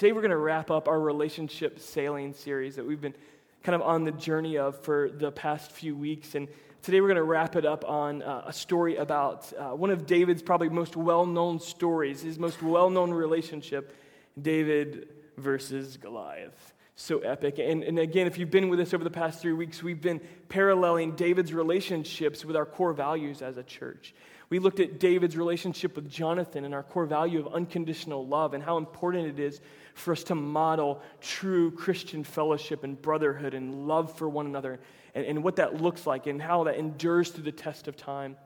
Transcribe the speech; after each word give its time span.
today 0.00 0.12
we're 0.12 0.22
going 0.22 0.30
to 0.30 0.36
wrap 0.38 0.70
up 0.70 0.88
our 0.88 0.98
relationship 0.98 1.78
sailing 1.78 2.32
series 2.32 2.76
that 2.76 2.86
we've 2.86 3.02
been 3.02 3.12
kind 3.62 3.74
of 3.74 3.82
on 3.82 4.02
the 4.02 4.12
journey 4.12 4.56
of 4.56 4.82
for 4.82 5.10
the 5.10 5.30
past 5.30 5.70
few 5.72 5.94
weeks. 5.94 6.34
And 6.34 6.48
today 6.80 7.02
we're 7.02 7.08
going 7.08 7.16
to 7.16 7.22
wrap 7.22 7.54
it 7.54 7.66
up 7.66 7.84
on 7.86 8.22
uh, 8.22 8.44
a 8.46 8.52
story 8.54 8.96
about 8.96 9.52
uh, 9.58 9.76
one 9.76 9.90
of 9.90 10.06
David's 10.06 10.40
probably 10.40 10.70
most 10.70 10.96
well 10.96 11.26
known 11.26 11.60
stories, 11.60 12.22
his 12.22 12.38
most 12.38 12.62
well 12.62 12.88
known 12.88 13.10
relationship 13.10 13.94
David 14.40 15.10
versus 15.36 15.98
Goliath. 15.98 16.72
So 16.96 17.18
epic. 17.18 17.58
And, 17.58 17.84
and 17.84 17.98
again, 17.98 18.26
if 18.26 18.38
you've 18.38 18.50
been 18.50 18.70
with 18.70 18.80
us 18.80 18.94
over 18.94 19.04
the 19.04 19.10
past 19.10 19.42
three 19.42 19.52
weeks, 19.52 19.82
we've 19.82 20.00
been 20.00 20.22
paralleling 20.48 21.14
David's 21.14 21.52
relationships 21.52 22.42
with 22.42 22.56
our 22.56 22.64
core 22.64 22.94
values 22.94 23.42
as 23.42 23.58
a 23.58 23.62
church. 23.62 24.14
We 24.48 24.60
looked 24.60 24.80
at 24.80 24.98
David's 24.98 25.36
relationship 25.36 25.94
with 25.94 26.10
Jonathan 26.10 26.64
and 26.64 26.72
our 26.74 26.82
core 26.82 27.04
value 27.04 27.38
of 27.38 27.52
unconditional 27.52 28.26
love 28.26 28.54
and 28.54 28.64
how 28.64 28.78
important 28.78 29.26
it 29.26 29.38
is 29.38 29.60
for 30.00 30.12
us 30.12 30.24
to 30.24 30.34
model 30.34 31.02
true 31.20 31.70
Christian 31.70 32.24
fellowship 32.24 32.84
and 32.84 33.00
brotherhood 33.00 33.54
and 33.54 33.86
love 33.86 34.16
for 34.16 34.28
one 34.28 34.46
another 34.46 34.80
and, 35.14 35.24
and 35.26 35.44
what 35.44 35.56
that 35.56 35.80
looks 35.80 36.06
like 36.06 36.26
and 36.26 36.40
how 36.40 36.64
that 36.64 36.76
endures 36.76 37.30
through 37.30 37.44
the 37.44 37.52
test 37.52 37.88
of 37.88 37.96
time. 37.96 38.36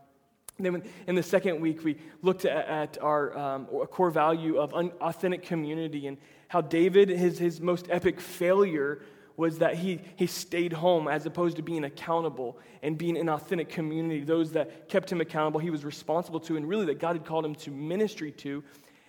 And 0.58 0.66
then 0.66 0.82
in 1.08 1.14
the 1.14 1.22
second 1.22 1.60
week, 1.60 1.82
we 1.82 1.96
looked 2.22 2.44
at, 2.44 2.66
at 2.68 3.02
our 3.02 3.36
um, 3.36 3.66
core 3.66 4.10
value 4.10 4.58
of 4.58 4.72
un- 4.74 4.92
authentic 5.00 5.42
community 5.42 6.06
and 6.06 6.16
how 6.48 6.60
David, 6.60 7.08
his, 7.08 7.38
his 7.38 7.60
most 7.60 7.86
epic 7.90 8.20
failure 8.20 9.02
was 9.36 9.58
that 9.58 9.74
he, 9.74 10.00
he 10.14 10.26
stayed 10.26 10.72
home 10.72 11.08
as 11.08 11.26
opposed 11.26 11.56
to 11.56 11.62
being 11.62 11.84
accountable 11.84 12.56
and 12.82 12.96
being 12.96 13.16
an 13.16 13.28
authentic 13.28 13.68
community, 13.68 14.22
those 14.22 14.52
that 14.52 14.88
kept 14.88 15.10
him 15.10 15.20
accountable, 15.20 15.58
he 15.58 15.70
was 15.70 15.84
responsible 15.84 16.38
to, 16.38 16.56
and 16.56 16.68
really 16.68 16.86
that 16.86 17.00
God 17.00 17.16
had 17.16 17.24
called 17.24 17.44
him 17.44 17.54
to 17.56 17.70
ministry 17.70 18.30
to. 18.30 18.62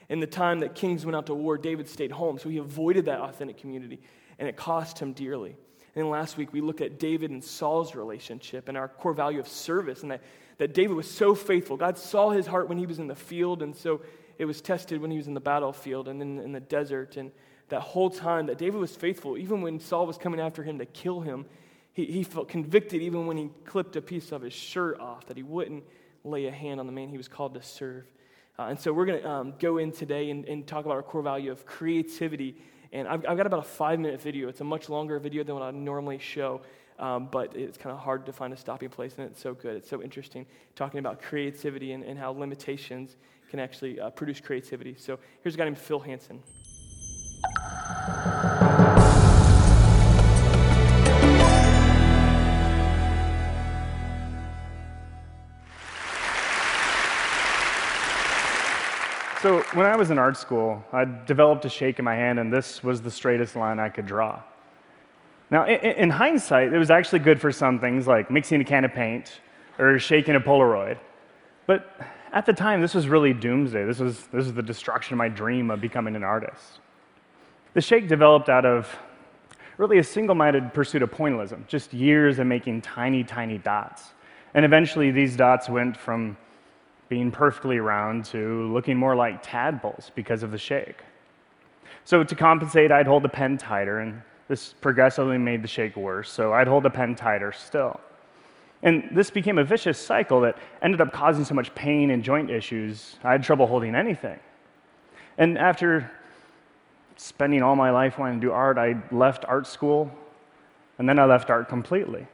In 0.10 0.20
the 0.20 0.28
time 0.28 0.60
that 0.60 0.76
kings 0.76 1.06
went 1.06 1.16
out 1.16 1.26
to 1.28 1.34
war, 1.34 1.58
David 1.58 1.88
stayed 1.90 2.12
home, 2.12 2.38
so 2.38 2.50
he 2.50 2.58
avoided 2.58 3.06
that 3.06 3.20
authentic 3.20 3.58
community, 3.58 4.00
and 4.38 4.48
it 4.48 4.56
cost 4.56 5.00
him 5.00 5.14
dearly. 5.14 5.56
And 5.96 6.10
last 6.10 6.38
week, 6.38 6.52
we 6.52 6.62
looked 6.62 6.82
at 6.82 7.00
David 7.00 7.32
and 7.32 7.44
Saul's 7.44 7.96
relationship 7.96 8.68
and 8.68 8.78
our 8.78 8.88
core 8.88 9.14
value 9.14 9.40
of 9.40 9.48
service, 9.48 10.02
and 10.02 10.12
that, 10.12 10.22
that 10.58 10.74
David 10.74 10.96
was 10.96 11.10
so 11.10 11.34
faithful. 11.34 11.78
God 11.78 11.98
saw 11.98 12.30
his 12.32 12.46
heart 12.46 12.68
when 12.68 12.78
he 12.78 12.86
was 12.86 13.00
in 13.00 13.08
the 13.08 13.16
field, 13.16 13.64
and 13.64 13.76
so 13.76 14.02
it 14.38 14.46
was 14.46 14.62
tested 14.62 15.02
when 15.02 15.10
he 15.10 15.18
was 15.18 15.28
in 15.28 15.34
the 15.34 15.40
battlefield 15.40 16.08
and 16.08 16.20
then 16.20 16.40
in 16.40 16.52
the 16.52 16.60
desert. 16.60 17.16
And 17.18 17.32
that 17.70 17.80
whole 17.82 18.10
time 18.10 18.48
that 18.48 18.58
David 18.58 18.80
was 18.80 18.96
faithful, 18.96 19.38
even 19.38 19.62
when 19.62 19.80
Saul 19.80 20.06
was 20.06 20.18
coming 20.18 20.40
after 20.40 20.64
him 20.64 20.78
to 20.80 20.86
kill 20.86 21.22
him, 21.22 21.46
he, 21.94 22.06
he 22.06 22.24
felt 22.24 22.50
convicted 22.50 23.02
even 23.02 23.26
when 23.26 23.38
he 23.38 23.50
clipped 23.64 23.96
a 23.96 24.02
piece 24.02 24.32
of 24.32 24.42
his 24.42 24.54
shirt 24.54 25.00
off, 25.00 25.26
that 25.28 25.38
he 25.38 25.44
wouldn't 25.44 25.86
lay 26.26 26.46
a 26.48 26.52
hand 26.52 26.80
on 26.80 26.88
the 26.88 26.92
man 26.92 27.08
he 27.08 27.18
was 27.18 27.30
called 27.30 27.54
to 27.54 27.62
serve. 27.62 28.06
Uh, 28.58 28.68
and 28.70 28.80
so 28.80 28.94
we're 28.94 29.06
going 29.06 29.22
to 29.22 29.30
um, 29.30 29.54
go 29.60 29.78
in 29.78 29.92
today 29.92 30.30
and, 30.30 30.46
and, 30.46 30.66
talk 30.66 30.86
about 30.86 30.96
our 30.96 31.04
core 31.04 31.22
value 31.22 31.52
of 31.52 31.66
creativity. 31.66 32.56
And 32.94 33.06
I've, 33.08 33.26
I've, 33.28 33.36
got 33.36 33.46
about 33.46 33.60
a 33.60 33.68
five 33.68 34.00
minute 34.00 34.22
video. 34.22 34.48
It's 34.48 34.62
a 34.62 34.64
much 34.64 34.88
longer 34.88 35.20
video 35.20 35.44
than 35.44 35.56
what 35.56 35.64
I 35.64 35.72
normally 35.72 36.20
show, 36.20 36.62
um, 36.98 37.28
but 37.30 37.54
it's 37.56 37.78
kind 37.78 37.94
of 37.94 38.00
hard 38.00 38.26
to 38.28 38.34
find 38.34 38.54
a 38.54 38.58
stopping 38.58 38.88
place, 38.90 39.16
and 39.18 39.30
it's 39.30 39.42
so 39.42 39.54
good. 39.54 39.76
It's 39.76 39.90
so 39.90 40.02
interesting 40.02 40.46
talking 40.76 41.00
about 41.00 41.22
creativity 41.22 41.92
and, 41.92 42.04
and 42.04 42.18
how 42.18 42.32
limitations 42.32 43.18
can 43.50 43.60
actually 43.60 44.00
uh, 44.00 44.10
produce 44.12 44.40
creativity. 44.40 44.96
So 44.98 45.20
here's 45.42 45.56
a 45.56 45.58
guy 45.58 45.66
named 45.66 45.78
Phil 45.78 46.00
Hansen. 46.00 46.42
When 59.76 59.86
I 59.86 59.96
was 59.96 60.10
in 60.10 60.18
art 60.18 60.38
school, 60.38 60.84
I 60.94 61.06
developed 61.26 61.66
a 61.66 61.70
shake 61.70 62.00
in 62.00 62.06
my 62.06 62.16
hand, 62.16 62.40
and 62.40 62.52
this 62.52 62.84
was 62.84 63.02
the 63.02 63.12
straightest 63.12 63.56
line 63.56 63.80
I 63.80 63.90
could 63.90 64.06
draw. 64.06 64.42
Now, 65.52 65.66
in, 65.66 65.80
in, 65.80 66.10
hindsight, 66.10 66.74
it 66.74 66.78
was 66.78 66.90
actually 66.90 67.20
good 67.20 67.40
for 67.40 67.52
some 67.52 67.80
things 67.80 68.08
like 68.08 68.32
mixing 68.32 68.62
a 68.62 68.64
can 68.64 68.86
of 68.86 68.94
paint 68.94 69.40
or 69.78 70.00
shaking 70.00 70.36
a 70.36 70.40
Polaroid. 70.40 70.98
But 71.68 71.90
at 72.32 72.46
the 72.46 72.54
time, 72.54 72.82
this 72.82 72.94
was 72.94 73.08
really 73.08 73.34
doomsday. 73.34 73.86
This 73.86 74.00
was, 74.00 74.22
this 74.28 74.46
was 74.46 74.54
the 74.54 74.64
destruction 74.64 75.14
of 75.14 75.18
my 75.18 75.30
dream 75.30 75.70
of 75.70 75.82
becoming 75.82 76.16
an 76.16 76.24
artist. 76.24 76.80
The 77.74 77.82
shake 77.82 78.08
developed 78.08 78.50
out 78.50 78.66
of 78.66 78.96
really 79.78 79.98
a 79.98 80.04
single 80.04 80.36
minded 80.36 80.74
pursuit 80.74 81.02
of 81.02 81.12
pointillism, 81.12 81.68
just 81.68 81.94
years 81.94 82.40
of 82.40 82.48
making 82.48 82.82
tiny, 82.82 83.24
tiny 83.24 83.58
dots. 83.58 84.14
And 84.54 84.64
eventually, 84.64 85.12
these 85.12 85.36
dots 85.36 85.68
went 85.68 85.98
from 85.98 86.38
being 87.10 87.32
perfectly 87.32 87.80
round 87.80 88.26
to 88.26 88.72
looking 88.74 88.98
more 88.98 89.16
like 89.16 89.42
tadpoles 89.44 90.12
because 90.16 90.44
of 90.44 90.52
the 90.52 90.58
shake. 90.58 91.02
So, 92.04 92.24
to 92.24 92.36
compensate, 92.36 92.92
I'd 92.92 93.08
hold 93.08 93.24
the 93.24 93.30
pen 93.30 93.58
tighter, 93.58 94.00
and 94.00 94.22
this 94.48 94.74
progressively 94.74 95.38
made 95.38 95.64
the 95.64 95.68
shake 95.68 95.96
worse, 95.96 96.32
so 96.32 96.54
I'd 96.54 96.68
hold 96.68 96.84
the 96.84 96.90
pen 96.90 97.16
tighter 97.16 97.52
still. 97.52 98.00
And 98.84 99.10
this 99.12 99.32
became 99.32 99.58
a 99.58 99.64
vicious 99.64 99.98
cycle 99.98 100.42
that 100.42 100.58
ended 100.82 101.02
up 101.02 101.12
causing 101.12 101.44
so 101.46 101.56
much 101.56 101.74
pain 101.74 102.12
and 102.12 102.24
joint 102.24 102.52
issues, 102.52 103.16
I 103.24 103.32
had 103.32 103.44
trouble 103.44 103.66
holding 103.66 103.96
anything. 103.96 104.40
And 105.38 105.58
after 105.58 106.12
spending 107.18 107.64
all 107.64 107.76
my 107.76 107.90
life 107.90 108.20
wanting 108.20 108.40
to 108.42 108.48
do 108.48 108.52
art, 108.52 108.78
I 108.78 108.96
left 109.12 109.46
art 109.48 109.66
school, 109.66 110.12
and 111.00 111.10
then 111.10 111.18
I 111.18 111.26
left 111.26 111.50
art 111.50 111.68
completely. 111.68 112.28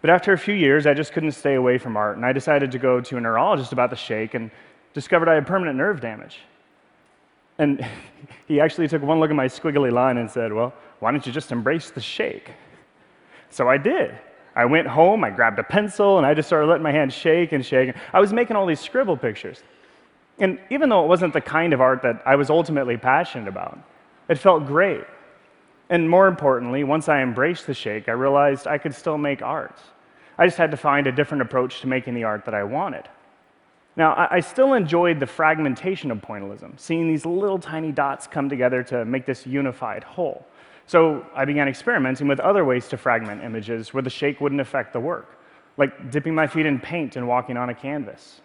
But 0.00 0.10
after 0.10 0.32
a 0.32 0.38
few 0.38 0.54
years, 0.54 0.86
I 0.86 0.94
just 0.94 1.12
couldn't 1.12 1.32
stay 1.32 1.54
away 1.54 1.78
from 1.78 1.96
art, 1.96 2.16
and 2.16 2.24
I 2.24 2.32
decided 2.32 2.70
to 2.72 2.78
go 2.78 3.00
to 3.00 3.16
a 3.16 3.20
neurologist 3.20 3.72
about 3.72 3.90
the 3.90 3.96
shake 3.96 4.34
and 4.34 4.50
discovered 4.94 5.28
I 5.28 5.34
had 5.34 5.46
permanent 5.46 5.76
nerve 5.76 6.00
damage. 6.00 6.40
And 7.58 7.84
he 8.46 8.60
actually 8.60 8.88
took 8.88 9.02
one 9.02 9.20
look 9.20 9.30
at 9.30 9.36
my 9.36 9.46
squiggly 9.46 9.90
line 9.90 10.18
and 10.18 10.30
said, 10.30 10.52
Well, 10.52 10.72
why 11.00 11.10
don't 11.10 11.26
you 11.26 11.32
just 11.32 11.52
embrace 11.52 11.90
the 11.90 12.00
shake? 12.00 12.52
So 13.50 13.68
I 13.68 13.78
did. 13.78 14.16
I 14.54 14.64
went 14.64 14.88
home, 14.88 15.22
I 15.22 15.30
grabbed 15.30 15.58
a 15.58 15.62
pencil, 15.62 16.18
and 16.18 16.26
I 16.26 16.34
just 16.34 16.48
started 16.48 16.66
letting 16.66 16.82
my 16.82 16.90
hand 16.90 17.12
shake 17.12 17.52
and 17.52 17.64
shake. 17.64 17.94
I 18.12 18.20
was 18.20 18.32
making 18.32 18.56
all 18.56 18.66
these 18.66 18.80
scribble 18.80 19.16
pictures. 19.16 19.62
And 20.40 20.58
even 20.70 20.88
though 20.88 21.04
it 21.04 21.08
wasn't 21.08 21.32
the 21.32 21.40
kind 21.40 21.72
of 21.72 21.80
art 21.80 22.02
that 22.02 22.22
I 22.26 22.36
was 22.36 22.50
ultimately 22.50 22.96
passionate 22.96 23.48
about, 23.48 23.78
it 24.28 24.38
felt 24.38 24.66
great. 24.66 25.04
And 25.90 26.08
more 26.08 26.26
importantly, 26.28 26.84
once 26.84 27.08
I 27.08 27.22
embraced 27.22 27.66
the 27.66 27.74
shake, 27.74 28.08
I 28.08 28.12
realized 28.12 28.66
I 28.66 28.78
could 28.78 28.94
still 28.94 29.18
make 29.18 29.42
art. 29.42 29.78
I 30.36 30.46
just 30.46 30.58
had 30.58 30.70
to 30.70 30.76
find 30.76 31.06
a 31.06 31.12
different 31.12 31.42
approach 31.42 31.80
to 31.80 31.86
making 31.86 32.14
the 32.14 32.24
art 32.24 32.44
that 32.44 32.54
I 32.54 32.62
wanted. 32.62 33.08
Now, 33.96 34.28
I 34.30 34.40
still 34.40 34.74
enjoyed 34.74 35.18
the 35.18 35.26
fragmentation 35.26 36.12
of 36.12 36.18
pointillism, 36.18 36.78
seeing 36.78 37.08
these 37.08 37.26
little 37.26 37.58
tiny 37.58 37.90
dots 37.90 38.28
come 38.28 38.48
together 38.48 38.84
to 38.84 39.04
make 39.04 39.26
this 39.26 39.44
unified 39.44 40.04
whole. 40.04 40.46
So 40.86 41.26
I 41.34 41.44
began 41.44 41.66
experimenting 41.66 42.28
with 42.28 42.38
other 42.38 42.64
ways 42.64 42.86
to 42.88 42.96
fragment 42.96 43.42
images 43.42 43.92
where 43.92 44.02
the 44.02 44.10
shake 44.10 44.40
wouldn't 44.40 44.60
affect 44.60 44.92
the 44.92 45.00
work, 45.00 45.40
like 45.76 46.12
dipping 46.12 46.34
my 46.34 46.46
feet 46.46 46.64
in 46.64 46.78
paint 46.78 47.16
and 47.16 47.26
walking 47.26 47.56
on 47.56 47.70
a 47.70 47.74
canvas 47.74 48.40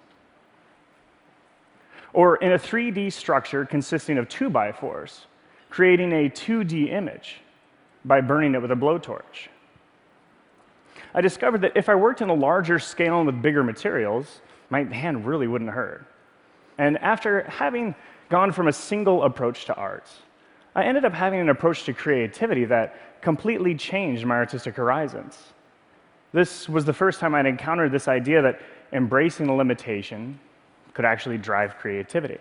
or 2.13 2.37
in 2.37 2.51
a 2.51 2.59
3D 2.59 3.11
structure 3.11 3.65
consisting 3.65 4.17
of 4.17 4.29
2 4.29 4.49
by 4.49 4.71
4s, 4.71 5.25
creating 5.73 6.11
a 6.11 6.29
2D 6.29 6.93
image 6.93 7.37
by 8.05 8.21
burning 8.21 8.53
it 8.53 8.61
with 8.61 8.69
a 8.69 8.75
blowtorch. 8.75 9.47
I 11.15 11.21
discovered 11.21 11.61
that 11.61 11.71
if 11.75 11.89
I 11.89 11.95
worked 11.95 12.21
in 12.21 12.29
a 12.29 12.33
larger 12.35 12.77
scale 12.77 13.17
and 13.17 13.25
with 13.25 13.41
bigger 13.41 13.63
materials, 13.63 14.41
my 14.69 14.83
hand 14.83 15.25
really 15.25 15.47
wouldn't 15.47 15.71
hurt. 15.71 16.05
And 16.77 16.99
after 16.99 17.41
having 17.49 17.95
gone 18.29 18.51
from 18.51 18.67
a 18.67 18.71
single 18.71 19.23
approach 19.23 19.65
to 19.65 19.73
art, 19.73 20.07
I 20.75 20.83
ended 20.83 21.05
up 21.05 21.13
having 21.13 21.39
an 21.39 21.49
approach 21.49 21.85
to 21.85 21.93
creativity 21.93 22.65
that 22.65 23.21
completely 23.23 23.73
changed 23.73 24.27
my 24.27 24.35
artistic 24.35 24.75
horizons. 24.75 25.39
This 26.33 26.69
was 26.69 26.85
the 26.85 26.93
first 26.93 27.19
time 27.19 27.33
I'd 27.33 27.47
encountered 27.47 27.91
this 27.91 28.07
idea 28.07 28.43
that 28.43 28.61
embracing 28.91 29.49
a 29.49 29.55
limitation 29.55 30.39
could 30.93 31.03
actually 31.03 31.39
drive 31.39 31.77
creativity. 31.77 32.37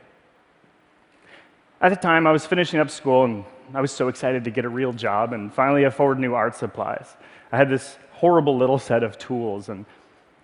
At 1.82 1.88
the 1.88 1.96
time, 1.96 2.28
I 2.28 2.32
was 2.32 2.46
finishing 2.46 2.78
up 2.78 2.90
school 2.90 3.24
and 3.24 3.44
I 3.74 3.80
was 3.80 3.90
so 3.90 4.06
excited 4.06 4.44
to 4.44 4.50
get 4.52 4.64
a 4.64 4.68
real 4.68 4.92
job 4.92 5.32
and 5.32 5.52
finally 5.52 5.82
afford 5.82 6.20
new 6.20 6.32
art 6.32 6.54
supplies. 6.54 7.16
I 7.50 7.56
had 7.56 7.68
this 7.68 7.98
horrible 8.12 8.56
little 8.56 8.78
set 8.78 9.02
of 9.02 9.18
tools, 9.18 9.68
and 9.68 9.84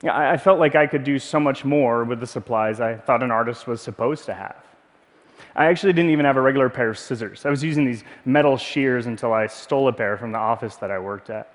I 0.02 0.36
felt 0.36 0.58
like 0.58 0.74
I 0.74 0.88
could 0.88 1.04
do 1.04 1.16
so 1.20 1.38
much 1.38 1.64
more 1.64 2.02
with 2.02 2.18
the 2.18 2.26
supplies 2.26 2.80
I 2.80 2.96
thought 2.96 3.22
an 3.22 3.30
artist 3.30 3.68
was 3.68 3.80
supposed 3.80 4.24
to 4.26 4.34
have. 4.34 4.56
I 5.54 5.66
actually 5.66 5.92
didn't 5.92 6.10
even 6.10 6.24
have 6.24 6.36
a 6.36 6.40
regular 6.40 6.68
pair 6.68 6.90
of 6.90 6.98
scissors. 6.98 7.46
I 7.46 7.50
was 7.50 7.62
using 7.62 7.84
these 7.84 8.02
metal 8.24 8.56
shears 8.56 9.06
until 9.06 9.32
I 9.32 9.46
stole 9.46 9.86
a 9.86 9.92
pair 9.92 10.16
from 10.16 10.32
the 10.32 10.38
office 10.38 10.74
that 10.76 10.90
I 10.90 10.98
worked 10.98 11.30
at. 11.30 11.54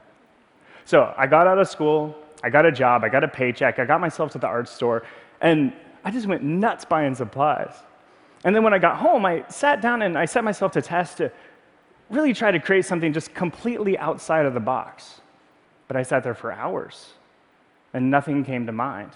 So 0.86 1.14
I 1.18 1.28
got 1.28 1.46
out 1.46 1.60
of 1.60 1.68
school, 1.68 2.16
I 2.42 2.50
got 2.50 2.66
a 2.66 2.72
job, 2.72 3.04
I 3.04 3.10
got 3.10 3.26
a 3.26 3.28
paycheck, 3.28 3.80
I 3.80 3.86
got 3.86 4.00
myself 4.00 4.32
to 4.32 4.38
the 4.38 4.48
art 4.48 4.70
store, 4.70 5.04
and 5.42 5.74
I 6.06 6.12
just 6.12 6.26
went 6.26 6.42
nuts 6.42 6.86
buying 6.86 7.16
supplies. 7.16 7.74
And 8.44 8.56
then 8.56 8.64
when 8.64 8.74
I 8.74 8.80
got 8.80 8.98
home, 8.98 9.26
I 9.26 9.46
sat 9.50 9.82
down 9.82 10.02
and 10.02 10.18
I 10.18 10.26
set 10.26 10.44
myself 10.44 10.74
to 10.74 10.82
test 10.82 11.18
to 11.18 11.32
really 12.10 12.34
try 12.34 12.52
to 12.52 12.60
create 12.60 12.86
something 12.86 13.14
just 13.14 13.34
completely 13.34 13.98
outside 13.98 14.46
of 14.46 14.54
the 14.54 14.60
box. 14.60 15.22
But 15.88 15.98
I 15.98 16.04
sat 16.04 16.24
there 16.24 16.34
for 16.34 16.52
hours 16.52 17.14
and 17.94 18.10
nothing 18.12 18.44
came 18.44 18.66
to 18.66 18.72
mind. 18.72 19.12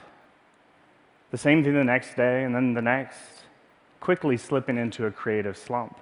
The 1.31 1.38
same 1.38 1.63
thing 1.63 1.74
the 1.74 1.83
next 1.83 2.15
day 2.15 2.44
and 2.44 2.56
then 2.56 2.74
the 2.74 2.81
next, 2.81 3.19
quickly 4.00 4.38
slipping 4.38 4.77
into 4.77 5.06
a 5.06 5.12
creative 5.12 5.57
slump. 5.57 6.00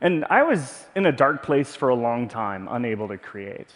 And 0.00 0.24
I 0.30 0.44
was 0.44 0.86
in 0.94 1.06
a 1.06 1.12
dark 1.12 1.42
place 1.42 1.74
for 1.74 1.88
a 1.88 1.94
long 1.94 2.28
time, 2.28 2.68
unable 2.70 3.08
to 3.08 3.18
create. 3.18 3.72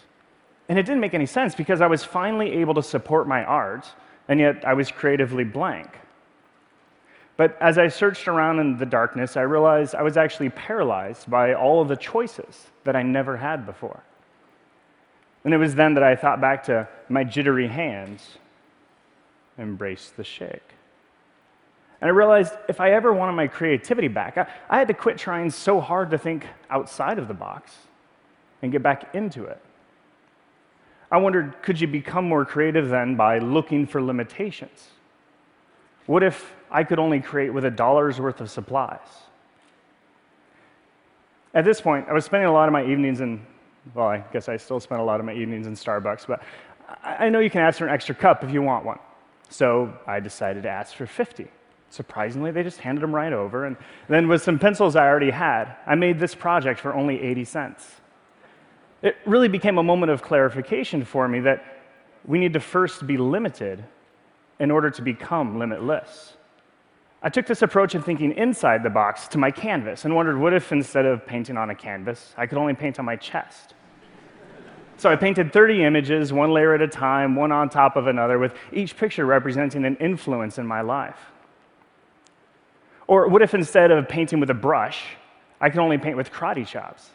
And 0.69 0.79
it 0.79 0.83
didn't 0.85 1.01
make 1.01 1.13
any 1.13 1.25
sense 1.25 1.53
because 1.53 1.81
I 1.81 1.87
was 1.87 2.03
finally 2.03 2.53
able 2.53 2.73
to 2.75 2.83
support 2.83 3.27
my 3.27 3.43
art, 3.43 3.85
and 4.29 4.39
yet 4.39 4.63
I 4.65 4.73
was 4.73 4.89
creatively 4.89 5.43
blank. 5.43 5.89
But 7.35 7.57
as 7.59 7.77
I 7.77 7.87
searched 7.87 8.27
around 8.27 8.59
in 8.59 8.77
the 8.77 8.85
darkness, 8.85 9.37
I 9.37 9.41
realized 9.41 9.95
I 9.95 10.03
was 10.03 10.17
actually 10.17 10.49
paralyzed 10.49 11.29
by 11.29 11.53
all 11.53 11.81
of 11.81 11.87
the 11.87 11.95
choices 11.95 12.67
that 12.83 12.95
I 12.95 13.01
never 13.01 13.37
had 13.37 13.65
before. 13.65 14.03
And 15.43 15.53
it 15.53 15.57
was 15.57 15.75
then 15.75 15.95
that 15.95 16.03
I 16.03 16.15
thought 16.15 16.39
back 16.39 16.63
to 16.65 16.87
my 17.09 17.23
jittery 17.23 17.67
hands, 17.67 18.37
embraced 19.57 20.15
the 20.15 20.23
shake. 20.23 20.61
And 22.01 22.09
I 22.09 22.11
realized 22.11 22.53
if 22.67 22.79
I 22.79 22.91
ever 22.91 23.13
wanted 23.13 23.33
my 23.33 23.47
creativity 23.47 24.09
back, 24.09 24.37
I, 24.37 24.47
I 24.69 24.77
had 24.77 24.87
to 24.89 24.93
quit 24.93 25.17
trying 25.17 25.49
so 25.49 25.79
hard 25.79 26.11
to 26.11 26.17
think 26.17 26.45
outside 26.69 27.17
of 27.17 27.27
the 27.27 27.33
box 27.33 27.73
and 28.61 28.71
get 28.71 28.83
back 28.83 29.15
into 29.15 29.45
it. 29.45 29.59
I 31.11 31.17
wondered 31.17 31.61
could 31.61 31.79
you 31.79 31.87
become 31.87 32.25
more 32.25 32.43
creative 32.43 32.89
then 32.89 33.15
by 33.15 33.39
looking 33.39 33.85
for 33.85 34.01
limitations? 34.01 34.89
What 36.05 36.23
if 36.23 36.53
I 36.73 36.83
could 36.83 36.99
only 36.99 37.21
create 37.21 37.53
with 37.53 37.65
a 37.65 37.71
dollar's 37.71 38.19
worth 38.19 38.41
of 38.41 38.49
supplies? 38.49 39.07
At 41.53 41.63
this 41.63 41.79
point, 41.79 42.07
I 42.09 42.13
was 42.13 42.25
spending 42.25 42.49
a 42.49 42.51
lot 42.51 42.67
of 42.67 42.73
my 42.73 42.83
evenings 42.83 43.21
in, 43.21 43.45
well, 43.93 44.07
I 44.07 44.23
guess 44.33 44.49
I 44.49 44.57
still 44.57 44.79
spend 44.79 44.99
a 44.99 45.03
lot 45.03 45.19
of 45.19 45.25
my 45.25 45.33
evenings 45.33 45.67
in 45.67 45.75
Starbucks, 45.75 46.25
but 46.25 46.41
I 47.03 47.29
know 47.29 47.39
you 47.39 47.51
can 47.51 47.61
ask 47.61 47.77
for 47.77 47.85
an 47.85 47.93
extra 47.93 48.15
cup 48.15 48.43
if 48.43 48.51
you 48.51 48.63
want 48.63 48.85
one. 48.85 48.97
So 49.49 49.93
I 50.07 50.19
decided 50.19 50.63
to 50.63 50.69
ask 50.69 50.95
for 50.95 51.05
50. 51.05 51.47
Surprisingly, 51.91 52.49
they 52.49 52.63
just 52.63 52.79
handed 52.79 53.03
them 53.03 53.13
right 53.13 53.31
over. 53.31 53.65
And 53.65 53.77
then, 54.09 54.27
with 54.27 54.41
some 54.41 54.57
pencils 54.57 54.95
I 54.95 55.07
already 55.07 55.29
had, 55.29 55.75
I 55.85 55.93
made 55.93 56.19
this 56.19 56.33
project 56.33 56.79
for 56.79 56.95
only 56.95 57.21
80 57.21 57.45
cents. 57.45 58.01
It 59.03 59.15
really 59.27 59.47
became 59.47 59.77
a 59.77 59.83
moment 59.83 60.11
of 60.11 60.23
clarification 60.23 61.05
for 61.05 61.27
me 61.27 61.39
that 61.41 61.63
we 62.25 62.39
need 62.39 62.53
to 62.53 62.59
first 62.59 63.05
be 63.05 63.17
limited 63.17 63.83
in 64.59 64.71
order 64.71 64.89
to 64.89 65.01
become 65.03 65.59
limitless. 65.59 66.33
I 67.25 67.29
took 67.29 67.45
this 67.45 67.61
approach 67.61 67.95
of 67.95 68.03
thinking 68.03 68.33
inside 68.33 68.83
the 68.83 68.89
box 68.89 69.29
to 69.29 69.37
my 69.37 69.49
canvas 69.49 70.03
and 70.03 70.13
wondered 70.13 70.37
what 70.37 70.53
if 70.53 70.73
instead 70.73 71.05
of 71.05 71.25
painting 71.25 71.55
on 71.55 71.69
a 71.69 71.75
canvas, 71.75 72.33
I 72.35 72.45
could 72.47 72.57
only 72.57 72.73
paint 72.73 72.99
on 72.99 73.05
my 73.05 73.15
chest? 73.15 73.75
So 74.97 75.09
I 75.09 75.15
painted 75.15 75.53
30 75.53 75.85
images, 75.85 76.33
one 76.33 76.51
layer 76.51 76.73
at 76.73 76.81
a 76.81 76.87
time, 76.87 77.35
one 77.35 77.51
on 77.53 77.69
top 77.69 77.95
of 77.95 78.07
another, 78.07 78.37
with 78.37 78.53
each 78.73 78.97
picture 78.97 79.25
representing 79.25 79.85
an 79.85 79.95
influence 79.97 80.57
in 80.57 80.67
my 80.67 80.81
life. 80.81 81.17
Or 83.07 83.29
what 83.29 83.41
if 83.41 83.53
instead 83.53 83.89
of 83.89 84.07
painting 84.09 84.41
with 84.41 84.49
a 84.49 84.53
brush, 84.53 85.03
I 85.61 85.69
could 85.69 85.79
only 85.79 85.97
paint 85.97 86.17
with 86.17 86.29
karate 86.29 86.67
chops? 86.67 87.09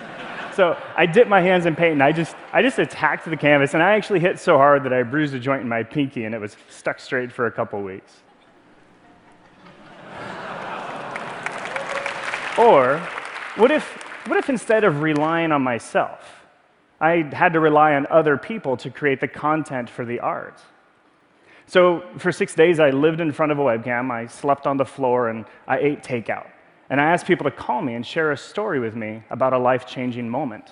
so 0.54 0.78
I 0.96 1.06
dipped 1.06 1.30
my 1.30 1.40
hands 1.40 1.64
in 1.64 1.74
paint 1.74 1.92
and 1.92 2.02
I 2.02 2.12
just, 2.12 2.36
I 2.52 2.60
just 2.60 2.78
attacked 2.78 3.24
the 3.24 3.36
canvas 3.36 3.72
and 3.72 3.82
I 3.82 3.96
actually 3.96 4.20
hit 4.20 4.38
so 4.38 4.58
hard 4.58 4.84
that 4.84 4.92
I 4.92 5.02
bruised 5.02 5.34
a 5.34 5.38
joint 5.38 5.62
in 5.62 5.68
my 5.68 5.82
pinky 5.82 6.24
and 6.24 6.34
it 6.34 6.40
was 6.40 6.56
stuck 6.68 7.00
straight 7.00 7.32
for 7.32 7.46
a 7.46 7.52
couple 7.52 7.82
weeks. 7.82 8.22
Or 12.58 12.98
what 13.56 13.70
if, 13.70 13.84
what 14.26 14.38
if 14.38 14.48
instead 14.48 14.84
of 14.84 15.02
relying 15.02 15.52
on 15.52 15.62
myself, 15.62 16.44
I 17.00 17.28
had 17.32 17.52
to 17.52 17.60
rely 17.60 17.94
on 17.94 18.06
other 18.10 18.36
people 18.36 18.76
to 18.78 18.90
create 18.90 19.20
the 19.20 19.28
content 19.28 19.90
for 19.90 20.04
the 20.04 20.20
art? 20.20 20.60
So 21.66 22.04
for 22.18 22.30
six 22.30 22.54
days, 22.54 22.78
I 22.78 22.90
lived 22.90 23.20
in 23.20 23.32
front 23.32 23.52
of 23.52 23.58
a 23.58 23.62
webcam, 23.62 24.10
I 24.10 24.26
slept 24.26 24.66
on 24.66 24.76
the 24.76 24.84
floor, 24.84 25.28
and 25.28 25.44
I 25.66 25.78
ate 25.78 26.02
takeout. 26.02 26.48
And 26.88 27.00
I 27.00 27.04
asked 27.04 27.26
people 27.26 27.44
to 27.44 27.50
call 27.50 27.82
me 27.82 27.94
and 27.94 28.06
share 28.06 28.30
a 28.30 28.36
story 28.36 28.78
with 28.78 28.94
me 28.94 29.22
about 29.30 29.52
a 29.52 29.58
life 29.58 29.86
changing 29.86 30.28
moment. 30.28 30.70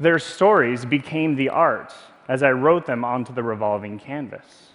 Their 0.00 0.18
stories 0.18 0.84
became 0.84 1.36
the 1.36 1.48
art 1.48 1.94
as 2.28 2.42
I 2.42 2.50
wrote 2.50 2.86
them 2.86 3.04
onto 3.04 3.32
the 3.32 3.42
revolving 3.42 3.98
canvas. 3.98 4.67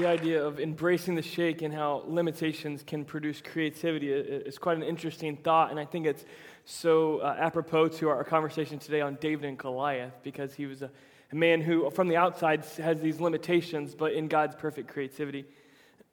The 0.00 0.08
idea 0.08 0.42
of 0.42 0.58
embracing 0.58 1.14
the 1.14 1.22
shake 1.22 1.60
and 1.60 1.74
how 1.74 2.04
limitations 2.06 2.82
can 2.82 3.04
produce 3.04 3.42
creativity 3.42 4.10
is 4.10 4.56
quite 4.56 4.78
an 4.78 4.82
interesting 4.82 5.36
thought, 5.36 5.70
and 5.70 5.78
I 5.78 5.84
think 5.84 6.06
it's 6.06 6.24
so 6.64 7.18
uh, 7.18 7.36
apropos 7.38 7.88
to 7.88 8.08
our 8.08 8.24
conversation 8.24 8.78
today 8.78 9.02
on 9.02 9.18
David 9.20 9.44
and 9.44 9.58
Goliath 9.58 10.14
because 10.22 10.54
he 10.54 10.64
was 10.64 10.80
a 10.80 10.90
a 11.32 11.36
man 11.36 11.60
who, 11.60 11.90
from 11.90 12.08
the 12.08 12.16
outside, 12.16 12.64
has 12.78 13.00
these 13.00 13.20
limitations, 13.20 13.94
but 13.94 14.12
in 14.12 14.26
God's 14.26 14.56
perfect 14.56 14.88
creativity, 14.88 15.44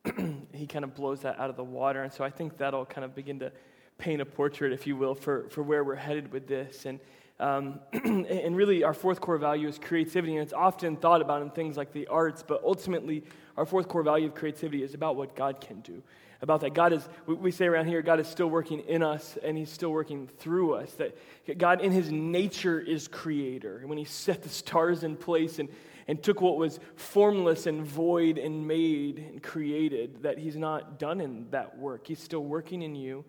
he 0.54 0.68
kind 0.68 0.84
of 0.86 0.94
blows 0.94 1.22
that 1.22 1.40
out 1.40 1.50
of 1.50 1.56
the 1.56 1.64
water. 1.64 2.04
And 2.04 2.14
so 2.14 2.24
I 2.24 2.30
think 2.30 2.58
that'll 2.58 2.86
kind 2.86 3.04
of 3.06 3.16
begin 3.16 3.40
to 3.40 3.52
paint 3.98 4.22
a 4.22 4.26
portrait, 4.26 4.74
if 4.74 4.86
you 4.86 4.96
will, 4.96 5.16
for, 5.16 5.50
for 5.50 5.64
where 5.64 5.84
we're 5.84 5.96
headed 5.96 6.32
with 6.32 6.48
this. 6.48 6.86
And, 6.86 7.00
um, 7.40 7.80
and 7.94 8.56
really, 8.56 8.84
our 8.84 8.94
fourth 8.94 9.20
core 9.20 9.38
value 9.38 9.68
is 9.68 9.80
creativity, 9.80 10.34
and 10.34 10.44
it's 10.44 10.54
often 10.54 10.98
thought 10.98 11.22
about 11.22 11.42
in 11.42 11.50
things 11.50 11.78
like 11.78 11.94
the 11.94 12.06
arts, 12.08 12.44
but 12.48 12.62
ultimately, 12.64 13.24
our 13.58 13.66
fourth 13.66 13.88
core 13.88 14.04
value 14.04 14.28
of 14.28 14.36
creativity 14.36 14.84
is 14.84 14.94
about 14.94 15.16
what 15.16 15.36
God 15.36 15.60
can 15.60 15.82
do 15.82 16.02
about 16.42 16.62
that. 16.62 16.74
God 16.74 16.94
is, 16.94 17.08
we 17.26 17.52
say 17.52 17.66
around 17.66 17.88
here, 17.88 18.02
God 18.02 18.20
is 18.20 18.28
still 18.28 18.48
working 18.48 18.80
in 18.82 19.02
us 19.02 19.38
and 19.44 19.58
He's 19.58 19.72
still 19.72 19.90
working 19.90 20.28
through 20.28 20.76
us. 20.76 20.92
That 20.94 21.18
God, 21.58 21.82
in 21.82 21.92
His 21.92 22.12
nature, 22.12 22.80
is 22.80 23.08
creator. 23.08 23.80
And 23.80 23.90
when 23.90 23.98
He 23.98 24.06
set 24.06 24.44
the 24.44 24.50
stars 24.50 25.04
in 25.04 25.16
place 25.16 25.60
and, 25.60 25.70
and 26.08 26.22
took 26.22 26.42
what 26.42 26.58
was 26.58 26.80
formless 26.96 27.66
and 27.66 27.86
void 27.86 28.38
and 28.38 28.68
made 28.68 29.18
and 29.18 29.42
created, 29.42 30.24
that 30.24 30.38
He's 30.38 30.56
not 30.56 31.00
done 31.00 31.22
in 31.22 31.50
that 31.52 31.78
work. 31.78 32.08
He's 32.08 32.22
still 32.22 32.44
working 32.44 32.84
in 32.84 32.96
you 32.96 33.26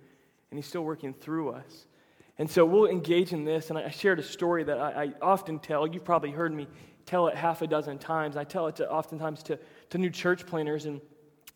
and 0.51 0.59
He's 0.59 0.67
still 0.67 0.85
working 0.85 1.15
through 1.15 1.51
us. 1.51 1.87
And 2.37 2.49
so 2.49 2.65
we'll 2.65 2.87
engage 2.87 3.33
in 3.33 3.45
this. 3.45 3.71
And 3.71 3.79
I 3.79 3.91
shared 3.91 4.19
a 4.19 4.23
story 4.23 4.65
that 4.65 4.79
I, 4.79 5.05
I 5.05 5.13
often 5.21 5.59
tell. 5.59 5.87
You've 5.87 6.05
probably 6.05 6.31
heard 6.31 6.55
me 6.55 6.69
tell 7.05 7.27
it 7.29 7.35
half 7.35 7.63
a 7.63 7.67
dozen 7.67 7.99
times. 7.99 8.37
I 8.37 8.45
tell 8.45 8.67
it 8.67 8.77
to, 8.77 8.89
oftentimes 8.89 9.43
to, 9.45 9.59
to 9.91 9.99
new 9.99 10.11
church 10.11 10.47
planners. 10.47 10.85
And 10.85 11.01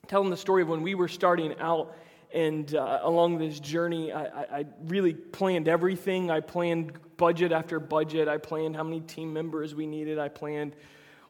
telling 0.08 0.30
the 0.30 0.36
story 0.36 0.62
of 0.62 0.68
when 0.68 0.82
we 0.82 0.94
were 0.94 1.08
starting 1.08 1.54
out 1.58 1.96
and 2.34 2.74
uh, 2.74 3.00
along 3.02 3.38
this 3.38 3.60
journey, 3.60 4.10
I, 4.12 4.24
I, 4.24 4.66
really 4.84 5.12
planned 5.12 5.68
everything. 5.68 6.30
I 6.30 6.40
planned 6.40 6.92
budget 7.18 7.52
after 7.52 7.78
budget. 7.78 8.26
I 8.26 8.38
planned 8.38 8.74
how 8.74 8.84
many 8.84 9.00
team 9.00 9.34
members 9.34 9.74
we 9.74 9.86
needed. 9.86 10.18
I 10.18 10.28
planned 10.28 10.74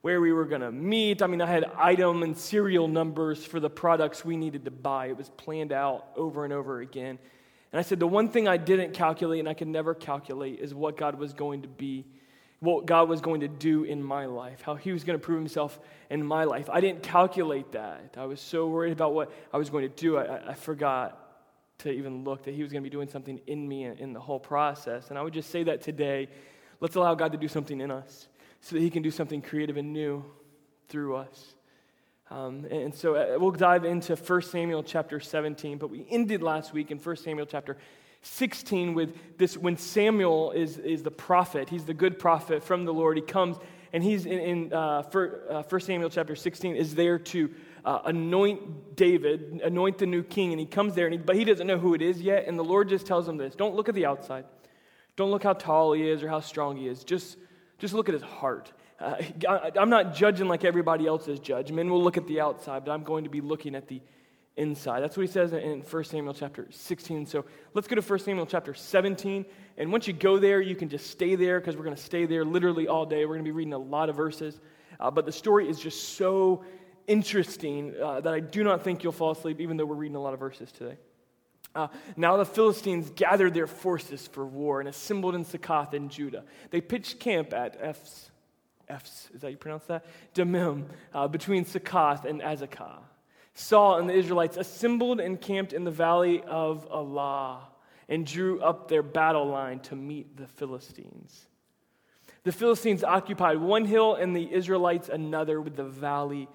where 0.02 0.20
we 0.20 0.32
were 0.32 0.44
going 0.44 0.60
to 0.60 0.70
meet. 0.70 1.20
I 1.20 1.26
mean, 1.26 1.40
I 1.40 1.46
had 1.46 1.64
item 1.76 2.22
and 2.22 2.36
serial 2.36 2.86
numbers 2.86 3.44
for 3.44 3.58
the 3.58 3.70
products 3.70 4.24
we 4.24 4.36
needed 4.36 4.64
to 4.64 4.70
buy. 4.70 5.06
It 5.06 5.16
was 5.16 5.30
planned 5.30 5.72
out 5.72 6.06
over 6.16 6.44
and 6.44 6.52
over 6.52 6.80
again. 6.80 7.18
And 7.72 7.78
I 7.78 7.82
said, 7.82 7.98
the 7.98 8.06
one 8.06 8.28
thing 8.28 8.46
I 8.46 8.56
didn't 8.56 8.92
calculate 8.92 9.40
and 9.40 9.48
I 9.48 9.54
could 9.54 9.68
never 9.68 9.94
calculate 9.94 10.60
is 10.60 10.74
what 10.74 10.96
God 10.96 11.18
was 11.18 11.32
going 11.32 11.62
to 11.62 11.68
be 11.68 12.04
what 12.62 12.86
God 12.86 13.08
was 13.08 13.20
going 13.20 13.40
to 13.40 13.48
do 13.48 13.82
in 13.82 14.00
my 14.00 14.26
life, 14.26 14.62
how 14.62 14.76
He 14.76 14.92
was 14.92 15.02
going 15.02 15.18
to 15.18 15.24
prove 15.24 15.38
Himself 15.38 15.80
in 16.10 16.24
my 16.24 16.44
life. 16.44 16.70
I 16.70 16.80
didn't 16.80 17.02
calculate 17.02 17.72
that. 17.72 18.14
I 18.16 18.24
was 18.24 18.40
so 18.40 18.68
worried 18.68 18.92
about 18.92 19.14
what 19.14 19.32
I 19.52 19.58
was 19.58 19.68
going 19.68 19.82
to 19.82 19.94
do, 19.94 20.16
I, 20.16 20.50
I 20.50 20.54
forgot 20.54 21.18
to 21.78 21.90
even 21.90 22.22
look 22.22 22.44
that 22.44 22.54
He 22.54 22.62
was 22.62 22.70
going 22.70 22.84
to 22.84 22.88
be 22.88 22.92
doing 22.92 23.08
something 23.08 23.40
in 23.48 23.66
me 23.66 23.84
in 23.84 24.12
the 24.12 24.20
whole 24.20 24.38
process. 24.38 25.10
And 25.10 25.18
I 25.18 25.22
would 25.22 25.34
just 25.34 25.50
say 25.50 25.64
that 25.64 25.82
today 25.82 26.28
let's 26.78 26.94
allow 26.94 27.16
God 27.16 27.32
to 27.32 27.38
do 27.38 27.48
something 27.48 27.80
in 27.80 27.90
us 27.90 28.28
so 28.60 28.76
that 28.76 28.80
He 28.80 28.90
can 28.90 29.02
do 29.02 29.10
something 29.10 29.42
creative 29.42 29.76
and 29.76 29.92
new 29.92 30.24
through 30.88 31.16
us. 31.16 31.54
Um, 32.32 32.64
and 32.70 32.94
so 32.94 33.14
uh, 33.14 33.38
we'll 33.38 33.50
dive 33.50 33.84
into 33.84 34.16
1 34.16 34.42
Samuel 34.42 34.82
chapter 34.82 35.20
17, 35.20 35.76
but 35.76 35.90
we 35.90 36.06
ended 36.08 36.42
last 36.42 36.72
week 36.72 36.90
in 36.90 36.96
1 36.96 37.16
Samuel 37.16 37.44
chapter 37.44 37.76
16 38.22 38.94
with 38.94 39.36
this 39.36 39.54
when 39.58 39.76
Samuel 39.76 40.52
is, 40.52 40.78
is 40.78 41.02
the 41.02 41.10
prophet, 41.10 41.68
he's 41.68 41.84
the 41.84 41.92
good 41.92 42.18
prophet 42.18 42.64
from 42.64 42.86
the 42.86 42.94
Lord. 42.94 43.18
He 43.18 43.22
comes 43.22 43.58
and 43.92 44.02
he's 44.02 44.24
in, 44.24 44.38
in 44.38 44.72
uh, 44.72 45.02
for, 45.02 45.42
uh, 45.50 45.62
1 45.68 45.80
Samuel 45.82 46.08
chapter 46.08 46.34
16 46.34 46.74
is 46.74 46.94
there 46.94 47.18
to 47.18 47.50
uh, 47.84 47.98
anoint 48.06 48.96
David, 48.96 49.60
anoint 49.62 49.98
the 49.98 50.06
new 50.06 50.22
king. 50.22 50.52
And 50.52 50.60
he 50.60 50.64
comes 50.64 50.94
there, 50.94 51.04
and 51.04 51.12
he, 51.12 51.18
but 51.18 51.36
he 51.36 51.44
doesn't 51.44 51.66
know 51.66 51.78
who 51.78 51.92
it 51.92 52.00
is 52.00 52.18
yet. 52.18 52.48
And 52.48 52.58
the 52.58 52.64
Lord 52.64 52.88
just 52.88 53.04
tells 53.04 53.28
him 53.28 53.36
this 53.36 53.54
don't 53.54 53.74
look 53.74 53.90
at 53.90 53.94
the 53.94 54.06
outside, 54.06 54.46
don't 55.16 55.30
look 55.30 55.42
how 55.42 55.52
tall 55.52 55.92
he 55.92 56.08
is 56.08 56.22
or 56.22 56.30
how 56.30 56.40
strong 56.40 56.78
he 56.78 56.88
is. 56.88 57.04
Just, 57.04 57.36
just 57.78 57.92
look 57.92 58.08
at 58.08 58.14
his 58.14 58.22
heart. 58.22 58.72
Uh, 59.00 59.16
I'm 59.78 59.90
not 59.90 60.14
judging 60.14 60.48
like 60.48 60.64
everybody 60.64 61.06
else 61.06 61.28
is 61.28 61.40
judged. 61.40 61.72
Men 61.72 61.90
will 61.90 62.02
look 62.02 62.16
at 62.16 62.26
the 62.26 62.40
outside, 62.40 62.84
but 62.84 62.92
I'm 62.92 63.02
going 63.02 63.24
to 63.24 63.30
be 63.30 63.40
looking 63.40 63.74
at 63.74 63.88
the 63.88 64.00
inside. 64.56 65.00
That's 65.00 65.16
what 65.16 65.26
he 65.26 65.32
says 65.32 65.52
in 65.52 65.80
1 65.80 66.04
Samuel 66.04 66.34
chapter 66.34 66.66
16. 66.70 67.26
So 67.26 67.44
let's 67.74 67.88
go 67.88 67.96
to 67.96 68.02
1 68.02 68.18
Samuel 68.20 68.46
chapter 68.46 68.74
17. 68.74 69.44
And 69.78 69.90
once 69.90 70.06
you 70.06 70.12
go 70.12 70.38
there, 70.38 70.60
you 70.60 70.76
can 70.76 70.88
just 70.88 71.10
stay 71.10 71.34
there 71.34 71.58
because 71.58 71.76
we're 71.76 71.84
going 71.84 71.96
to 71.96 72.02
stay 72.02 72.26
there 72.26 72.44
literally 72.44 72.88
all 72.88 73.06
day. 73.06 73.24
We're 73.24 73.34
going 73.34 73.44
to 73.44 73.48
be 73.48 73.52
reading 73.52 73.72
a 73.72 73.78
lot 73.78 74.08
of 74.08 74.16
verses. 74.16 74.60
Uh, 75.00 75.10
but 75.10 75.26
the 75.26 75.32
story 75.32 75.68
is 75.68 75.80
just 75.80 76.16
so 76.16 76.64
interesting 77.06 77.94
uh, 78.00 78.20
that 78.20 78.32
I 78.32 78.40
do 78.40 78.62
not 78.62 78.84
think 78.84 79.02
you'll 79.02 79.12
fall 79.12 79.32
asleep, 79.32 79.60
even 79.60 79.76
though 79.76 79.84
we're 79.86 79.96
reading 79.96 80.16
a 80.16 80.22
lot 80.22 80.34
of 80.34 80.40
verses 80.40 80.70
today. 80.70 80.96
Uh, 81.74 81.88
now 82.16 82.36
the 82.36 82.44
Philistines 82.44 83.10
gathered 83.16 83.54
their 83.54 83.66
forces 83.66 84.26
for 84.26 84.44
war 84.44 84.80
and 84.80 84.88
assembled 84.88 85.34
in 85.34 85.44
Succoth 85.44 85.94
in 85.94 86.10
Judah. 86.10 86.44
They 86.70 86.82
pitched 86.82 87.18
camp 87.18 87.54
at 87.54 87.78
Ephs, 87.80 88.30
Is 89.34 89.40
that 89.40 89.50
you 89.50 89.56
pronounce 89.56 89.84
that? 89.84 90.04
Dammim, 90.34 90.86
uh, 91.14 91.28
between 91.28 91.64
Succoth 91.64 92.24
and 92.24 92.40
Azekah. 92.40 92.98
Saul 93.54 93.98
and 93.98 94.08
the 94.08 94.14
Israelites 94.14 94.56
assembled 94.56 95.20
and 95.20 95.40
camped 95.40 95.72
in 95.72 95.84
the 95.84 95.90
valley 95.90 96.42
of 96.42 96.86
Elah 96.90 97.68
and 98.08 98.26
drew 98.26 98.60
up 98.60 98.88
their 98.88 99.02
battle 99.02 99.46
line 99.46 99.80
to 99.80 99.96
meet 99.96 100.36
the 100.36 100.46
Philistines. 100.46 101.46
The 102.44 102.52
Philistines 102.52 103.04
occupied 103.04 103.58
one 103.58 103.84
hill 103.84 104.14
and 104.14 104.34
the 104.34 104.52
Israelites 104.52 105.08
another 105.08 105.60
with 105.60 105.76
the 105.76 105.84
valley 105.84 106.48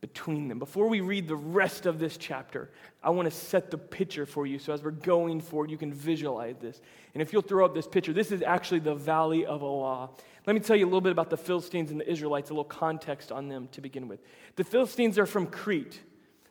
between 0.00 0.48
them. 0.48 0.58
Before 0.58 0.88
we 0.88 1.00
read 1.00 1.26
the 1.26 1.36
rest 1.36 1.86
of 1.86 1.98
this 1.98 2.16
chapter, 2.16 2.70
I 3.02 3.10
want 3.10 3.30
to 3.30 3.36
set 3.36 3.70
the 3.70 3.78
picture 3.78 4.26
for 4.26 4.46
you 4.46 4.58
so 4.58 4.72
as 4.72 4.82
we're 4.82 4.90
going 4.92 5.40
forward, 5.40 5.70
you 5.70 5.76
can 5.76 5.92
visualize 5.92 6.56
this. 6.58 6.80
And 7.14 7.22
if 7.22 7.32
you'll 7.32 7.42
throw 7.42 7.64
up 7.64 7.74
this 7.74 7.88
picture, 7.88 8.12
this 8.12 8.30
is 8.30 8.42
actually 8.42 8.80
the 8.80 8.94
Valley 8.94 9.44
of 9.44 9.62
Elah. 9.62 10.10
Let 10.46 10.54
me 10.54 10.60
tell 10.60 10.76
you 10.76 10.84
a 10.84 10.88
little 10.88 11.00
bit 11.00 11.12
about 11.12 11.30
the 11.30 11.36
Philistines 11.36 11.90
and 11.90 12.00
the 12.00 12.08
Israelites, 12.08 12.50
a 12.50 12.52
little 12.52 12.64
context 12.64 13.32
on 13.32 13.48
them 13.48 13.68
to 13.72 13.80
begin 13.80 14.08
with. 14.08 14.20
The 14.56 14.64
Philistines 14.64 15.18
are 15.18 15.26
from 15.26 15.46
Crete. 15.46 16.00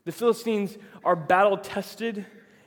The 0.06 0.12
Philistines 0.12 0.78
are 1.04 1.16
battle 1.16 1.58
tested 1.58 2.26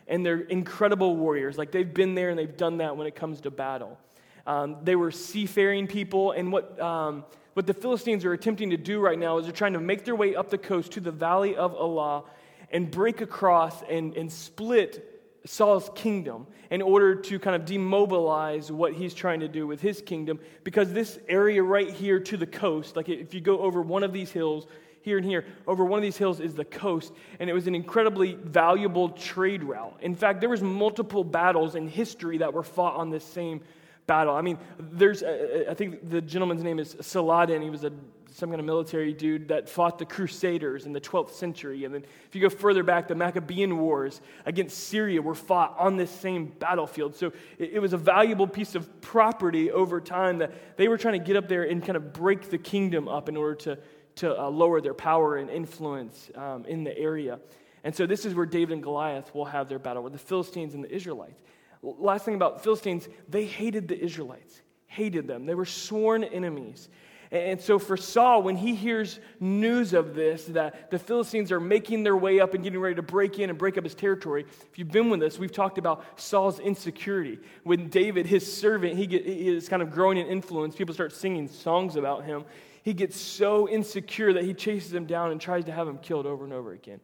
and 0.09 0.27
they're 0.27 0.41
incredible 0.41 1.17
warriors. 1.17 1.57
Like 1.57 1.71
they've 1.71 1.93
been 1.93 2.15
there 2.15 2.31
and 2.31 2.39
they've 2.39 2.57
done 2.57 2.79
that 2.79 2.97
when 2.97 3.07
it 3.07 3.15
comes 3.15 3.41
to 3.43 3.51
battle. 3.51 3.99
Um, 4.47 4.77
they 4.83 4.97
were 4.97 5.11
seafaring 5.11 5.87
people, 5.87 6.33
and 6.33 6.53
what, 6.53 6.81
um, 6.81 7.25
what 7.55 7.67
the 7.67 7.75
Philistines 7.75 8.25
are 8.25 8.33
attempting 8.33 8.71
to 8.71 8.77
do 8.77 9.01
right 9.01 9.19
now 9.19 9.39
is 9.39 9.45
they're 9.45 9.53
trying 9.53 9.75
to 9.75 9.81
make 9.81 10.05
their 10.05 10.17
way 10.17 10.35
up 10.35 10.51
the 10.51 10.59
coast 10.59 10.93
to 10.93 11.01
the 11.01 11.13
valley 11.13 11.57
of 11.57 11.75
Elah 11.75 12.25
and 12.71 12.91
break 12.91 13.21
across 13.21 13.83
and, 13.83 14.17
and 14.17 14.31
split 14.31 15.07
Saul's 15.45 15.91
kingdom 15.95 16.47
in 16.71 16.83
order 16.83 17.15
to 17.15 17.39
kind 17.39 17.57
of 17.57 17.65
demobilize 17.65 18.71
what 18.71 18.93
he's 18.93 19.15
trying 19.15 19.41
to 19.41 19.49
do 19.49 19.67
with 19.67 19.81
his 19.81 20.01
kingdom. 20.03 20.39
Because 20.65 20.93
this 20.93 21.19
area 21.29 21.63
right 21.63 21.91
here 21.91 22.21
to 22.21 22.37
the 22.37 22.47
coast, 22.47 22.97
like 22.97 23.09
if 23.09 23.35
you 23.35 23.41
go 23.41 23.59
over 23.61 23.83
one 23.83 24.03
of 24.03 24.13
these 24.13 24.31
hills, 24.31 24.67
here 25.03 25.17
and 25.17 25.27
here, 25.27 25.47
over 25.67 25.85
one 25.85 25.99
of 25.99 26.03
these 26.03 26.19
hills 26.19 26.41
is 26.41 26.55
the 26.55 26.65
coast, 26.65 27.13
and 27.39 27.49
it 27.49 27.55
was 27.55 27.67
an 27.67 27.75
incredibly 27.75 28.35
valuable 28.35 29.09
trade 29.09 29.65
route. 29.65 29.97
In 30.03 30.15
fact, 30.15 30.41
there 30.41 30.51
was 30.51 30.63
multiple 30.63 31.25
battles 31.25 31.75
in 31.75 31.89
history 31.89 32.39
that 32.39 32.53
were 32.53 32.63
fought 32.63 32.97
on 32.97 33.09
this 33.09 33.25
same 33.25 33.63
battle. 34.11 34.35
I 34.35 34.41
mean, 34.41 34.59
there's, 34.77 35.23
uh, 35.23 35.67
uh, 35.69 35.71
I 35.71 35.75
think 35.75 36.11
the 36.11 36.21
gentleman's 36.21 36.65
name 36.65 36.81
is 36.81 36.97
Saladin. 37.01 37.63
He 37.63 37.71
was 37.71 37.85
a, 37.85 37.93
some 38.33 38.49
kind 38.49 38.59
of 38.59 38.67
military 38.67 39.13
dude 39.13 39.47
that 39.49 39.69
fought 39.69 40.01
the 40.01 40.05
Crusaders 40.05 40.85
in 40.85 40.93
the 40.93 41.01
12th 41.01 41.31
century. 41.31 41.85
And 41.85 41.95
then 41.95 42.05
if 42.27 42.35
you 42.35 42.41
go 42.41 42.49
further 42.49 42.83
back, 42.83 43.07
the 43.07 43.15
Maccabean 43.15 43.79
Wars 43.79 44.21
against 44.47 44.89
Syria 44.89 45.23
were 45.23 45.37
fought 45.37 45.77
on 45.79 45.97
this 45.97 46.11
same 46.11 46.47
battlefield. 46.47 47.15
So 47.15 47.29
it, 47.57 47.75
it 47.75 47.79
was 47.79 47.93
a 47.93 47.97
valuable 47.97 48.49
piece 48.49 48.75
of 48.75 49.01
property 49.01 49.71
over 49.71 50.01
time 50.01 50.39
that 50.39 50.77
they 50.77 50.89
were 50.89 50.99
trying 50.99 51.21
to 51.21 51.25
get 51.25 51.37
up 51.37 51.47
there 51.47 51.63
and 51.63 51.81
kind 51.81 51.97
of 51.97 52.13
break 52.13 52.51
the 52.51 52.59
kingdom 52.59 53.07
up 53.07 53.29
in 53.29 53.37
order 53.37 53.55
to, 53.55 53.79
to 54.17 54.37
uh, 54.37 54.51
lower 54.51 54.81
their 54.81 54.95
power 54.95 55.37
and 55.37 55.49
influence 55.51 56.33
um, 56.35 56.65
in 56.65 56.83
the 56.83 56.99
area. 56.99 57.39
And 57.85 57.95
so 57.95 58.07
this 58.07 58.25
is 58.25 58.35
where 58.35 58.47
David 58.47 58.73
and 58.73 58.83
Goliath 58.83 59.33
will 59.33 59.45
have 59.45 59.69
their 59.69 59.79
battle 59.79 60.03
with 60.03 60.15
the 60.15 60.19
Philistines 60.19 60.75
and 60.75 60.83
the 60.83 60.93
Israelites. 60.93 61.41
Last 61.83 62.25
thing 62.25 62.35
about 62.35 62.63
Philistines, 62.63 63.09
they 63.29 63.47
hated 63.47 63.89
the 63.89 63.99
Israelites, 63.99 64.61
hated 64.87 65.27
them. 65.27 65.47
They 65.47 65.55
were 65.55 65.65
sworn 65.65 66.25
enemies. 66.25 66.89
And 67.33 67.61
so 67.61 67.79
for 67.79 67.97
Saul, 67.97 68.43
when 68.43 68.57
he 68.57 68.75
hears 68.75 69.21
news 69.39 69.93
of 69.93 70.15
this, 70.15 70.47
that 70.47 70.91
the 70.91 70.99
Philistines 70.99 71.53
are 71.53 71.61
making 71.61 72.03
their 72.03 72.17
way 72.17 72.41
up 72.41 72.55
and 72.55 72.65
getting 72.65 72.81
ready 72.81 72.97
to 72.97 73.03
break 73.03 73.39
in 73.39 73.51
and 73.51 73.59
break 73.59 73.79
up 73.79 73.85
his 73.85 73.95
territory, 73.95 74.45
if 74.69 74.79
you've 74.79 74.91
been 74.91 75.11
with 75.11 75.23
us, 75.23 75.39
we've 75.39 75.53
talked 75.53 75.79
about 75.79 76.05
Saul's 76.19 76.59
insecurity. 76.59 77.39
When 77.63 77.89
David, 77.89 78.27
his 78.27 78.53
servant, 78.53 78.97
he, 78.97 79.07
get, 79.07 79.25
he 79.25 79.49
is 79.49 79.69
kind 79.69 79.81
of 79.81 79.93
growing 79.93 80.19
in 80.19 80.27
influence, 80.27 80.75
people 80.75 80.93
start 80.93 81.13
singing 81.13 81.47
songs 81.47 81.95
about 81.95 82.25
him. 82.25 82.45
He 82.83 82.95
gets 82.95 83.17
so 83.17 83.69
insecure 83.69 84.33
that 84.33 84.43
he 84.43 84.53
chases 84.53 84.93
him 84.93 85.07
down 85.07 85.31
and 85.31 85.41
tries 85.41 85.67
to 85.67 85.73
have 85.73 85.87
him 85.87 85.99
killed 85.99 86.27
over 86.27 86.43
and 86.43 86.53
over 86.53 86.73
again. 86.73 86.99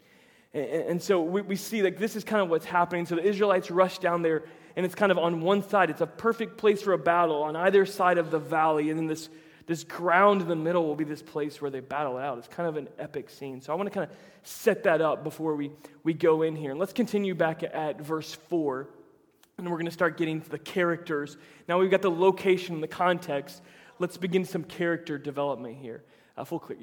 And, 0.53 0.67
and 0.67 1.03
so 1.03 1.23
we, 1.23 1.43
we 1.43 1.55
see 1.55 1.83
like 1.83 1.99
this 1.99 2.17
is 2.17 2.25
kind 2.25 2.43
of 2.43 2.49
what's 2.49 2.65
happening. 2.65 3.07
So 3.07 3.15
the 3.15 3.23
Israelites 3.23 3.71
rush 3.71 3.99
down 3.99 4.23
there 4.23 4.43
and 4.77 4.85
it's 4.85 4.95
kind 4.95 5.11
of 5.11 5.17
on 5.19 5.41
one 5.41 5.67
side. 5.67 5.89
It's 5.89 6.03
a 6.03 6.07
perfect 6.07 6.59
place 6.59 6.83
for 6.83 6.93
a 6.93 6.99
battle 6.99 7.43
on 7.43 7.57
either 7.57 7.87
side 7.87 8.19
of 8.19 8.31
the 8.31 8.39
valley. 8.39 8.91
And 8.91 8.99
then 8.99 9.07
this, 9.07 9.31
this 9.67 9.85
ground 9.85 10.43
in 10.43 10.49
the 10.49 10.57
middle 10.57 10.87
will 10.87 10.95
be 10.95 11.05
this 11.05 11.23
place 11.23 11.63
where 11.63 11.71
they 11.71 11.81
battle 11.81 12.19
out. 12.19 12.37
It's 12.37 12.49
kind 12.49 12.69
of 12.69 12.77
an 12.77 12.89
epic 12.99 13.31
scene. 13.31 13.63
So 13.63 13.73
I 13.73 13.77
want 13.77 13.87
to 13.87 13.95
kind 13.95 14.11
of 14.11 14.17
set 14.43 14.85
that 14.85 15.01
up 15.01 15.25
before 15.25 15.57
we, 15.57 15.73
we 16.05 16.13
go 16.13 16.43
in 16.43 16.55
here. 16.55 16.73
And 16.73 16.79
let's 16.79 16.93
continue 16.93 17.35
back 17.35 17.63
at 17.63 18.03
verse 18.03 18.35
4. 18.49 18.87
And 19.57 19.71
we're 19.71 19.79
going 19.79 19.87
to 19.87 19.93
start 19.93 20.19
getting 20.19 20.43
to 20.43 20.51
the 20.51 20.59
characters. 20.59 21.39
Now 21.67 21.79
we've 21.79 21.91
got 21.91 22.03
the 22.03 22.11
location 22.11 22.75
and 22.75 22.83
the 22.83 22.89
context. 22.89 23.63
Let's 23.99 24.19
begin 24.19 24.45
some 24.45 24.63
character 24.63 25.17
development 25.17 25.79
here. 25.81 26.05
Uh, 26.37 26.45
full 26.45 26.59
clear. 26.61 26.77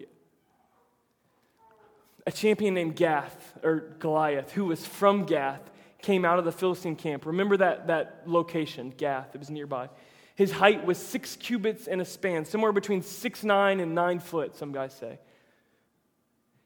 A 2.25 2.31
champion 2.31 2.73
named 2.73 2.95
Gath, 2.95 3.53
or 3.61 3.81
Goliath, 3.99 4.51
who 4.53 4.65
was 4.65 4.83
from 4.83 5.25
Gath, 5.25 5.61
came 6.03 6.25
out 6.25 6.37
of 6.37 6.45
the 6.45 6.51
Philistine 6.51 6.95
camp. 6.95 7.25
Remember 7.25 7.57
that, 7.57 7.87
that 7.87 8.21
location, 8.25 8.93
Gath, 8.95 9.33
it 9.33 9.39
was 9.39 9.49
nearby. 9.49 9.89
His 10.35 10.51
height 10.51 10.85
was 10.85 10.97
six 10.97 11.35
cubits 11.35 11.87
and 11.87 12.01
a 12.01 12.05
span, 12.05 12.45
somewhere 12.45 12.71
between 12.71 13.01
six 13.01 13.43
nine 13.43 13.79
and 13.79 13.95
nine 13.95 14.19
foot, 14.19 14.55
some 14.55 14.71
guys 14.71 14.93
say. 14.93 15.19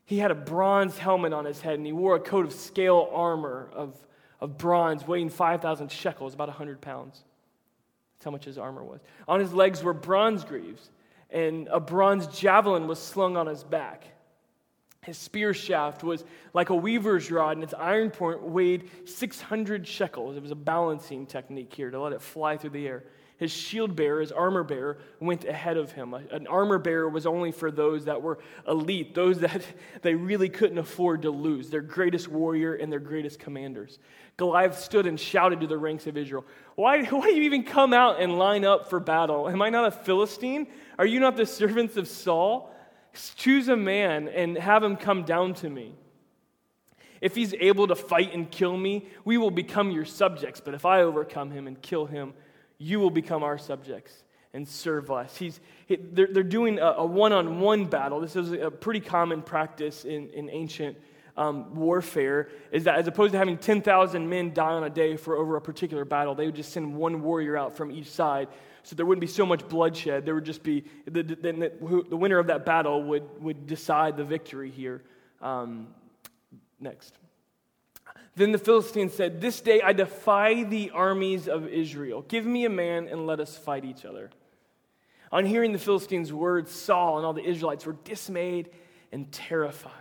He 0.06 0.18
had 0.18 0.32
a 0.32 0.36
bronze 0.36 0.98
helmet 0.98 1.34
on 1.34 1.46
his 1.46 1.62
head, 1.62 1.76
and 1.76 1.86
he 1.86 1.92
wore 1.92 2.16
a 2.16 2.20
coat 2.20 2.46
of 2.46 2.54
scale 2.54 3.10
armor 3.14 3.70
of, 3.74 3.96
of 4.40 4.58
bronze 4.58 5.06
weighing 5.06 5.30
5,000 5.30 5.92
shekels, 5.92 6.34
about 6.34 6.48
100 6.48 6.82
pounds. 6.82 7.24
That's 8.16 8.26
how 8.26 8.32
much 8.32 8.46
his 8.46 8.58
armor 8.58 8.84
was. 8.84 9.02
On 9.28 9.40
his 9.40 9.54
legs 9.54 9.84
were 9.84 9.94
bronze 9.94 10.44
greaves, 10.44 10.90
and 11.30 11.68
a 11.68 11.80
bronze 11.80 12.26
javelin 12.28 12.88
was 12.88 13.00
slung 13.00 13.38
on 13.38 13.48
his 13.48 13.64
back. 13.64 14.06
His 15.08 15.18
spear 15.18 15.54
shaft 15.54 16.04
was 16.04 16.26
like 16.54 16.70
a 16.70 16.76
weaver's 16.76 17.32
rod, 17.32 17.56
and 17.56 17.64
its 17.64 17.74
iron 17.74 18.12
point 18.12 18.42
weighed 18.44 18.90
600 19.06 19.88
shekels. 19.88 20.36
It 20.36 20.42
was 20.42 20.52
a 20.52 20.56
balancing 20.56 21.26
technique 21.26 21.74
here 21.74 21.90
to 21.90 21.98
let 21.98 22.12
it 22.12 22.22
fly 22.22 22.58
through 22.58 22.72
the 22.72 22.86
air. 22.86 23.06
His 23.38 23.50
shield 23.50 23.96
bearer, 23.96 24.20
his 24.20 24.34
armor 24.34 24.64
bearer, 24.64 24.98
went 25.22 25.46
ahead 25.46 25.78
of 25.78 25.94
him. 25.94 26.14
An 26.14 26.46
armor 26.48 26.78
bearer 26.78 27.08
was 27.08 27.26
only 27.26 27.54
for 27.54 27.72
those 27.72 28.04
that 28.04 28.22
were 28.22 28.40
elite, 28.68 29.16
those 29.16 29.40
that 29.40 29.62
they 30.02 30.14
really 30.14 30.50
couldn't 30.50 30.78
afford 30.78 31.22
to 31.22 31.32
lose, 31.32 31.70
their 31.70 31.80
greatest 31.80 32.28
warrior 32.28 32.74
and 32.74 32.92
their 32.92 33.00
greatest 33.00 33.40
commanders. 33.40 34.00
Goliath 34.36 34.78
stood 34.78 35.08
and 35.08 35.18
shouted 35.18 35.62
to 35.62 35.68
the 35.68 35.78
ranks 35.78 36.06
of 36.08 36.18
Israel, 36.18 36.44
Why, 36.76 37.06
why 37.06 37.28
do 37.28 37.36
you 37.36 37.44
even 37.44 37.64
come 37.64 37.94
out 37.94 38.22
and 38.22 38.38
line 38.38 38.66
up 38.66 38.90
for 38.90 39.00
battle? 39.00 39.48
Am 39.48 39.62
I 39.62 39.70
not 39.70 39.86
a 39.86 39.92
Philistine? 39.92 40.68
Are 41.00 41.06
you 41.06 41.22
not 41.22 41.38
the 41.38 41.46
servants 41.46 41.96
of 41.96 42.10
Saul? 42.10 42.74
Choose 43.36 43.68
a 43.68 43.78
man 43.78 44.28
and 44.28 44.58
have 44.58 44.84
him 44.84 44.96
come 44.96 45.24
down 45.24 45.54
to 45.56 45.70
me. 45.70 45.94
If 47.22 47.36
he's 47.36 47.54
able 47.56 47.88
to 47.88 47.96
fight 47.96 48.34
and 48.34 48.50
kill 48.50 48.78
me, 48.78 49.08
we 49.26 49.38
will 49.38 49.52
become 49.52 49.92
your 49.92 50.06
subjects. 50.06 50.62
But 50.64 50.74
if 50.74 50.86
I 50.86 51.02
overcome 51.02 51.52
him 51.52 51.68
and 51.68 51.82
kill 51.82 52.06
him, 52.06 52.34
you 52.78 53.00
will 53.00 53.10
become 53.10 53.44
our 53.44 53.58
subjects 53.58 54.24
and 54.54 54.68
serve 54.68 55.12
us. 55.12 55.36
He's, 55.36 55.60
they're, 55.88 56.28
they're 56.32 56.44
doing 56.44 56.80
a 56.80 57.06
one 57.06 57.34
on 57.34 57.60
one 57.60 57.86
battle. 57.86 58.20
This 58.20 58.36
is 58.36 58.52
a 58.52 58.72
pretty 58.72 59.00
common 59.00 59.42
practice 59.42 60.06
in, 60.06 60.30
in 60.30 60.50
ancient 60.50 60.98
um, 61.36 61.76
warfare, 61.76 62.50
is 62.72 62.86
that 62.86 62.98
as 62.98 63.08
opposed 63.08 63.34
to 63.34 63.38
having 63.38 63.58
10,000 63.58 64.28
men 64.28 64.54
die 64.54 64.72
on 64.72 64.84
a 64.84 64.90
day 64.90 65.16
for 65.16 65.38
over 65.38 65.56
a 65.56 65.62
particular 65.62 66.06
battle, 66.06 66.34
they 66.34 66.48
would 66.48 66.56
just 66.56 66.72
send 66.72 66.96
one 66.96 67.22
warrior 67.22 67.56
out 67.56 67.78
from 67.78 67.92
each 67.92 68.10
side 68.10 68.48
so 68.88 68.96
there 68.96 69.06
wouldn't 69.06 69.20
be 69.20 69.28
so 69.28 69.46
much 69.46 69.68
bloodshed. 69.68 70.26
There 70.26 70.34
would 70.34 70.46
just 70.46 70.64
be, 70.64 70.86
the, 71.04 71.22
the, 71.22 72.06
the 72.10 72.16
winner 72.16 72.40
of 72.40 72.48
that 72.48 72.66
battle 72.66 73.04
would, 73.04 73.44
would 73.44 73.68
decide 73.68 74.16
the 74.16 74.24
victory 74.24 74.72
here. 74.72 75.04
Um, 75.42 75.88
next. 76.80 77.14
Then 78.38 78.54
the 78.54 78.58
Philistines 78.58 79.14
said, 79.14 79.42
This 79.42 79.60
day 79.60 79.82
I 79.82 79.92
defy 79.92 80.64
the 80.64 80.92
armies 80.92 81.50
of 81.50 81.68
Israel. 81.68 82.22
Give 82.30 82.46
me 82.46 82.64
a 82.64 82.70
man 82.70 83.10
and 83.10 83.28
let 83.28 83.42
us 83.42 83.58
fight 83.58 83.84
each 83.84 84.06
other. 84.06 84.30
On 85.34 85.46
hearing 85.46 85.74
the 85.74 85.80
Philistines' 85.80 86.32
words, 86.32 86.72
Saul 86.72 87.18
and 87.18 87.26
all 87.26 87.34
the 87.34 87.44
Israelites 87.44 87.86
were 87.86 87.98
dismayed 88.06 88.70
and 89.12 89.30
terrified. 89.34 89.92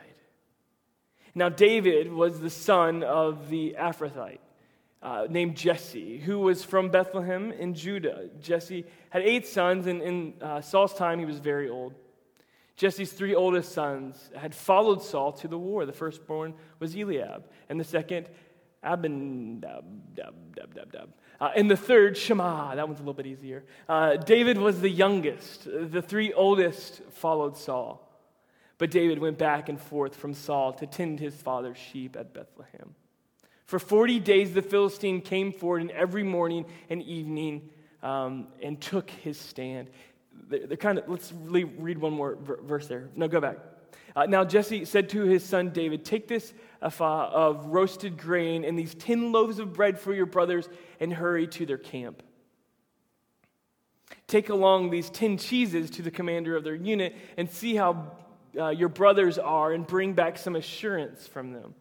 Now, 1.34 1.48
David 1.48 2.12
was 2.12 2.38
the 2.38 2.50
son 2.50 3.02
of 3.02 3.50
the 3.50 3.74
Ephrathite 3.76 4.38
uh, 5.06 5.24
named 5.30 5.56
Jesse, 5.56 6.18
who 6.18 6.40
was 6.40 6.64
from 6.64 6.88
Bethlehem 6.88 7.52
in 7.52 7.74
Judah. 7.74 8.28
Jesse 8.40 8.84
had 9.10 9.22
eight 9.22 9.46
sons, 9.46 9.86
and 9.86 10.02
in 10.02 10.34
uh, 10.42 10.60
Saul's 10.60 10.94
time, 10.94 11.20
he 11.20 11.24
was 11.24 11.38
very 11.38 11.68
old. 11.68 11.94
Jesse's 12.74 13.12
three 13.12 13.32
oldest 13.32 13.70
sons 13.70 14.30
had 14.34 14.52
followed 14.52 15.00
Saul 15.00 15.30
to 15.34 15.46
the 15.46 15.56
war. 15.56 15.86
The 15.86 15.92
firstborn 15.92 16.54
was 16.80 16.96
Eliab, 16.96 17.44
and 17.68 17.78
the 17.78 17.84
second, 17.84 18.28
Abinadab. 18.82 19.84
Uh, 21.40 21.50
and 21.54 21.70
the 21.70 21.76
third, 21.76 22.16
Shema. 22.16 22.74
That 22.74 22.88
one's 22.88 22.98
a 22.98 23.02
little 23.02 23.14
bit 23.14 23.26
easier. 23.26 23.64
Uh, 23.88 24.16
David 24.16 24.58
was 24.58 24.80
the 24.80 24.90
youngest. 24.90 25.66
The 25.66 26.02
three 26.02 26.32
oldest 26.32 27.00
followed 27.12 27.56
Saul. 27.56 28.02
But 28.78 28.90
David 28.90 29.20
went 29.20 29.38
back 29.38 29.68
and 29.68 29.80
forth 29.80 30.16
from 30.16 30.34
Saul 30.34 30.72
to 30.74 30.86
tend 30.86 31.20
his 31.20 31.34
father's 31.34 31.78
sheep 31.78 32.16
at 32.16 32.34
Bethlehem. 32.34 32.96
For 33.66 33.78
40 33.80 34.20
days, 34.20 34.54
the 34.54 34.62
Philistine 34.62 35.20
came 35.20 35.52
forward 35.52 35.82
and 35.82 35.90
every 35.90 36.22
morning 36.22 36.64
and 36.88 37.02
evening 37.02 37.68
um, 38.02 38.46
and 38.62 38.80
took 38.80 39.10
his 39.10 39.38
stand. 39.38 39.88
They're, 40.48 40.66
they're, 40.66 40.76
kind 40.76 40.98
of, 40.98 41.08
let's 41.08 41.32
read 41.32 41.98
one 41.98 42.12
more 42.12 42.38
verse 42.40 42.86
there. 42.86 43.08
No, 43.16 43.26
go 43.26 43.40
back. 43.40 43.58
Uh, 44.14 44.24
now 44.24 44.44
Jesse 44.44 44.84
said 44.84 45.08
to 45.10 45.24
his 45.24 45.44
son 45.44 45.70
David, 45.70 46.04
Take 46.04 46.28
this 46.28 46.54
ephah 46.80 47.28
of 47.32 47.66
roasted 47.66 48.16
grain 48.16 48.64
and 48.64 48.78
these 48.78 48.94
ten 48.94 49.32
loaves 49.32 49.58
of 49.58 49.74
bread 49.74 49.98
for 49.98 50.14
your 50.14 50.26
brothers 50.26 50.68
and 51.00 51.12
hurry 51.12 51.46
to 51.48 51.66
their 51.66 51.76
camp. 51.76 52.22
Take 54.28 54.48
along 54.48 54.90
these 54.90 55.10
ten 55.10 55.36
cheeses 55.36 55.90
to 55.90 56.02
the 56.02 56.10
commander 56.10 56.56
of 56.56 56.64
their 56.64 56.74
unit 56.74 57.16
and 57.36 57.50
see 57.50 57.74
how 57.74 58.12
uh, 58.58 58.68
your 58.68 58.88
brothers 58.88 59.38
are 59.38 59.72
and 59.72 59.86
bring 59.86 60.14
back 60.14 60.38
some 60.38 60.56
assurance 60.56 61.26
from 61.26 61.52
them. 61.52 61.74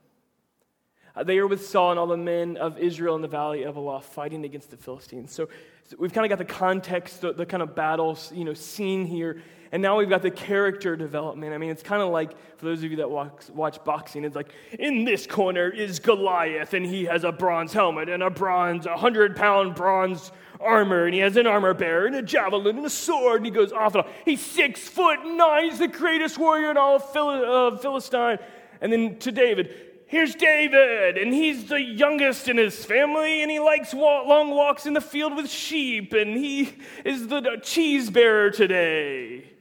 Uh, 1.16 1.24
they 1.24 1.38
are 1.38 1.48
with 1.48 1.66
Saul 1.66 1.92
and 1.92 2.00
all 2.00 2.08
the 2.08 2.18
men 2.18 2.58
of 2.58 2.78
Israel 2.78 3.16
in 3.16 3.22
the 3.22 3.28
valley 3.28 3.64
of 3.64 3.78
Elah 3.78 4.02
fighting 4.02 4.44
against 4.44 4.70
the 4.70 4.78
Philistines. 4.78 5.32
So, 5.32 5.48
so 5.86 5.96
we've 5.98 6.12
kind 6.12 6.26
of 6.26 6.38
got 6.38 6.46
the 6.46 6.54
context, 6.54 7.22
the, 7.22 7.32
the 7.32 7.46
kind 7.46 7.64
of 7.64 7.76
battle 7.76 8.18
you 8.34 8.44
know, 8.44 8.54
scene 8.54 9.06
here. 9.06 9.42
And 9.72 9.82
now 9.82 9.98
we've 9.98 10.10
got 10.10 10.22
the 10.22 10.32
character 10.32 10.96
development. 10.96 11.54
I 11.54 11.58
mean, 11.58 11.70
it's 11.70 11.84
kind 11.84 12.02
of 12.02 12.10
like, 12.10 12.32
for 12.58 12.66
those 12.66 12.84
of 12.84 12.92
you 12.92 12.98
that 12.98 13.10
watch, 13.10 13.50
watch 13.50 13.84
boxing, 13.84 14.24
it's 14.24 14.36
like, 14.36 14.52
in 14.78 15.04
this 15.04 15.26
corner 15.28 15.70
is 15.70 16.00
Goliath, 16.00 16.74
and 16.74 16.86
he 16.86 17.06
has 17.06 17.24
a 17.24 17.32
bronze 17.32 17.74
helmet 17.74 18.08
and 18.08 18.24
a 18.24 18.30
bronze, 18.30 18.86
a 18.86 18.92
100 18.92 19.36
pound 19.36 19.76
bronze 19.76 20.32
armor, 20.62 21.06
and 21.06 21.14
he 21.14 21.20
has 21.20 21.36
an 21.36 21.48
armor 21.48 21.74
bearer 21.74 22.06
and 22.06 22.16
a 22.16 22.22
javelin 22.22 22.78
and 22.78 22.86
a 22.86 22.90
sword, 22.90 23.38
and 23.38 23.46
he 23.46 23.52
goes 23.52 23.72
off 23.72 23.96
and 23.96 24.06
off. 24.06 24.12
He's 24.24 24.40
six 24.40 24.88
foot 24.88 25.20
nine, 25.26 25.70
he's 25.70 25.80
the 25.80 25.88
greatest 25.88 26.38
warrior 26.38 26.72
in 26.72 26.78
all 26.78 26.98
of 26.98 27.12
Phil- 27.12 27.30
uh, 27.30 27.78
Philistine. 27.78 28.38
And 28.82 28.94
then 28.94 29.18
to 29.20 29.32
David, 29.32 29.95
here's 30.08 30.36
David, 30.36 31.18
and 31.18 31.34
he's 31.34 31.66
the 31.66 31.82
youngest 31.82 32.48
in 32.48 32.58
his 32.58 32.84
family, 32.86 33.42
and 33.42 33.52
he 33.52 33.60
likes 33.60 33.94
long 33.94 34.52
walks 34.52 34.86
in 34.86 34.94
the 34.94 35.02
field 35.02 35.36
with 35.36 35.50
sheep, 35.50 36.14
and 36.14 36.38
he 36.38 36.74
is 37.04 37.28
the 37.28 37.60
cheese 37.64 38.10
bearer 38.10 38.52
today. 38.52 39.52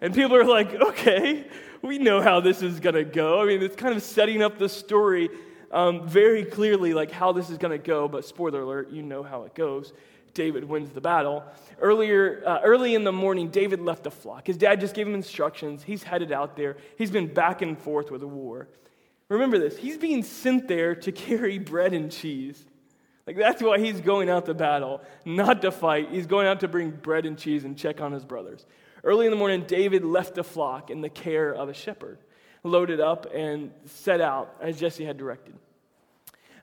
And 0.00 0.14
people 0.14 0.36
are 0.36 0.44
like, 0.44 0.74
okay, 0.74 1.46
we 1.82 1.98
know 1.98 2.20
how 2.20 2.40
this 2.40 2.62
is 2.62 2.80
going 2.80 2.94
to 2.94 3.04
go. 3.04 3.42
I 3.42 3.46
mean, 3.46 3.62
it's 3.62 3.76
kind 3.76 3.94
of 3.94 4.02
setting 4.02 4.42
up 4.42 4.58
the 4.58 4.68
story 4.68 5.30
um, 5.70 6.06
very 6.06 6.44
clearly, 6.44 6.94
like 6.94 7.10
how 7.10 7.32
this 7.32 7.50
is 7.50 7.58
going 7.58 7.72
to 7.72 7.84
go, 7.84 8.08
but 8.08 8.24
spoiler 8.24 8.60
alert, 8.60 8.90
you 8.90 9.02
know 9.02 9.22
how 9.22 9.42
it 9.42 9.54
goes. 9.54 9.92
David 10.32 10.64
wins 10.64 10.90
the 10.90 11.00
battle. 11.00 11.44
Earlier, 11.80 12.42
uh, 12.44 12.60
early 12.64 12.94
in 12.94 13.04
the 13.04 13.12
morning, 13.12 13.48
David 13.48 13.80
left 13.80 14.02
the 14.02 14.10
flock. 14.10 14.46
His 14.46 14.56
dad 14.56 14.80
just 14.80 14.94
gave 14.94 15.06
him 15.06 15.14
instructions. 15.14 15.82
He's 15.82 16.02
headed 16.02 16.32
out 16.32 16.56
there. 16.56 16.76
He's 16.98 17.10
been 17.10 17.32
back 17.32 17.62
and 17.62 17.78
forth 17.78 18.10
with 18.10 18.20
the 18.20 18.28
war. 18.28 18.68
Remember 19.28 19.58
this 19.58 19.76
he's 19.76 19.98
being 19.98 20.22
sent 20.22 20.68
there 20.68 20.94
to 20.94 21.12
carry 21.26 21.58
bread 21.58 21.92
and 21.92 22.10
cheese. 22.10 22.64
Like, 23.26 23.38
that's 23.38 23.62
why 23.62 23.78
he's 23.78 24.02
going 24.02 24.28
out 24.28 24.44
to 24.46 24.54
battle, 24.54 25.00
not 25.24 25.62
to 25.62 25.72
fight. 25.72 26.10
He's 26.10 26.26
going 26.26 26.46
out 26.46 26.60
to 26.60 26.68
bring 26.68 26.90
bread 26.90 27.24
and 27.24 27.38
cheese 27.38 27.64
and 27.64 27.76
check 27.76 28.02
on 28.02 28.12
his 28.12 28.22
brothers. 28.22 28.66
Early 29.02 29.24
in 29.24 29.30
the 29.30 29.36
morning, 29.36 29.64
David 29.66 30.04
left 30.04 30.34
the 30.34 30.44
flock 30.44 30.90
in 30.90 31.00
the 31.00 31.08
care 31.08 31.50
of 31.50 31.70
a 31.70 31.74
shepherd, 31.74 32.18
loaded 32.64 33.00
up, 33.00 33.26
and 33.34 33.70
set 33.86 34.20
out 34.20 34.54
as 34.60 34.78
Jesse 34.78 35.06
had 35.06 35.16
directed. 35.16 35.54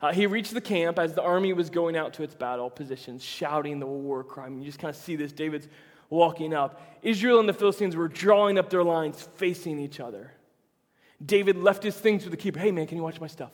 Uh, 0.02 0.12
he 0.12 0.26
reached 0.28 0.54
the 0.54 0.62
camp 0.62 0.98
as 1.00 1.14
the 1.14 1.22
army 1.22 1.54
was 1.54 1.70
going 1.70 1.96
out 1.96 2.14
to 2.14 2.24
its 2.24 2.34
battle 2.36 2.70
positions, 2.70 3.24
shouting 3.24 3.80
the 3.80 3.86
war 3.86 4.24
cry. 4.24 4.48
you 4.48 4.64
just 4.64 4.80
kind 4.80 4.94
of 4.94 5.00
see 5.00 5.16
this. 5.16 5.32
David's 5.32 5.68
walking 6.10 6.54
up. 6.54 6.82
Israel 7.02 7.40
and 7.40 7.50
the 7.50 7.54
Philistines 7.54 7.96
were 7.96 8.08
drawing 8.08 8.58
up 8.58 8.70
their 8.70 8.84
lines, 8.84 9.30
facing 9.36 9.80
each 9.80 10.00
other. 10.00 10.32
David 11.26 11.58
left 11.58 11.84
his 11.84 11.96
things 11.96 12.24
with 12.24 12.32
the 12.32 12.38
keeper. 12.38 12.60
Hey, 12.60 12.72
man, 12.72 12.88
can 12.88 12.98
you 12.98 13.04
watch 13.04 13.20
my 13.20 13.28
stuff? 13.28 13.52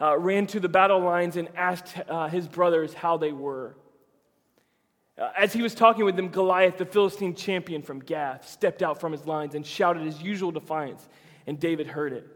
Uh, 0.00 0.16
ran 0.16 0.46
to 0.48 0.60
the 0.60 0.68
battle 0.68 1.00
lines 1.00 1.36
and 1.36 1.48
asked 1.56 1.94
uh, 2.08 2.28
his 2.28 2.48
brothers 2.48 2.94
how 2.94 3.16
they 3.16 3.32
were. 3.32 3.76
Uh, 5.18 5.30
as 5.36 5.52
he 5.52 5.60
was 5.60 5.74
talking 5.74 6.04
with 6.04 6.16
them, 6.16 6.28
Goliath, 6.28 6.78
the 6.78 6.86
Philistine 6.86 7.34
champion 7.34 7.82
from 7.82 8.00
Gath, 8.00 8.48
stepped 8.48 8.82
out 8.82 8.98
from 8.98 9.12
his 9.12 9.26
lines 9.26 9.54
and 9.54 9.66
shouted 9.66 10.02
his 10.02 10.22
usual 10.22 10.50
defiance, 10.50 11.06
and 11.46 11.60
David 11.60 11.86
heard 11.86 12.12
it. 12.12 12.26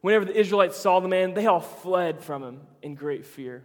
Whenever 0.00 0.24
the 0.24 0.36
Israelites 0.36 0.76
saw 0.76 0.98
the 0.98 1.06
man, 1.06 1.34
they 1.34 1.46
all 1.46 1.60
fled 1.60 2.20
from 2.20 2.42
him 2.42 2.60
in 2.82 2.96
great 2.96 3.24
fear. 3.24 3.62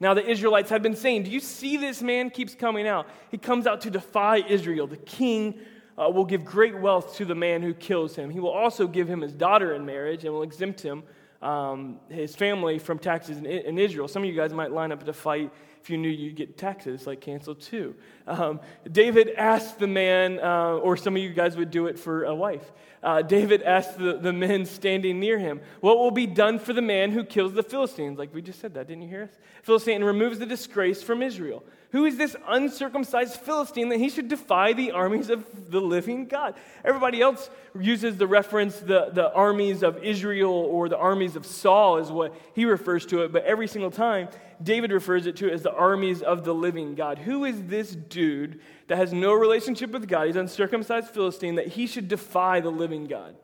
Now, 0.00 0.14
the 0.14 0.28
Israelites 0.28 0.70
had 0.70 0.82
been 0.82 0.96
saying, 0.96 1.22
Do 1.22 1.30
you 1.30 1.38
see 1.38 1.76
this 1.76 2.02
man 2.02 2.30
keeps 2.30 2.56
coming 2.56 2.88
out? 2.88 3.06
He 3.30 3.38
comes 3.38 3.68
out 3.68 3.82
to 3.82 3.90
defy 3.90 4.38
Israel. 4.38 4.88
The 4.88 4.96
king 4.96 5.60
uh, 5.96 6.10
will 6.10 6.24
give 6.24 6.44
great 6.44 6.78
wealth 6.78 7.16
to 7.16 7.24
the 7.24 7.34
man 7.34 7.62
who 7.62 7.74
kills 7.74 8.16
him. 8.16 8.30
He 8.30 8.40
will 8.40 8.50
also 8.50 8.86
give 8.86 9.08
him 9.08 9.20
his 9.20 9.32
daughter 9.32 9.74
in 9.74 9.84
marriage 9.86 10.24
and 10.24 10.32
will 10.32 10.42
exempt 10.42 10.80
him, 10.80 11.02
um, 11.42 12.00
his 12.08 12.34
family, 12.34 12.78
from 12.78 12.98
taxes 12.98 13.38
in, 13.38 13.46
in 13.46 13.78
Israel. 13.78 14.08
Some 14.08 14.22
of 14.22 14.28
you 14.28 14.34
guys 14.34 14.52
might 14.52 14.72
line 14.72 14.92
up 14.92 15.04
to 15.04 15.12
fight 15.12 15.52
if 15.84 15.90
you 15.90 15.98
knew 15.98 16.08
you'd 16.08 16.34
get 16.34 16.56
taxes 16.56 17.06
like 17.06 17.20
canceled 17.20 17.60
too. 17.60 17.94
Um, 18.26 18.60
David 18.90 19.34
asked 19.36 19.78
the 19.78 19.86
man, 19.86 20.40
uh, 20.40 20.76
or 20.76 20.96
some 20.96 21.14
of 21.14 21.22
you 21.22 21.28
guys 21.28 21.58
would 21.58 21.70
do 21.70 21.88
it 21.88 21.98
for 21.98 22.24
a 22.24 22.34
wife. 22.34 22.72
Uh, 23.02 23.20
David 23.20 23.62
asked 23.62 23.98
the, 23.98 24.16
the 24.16 24.32
men 24.32 24.64
standing 24.64 25.20
near 25.20 25.38
him, 25.38 25.60
What 25.80 25.98
will 25.98 26.10
be 26.10 26.26
done 26.26 26.58
for 26.58 26.72
the 26.72 26.80
man 26.80 27.10
who 27.10 27.22
kills 27.22 27.52
the 27.52 27.62
Philistines? 27.62 28.18
Like 28.18 28.34
we 28.34 28.40
just 28.40 28.60
said 28.60 28.72
that, 28.72 28.88
didn't 28.88 29.02
you 29.02 29.10
hear 29.10 29.24
us? 29.24 29.38
Philistine 29.62 30.02
removes 30.02 30.38
the 30.38 30.46
disgrace 30.46 31.02
from 31.02 31.22
Israel. 31.22 31.62
Who 31.90 32.06
is 32.06 32.16
this 32.16 32.34
uncircumcised 32.48 33.34
Philistine 33.36 33.90
that 33.90 33.98
he 33.98 34.08
should 34.08 34.28
defy 34.28 34.72
the 34.72 34.92
armies 34.92 35.28
of 35.28 35.70
the 35.70 35.80
living 35.80 36.26
God? 36.26 36.54
Everybody 36.82 37.20
else 37.20 37.50
uses 37.78 38.16
the 38.16 38.26
reference, 38.26 38.80
the, 38.80 39.10
the 39.12 39.32
armies 39.32 39.82
of 39.82 40.02
Israel 40.02 40.50
or 40.50 40.88
the 40.88 40.96
armies 40.96 41.36
of 41.36 41.44
Saul 41.44 41.98
is 41.98 42.10
what 42.10 42.34
he 42.54 42.64
refers 42.64 43.06
to 43.06 43.22
it, 43.22 43.32
but 43.32 43.44
every 43.44 43.68
single 43.68 43.90
time, 43.90 44.28
David 44.62 44.92
refers 44.92 45.26
it 45.26 45.36
to 45.36 45.50
as 45.50 45.62
the 45.62 45.72
armies 45.72 46.22
of 46.22 46.44
the 46.44 46.54
living 46.54 46.94
God. 46.94 47.18
Who 47.18 47.44
is 47.44 47.64
this 47.64 47.94
dude 47.94 48.60
that 48.88 48.98
has 48.98 49.12
no 49.12 49.32
relationship 49.32 49.90
with 49.90 50.08
God? 50.08 50.26
He's 50.26 50.36
uncircumcised 50.36 51.08
Philistine 51.08 51.56
that 51.56 51.68
he 51.68 51.86
should 51.86 52.08
defy 52.08 52.60
the 52.60 52.70
living 52.70 53.06
God. 53.06 53.36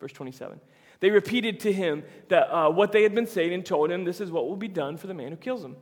Verse 0.00 0.12
27. 0.12 0.60
They 1.00 1.10
repeated 1.10 1.60
to 1.60 1.72
him 1.72 2.04
that 2.28 2.48
uh, 2.54 2.70
what 2.70 2.92
they 2.92 3.02
had 3.02 3.14
been 3.14 3.26
saying 3.26 3.52
and 3.52 3.66
told 3.66 3.90
him, 3.90 4.04
This 4.04 4.20
is 4.20 4.30
what 4.30 4.48
will 4.48 4.56
be 4.56 4.68
done 4.68 4.96
for 4.96 5.08
the 5.08 5.14
man 5.14 5.30
who 5.30 5.36
kills 5.36 5.64
him. 5.64 5.76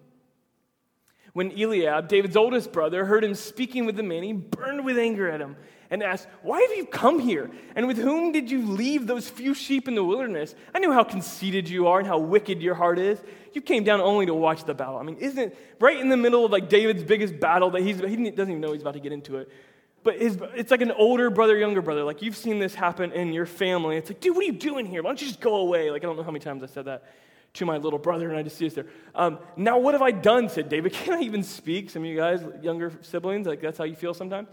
When 1.33 1.53
Eliab, 1.53 2.09
David's 2.09 2.37
oldest 2.37 2.73
brother, 2.73 3.05
heard 3.05 3.25
him 3.25 3.35
speaking 3.35 3.87
with 3.87 3.97
the 3.97 4.03
man, 4.03 4.23
he 4.23 4.33
burned 4.33 4.85
with 4.85 4.99
anger 4.99 5.31
at 5.31 5.41
him 5.41 5.57
and 5.91 6.03
asked, 6.03 6.29
Why 6.43 6.61
have 6.61 6.77
you 6.77 6.87
come 6.87 7.19
here? 7.19 7.51
And 7.75 7.87
with 7.87 7.99
whom 7.99 8.33
did 8.33 8.51
you 8.51 8.65
leave 8.65 9.07
those 9.07 9.29
few 9.29 9.55
sheep 9.55 9.89
in 9.89 9.95
the 9.95 10.05
wilderness? 10.05 10.55
I 10.75 10.79
know 10.79 10.93
how 10.93 11.05
conceited 11.05 11.69
you 11.69 11.89
are 11.89 11.99
and 11.99 12.07
how 12.07 12.19
wicked 12.19 12.63
your 12.63 12.75
heart 12.75 12.99
is. 12.99 13.21
You 13.53 13.61
came 13.61 13.83
down 13.83 14.01
only 14.01 14.27
to 14.27 14.35
watch 14.35 14.65
the 14.65 14.75
battle. 14.75 14.97
I 14.97 15.03
mean, 15.03 15.17
isn't 15.17 15.39
it 15.39 15.59
right 15.81 15.99
in 15.99 16.09
the 16.09 16.17
middle 16.17 16.45
of 16.45 16.53
like 16.53 16.69
David's 16.69 17.03
biggest 17.03 17.39
battle 17.41 17.71
that 17.71 17.83
he's, 17.83 17.99
he 17.99 18.31
doesn't 18.31 18.51
even 18.51 18.61
know 18.61 18.73
he's 18.73 18.83
about 18.83 18.95
to 18.95 19.01
get 19.01 19.13
into 19.13 19.39
it. 19.39 19.49
But 20.03 20.19
his, 20.19 20.39
it's 20.55 20.71
like 20.71 20.81
an 20.81 20.93
older 20.93 21.29
brother, 21.29 21.59
younger 21.59 21.83
brother. 21.83 22.05
Like 22.05 22.23
you've 22.23 22.37
seen 22.37 22.59
this 22.59 22.75
happen 22.75 23.13
in 23.13 23.33
your 23.33 23.47
family. 23.47 23.97
It's 23.97 24.09
like, 24.09 24.21
dude, 24.21 24.35
what 24.35 24.45
are 24.45 24.47
you 24.47 24.53
doing 24.53 24.87
here? 24.87 25.03
Why 25.03 25.11
don't 25.11 25.21
you 25.21 25.27
just 25.27 25.41
go 25.41 25.57
away? 25.57 25.91
Like 25.91 26.03
I 26.03 26.07
don't 26.07 26.17
know 26.17 26.23
how 26.23 26.31
many 26.31 26.43
times 26.43 26.63
I 26.63 26.67
said 26.67 26.87
that 26.87 27.05
to 27.55 27.67
my 27.67 27.77
little 27.77 27.99
brother, 27.99 28.29
and 28.29 28.39
I 28.39 28.43
just 28.43 28.57
see 28.57 28.67
us 28.67 28.75
there. 28.75 28.87
Um, 29.15 29.39
now, 29.57 29.79
what 29.79 29.95
have 29.95 30.03
I 30.03 30.11
done? 30.13 30.49
said 30.49 30.69
David. 30.69 30.93
Can 30.95 31.15
I 31.15 31.23
even 31.23 31.43
speak? 31.43 31.91
Some 31.91 32.03
of 32.03 32.09
you 32.09 32.17
guys, 32.17 32.43
younger 32.63 32.93
siblings, 33.03 33.47
like 33.47 33.61
that's 33.61 33.79
how 33.79 33.85
you 33.85 33.97
feel 33.97 34.15
sometimes. 34.15 34.49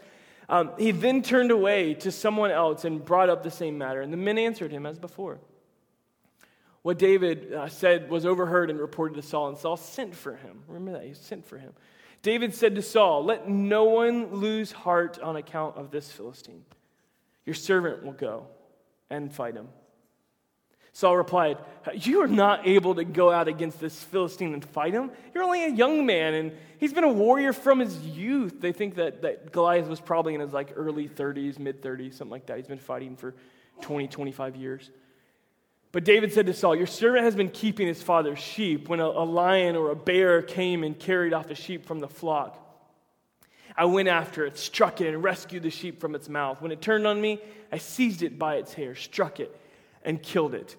Um, 0.49 0.71
he 0.77 0.91
then 0.91 1.21
turned 1.21 1.51
away 1.51 1.93
to 1.95 2.11
someone 2.11 2.51
else 2.51 2.85
and 2.85 3.03
brought 3.03 3.29
up 3.29 3.43
the 3.43 3.51
same 3.51 3.77
matter, 3.77 4.01
and 4.01 4.11
the 4.11 4.17
men 4.17 4.37
answered 4.37 4.71
him 4.71 4.85
as 4.85 4.97
before. 4.97 5.39
What 6.83 6.97
David 6.97 7.53
uh, 7.53 7.67
said 7.67 8.09
was 8.09 8.25
overheard 8.25 8.69
and 8.69 8.79
reported 8.79 9.15
to 9.15 9.21
Saul, 9.21 9.49
and 9.49 9.57
Saul 9.57 9.75
sent 9.75 10.15
for 10.15 10.35
him. 10.35 10.63
Remember 10.67 10.93
that? 10.93 11.05
He 11.05 11.13
sent 11.13 11.45
for 11.45 11.57
him. 11.57 11.73
David 12.21 12.55
said 12.55 12.75
to 12.75 12.81
Saul, 12.81 13.25
Let 13.25 13.49
no 13.49 13.83
one 13.83 14.33
lose 14.33 14.71
heart 14.71 15.19
on 15.19 15.35
account 15.35 15.75
of 15.75 15.91
this 15.91 16.11
Philistine. 16.11 16.63
Your 17.45 17.55
servant 17.55 18.03
will 18.03 18.13
go 18.13 18.47
and 19.09 19.33
fight 19.33 19.55
him. 19.55 19.67
Saul 20.97 21.15
replied, 21.15 21.59
You 21.93 22.23
are 22.23 22.27
not 22.27 22.65
able 22.65 22.95
to 22.95 23.03
go 23.03 23.29
out 23.29 23.47
against 23.47 23.79
this 23.79 24.03
Philistine 24.05 24.55
and 24.55 24.65
fight 24.65 24.95
him. 24.95 25.11
You're 25.31 25.43
only 25.43 25.63
a 25.63 25.69
young 25.69 26.07
man, 26.07 26.33
and 26.33 26.51
he's 26.79 26.91
been 26.91 27.03
a 27.03 27.13
warrior 27.13 27.53
from 27.53 27.77
his 27.77 27.99
youth. 27.99 28.59
They 28.59 28.71
think 28.71 28.95
that, 28.95 29.21
that 29.21 29.51
Goliath 29.51 29.87
was 29.87 29.99
probably 29.99 30.33
in 30.33 30.41
his 30.41 30.53
like 30.53 30.73
early 30.75 31.07
30s, 31.07 31.59
mid 31.59 31.83
30s, 31.83 32.15
something 32.15 32.31
like 32.31 32.47
that. 32.47 32.57
He's 32.57 32.65
been 32.65 32.79
fighting 32.79 33.15
for 33.15 33.35
20, 33.81 34.07
25 34.07 34.55
years. 34.55 34.89
But 35.91 36.03
David 36.03 36.33
said 36.33 36.47
to 36.47 36.53
Saul, 36.55 36.75
Your 36.75 36.87
servant 36.87 37.25
has 37.25 37.35
been 37.35 37.51
keeping 37.51 37.85
his 37.85 38.01
father's 38.01 38.39
sheep 38.39 38.89
when 38.89 38.99
a, 38.99 39.05
a 39.05 39.23
lion 39.23 39.75
or 39.75 39.91
a 39.91 39.95
bear 39.95 40.41
came 40.41 40.83
and 40.83 40.97
carried 40.97 41.31
off 41.31 41.47
the 41.47 41.53
sheep 41.53 41.85
from 41.85 41.99
the 41.99 42.07
flock. 42.07 42.59
I 43.77 43.85
went 43.85 44.07
after 44.07 44.47
it, 44.47 44.57
struck 44.57 44.99
it, 44.99 45.13
and 45.13 45.23
rescued 45.23 45.61
the 45.61 45.69
sheep 45.69 46.01
from 46.01 46.15
its 46.15 46.27
mouth. 46.27 46.59
When 46.59 46.71
it 46.71 46.81
turned 46.81 47.05
on 47.05 47.21
me, 47.21 47.39
I 47.71 47.77
seized 47.77 48.23
it 48.23 48.39
by 48.39 48.55
its 48.55 48.73
hair, 48.73 48.95
struck 48.95 49.39
it 49.39 49.55
and 50.03 50.21
killed 50.21 50.53
it. 50.53 50.75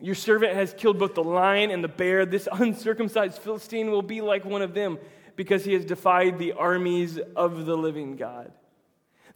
Your 0.00 0.14
servant 0.14 0.54
has 0.54 0.74
killed 0.74 0.98
both 0.98 1.14
the 1.14 1.24
lion 1.24 1.70
and 1.70 1.82
the 1.82 1.88
bear. 1.88 2.26
This 2.26 2.48
uncircumcised 2.52 3.38
Philistine 3.38 3.90
will 3.90 4.02
be 4.02 4.20
like 4.20 4.44
one 4.44 4.62
of 4.62 4.74
them 4.74 4.98
because 5.36 5.64
he 5.64 5.74
has 5.74 5.84
defied 5.84 6.38
the 6.38 6.52
armies 6.52 7.18
of 7.34 7.66
the 7.66 7.76
living 7.76 8.16
God. 8.16 8.52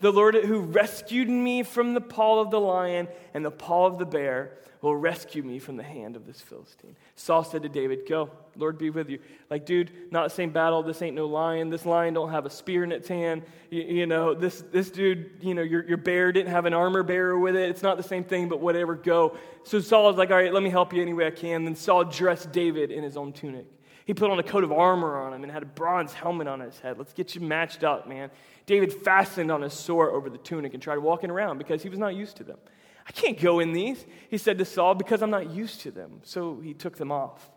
The 0.00 0.10
Lord 0.10 0.34
who 0.34 0.60
rescued 0.60 1.28
me 1.28 1.62
from 1.62 1.94
the 1.94 2.00
paw 2.00 2.40
of 2.40 2.50
the 2.50 2.60
lion 2.60 3.08
and 3.34 3.44
the 3.44 3.50
paw 3.50 3.86
of 3.86 3.98
the 3.98 4.06
bear 4.06 4.58
will 4.82 4.96
rescue 4.96 5.42
me 5.42 5.58
from 5.58 5.76
the 5.76 5.82
hand 5.82 6.16
of 6.16 6.26
this 6.26 6.40
Philistine. 6.40 6.96
Saul 7.14 7.44
said 7.44 7.62
to 7.64 7.68
David, 7.68 8.08
Go, 8.08 8.30
Lord 8.56 8.78
be 8.78 8.88
with 8.88 9.10
you. 9.10 9.18
Like, 9.50 9.66
dude, 9.66 9.90
not 10.10 10.24
the 10.24 10.34
same 10.34 10.50
battle. 10.50 10.82
This 10.82 11.02
ain't 11.02 11.14
no 11.14 11.26
lion. 11.26 11.68
This 11.68 11.84
lion 11.84 12.14
don't 12.14 12.30
have 12.30 12.46
a 12.46 12.50
spear 12.50 12.82
in 12.82 12.92
its 12.92 13.06
hand. 13.06 13.42
You, 13.68 13.82
you 13.82 14.06
know, 14.06 14.32
this, 14.32 14.64
this 14.72 14.90
dude, 14.90 15.32
you 15.42 15.54
know, 15.54 15.62
your, 15.62 15.86
your 15.86 15.98
bear 15.98 16.32
didn't 16.32 16.50
have 16.50 16.64
an 16.64 16.72
armor 16.72 17.02
bearer 17.02 17.38
with 17.38 17.56
it. 17.56 17.68
It's 17.68 17.82
not 17.82 17.98
the 17.98 18.02
same 18.02 18.24
thing, 18.24 18.48
but 18.48 18.60
whatever, 18.60 18.94
go. 18.94 19.36
So 19.64 19.80
Saul 19.80 20.04
was 20.04 20.16
like, 20.16 20.30
All 20.30 20.36
right, 20.36 20.52
let 20.52 20.62
me 20.62 20.70
help 20.70 20.94
you 20.94 21.02
any 21.02 21.12
way 21.12 21.26
I 21.26 21.30
can. 21.30 21.64
Then 21.64 21.76
Saul 21.76 22.04
dressed 22.04 22.50
David 22.50 22.90
in 22.90 23.04
his 23.04 23.18
own 23.18 23.34
tunic. 23.34 23.66
He 24.10 24.14
put 24.14 24.28
on 24.28 24.40
a 24.40 24.42
coat 24.42 24.64
of 24.64 24.72
armor 24.72 25.18
on 25.18 25.32
him 25.32 25.44
and 25.44 25.52
had 25.52 25.62
a 25.62 25.66
bronze 25.66 26.12
helmet 26.12 26.48
on 26.48 26.58
his 26.58 26.80
head. 26.80 26.98
Let's 26.98 27.12
get 27.12 27.36
you 27.36 27.40
matched 27.40 27.84
up, 27.84 28.08
man. 28.08 28.32
David 28.66 28.92
fastened 28.92 29.52
on 29.52 29.62
his 29.62 29.72
sword 29.72 30.12
over 30.12 30.28
the 30.28 30.36
tunic 30.36 30.74
and 30.74 30.82
tried 30.82 30.98
walking 30.98 31.30
around 31.30 31.58
because 31.58 31.84
he 31.84 31.88
was 31.88 32.00
not 32.00 32.16
used 32.16 32.36
to 32.38 32.42
them. 32.42 32.58
I 33.06 33.12
can't 33.12 33.38
go 33.38 33.60
in 33.60 33.72
these, 33.72 34.04
he 34.28 34.36
said 34.36 34.58
to 34.58 34.64
Saul, 34.64 34.96
because 34.96 35.22
I'm 35.22 35.30
not 35.30 35.50
used 35.50 35.82
to 35.82 35.92
them. 35.92 36.22
So 36.24 36.58
he 36.58 36.74
took 36.74 36.96
them 36.96 37.12
off. 37.12 37.48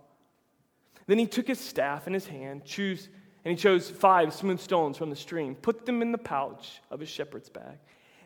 Then 1.08 1.18
he 1.18 1.26
took 1.26 1.48
his 1.48 1.60
staff 1.60 2.06
in 2.06 2.13
his 2.13 2.28
hand, 2.28 2.66
choose, 2.66 3.10
and 3.44 3.50
he 3.52 3.58
chose 3.58 3.89
five 3.89 4.32
smooth 4.32 4.60
stones 4.60 4.96
from 4.96 5.10
the 5.10 5.16
stream, 5.16 5.56
put 5.56 5.88
them 5.88 6.04
in 6.04 6.12
the 6.12 6.20
pouch 6.20 6.82
of 6.92 7.00
his 7.00 7.10
shepherd's 7.10 7.50
bag, 7.50 7.80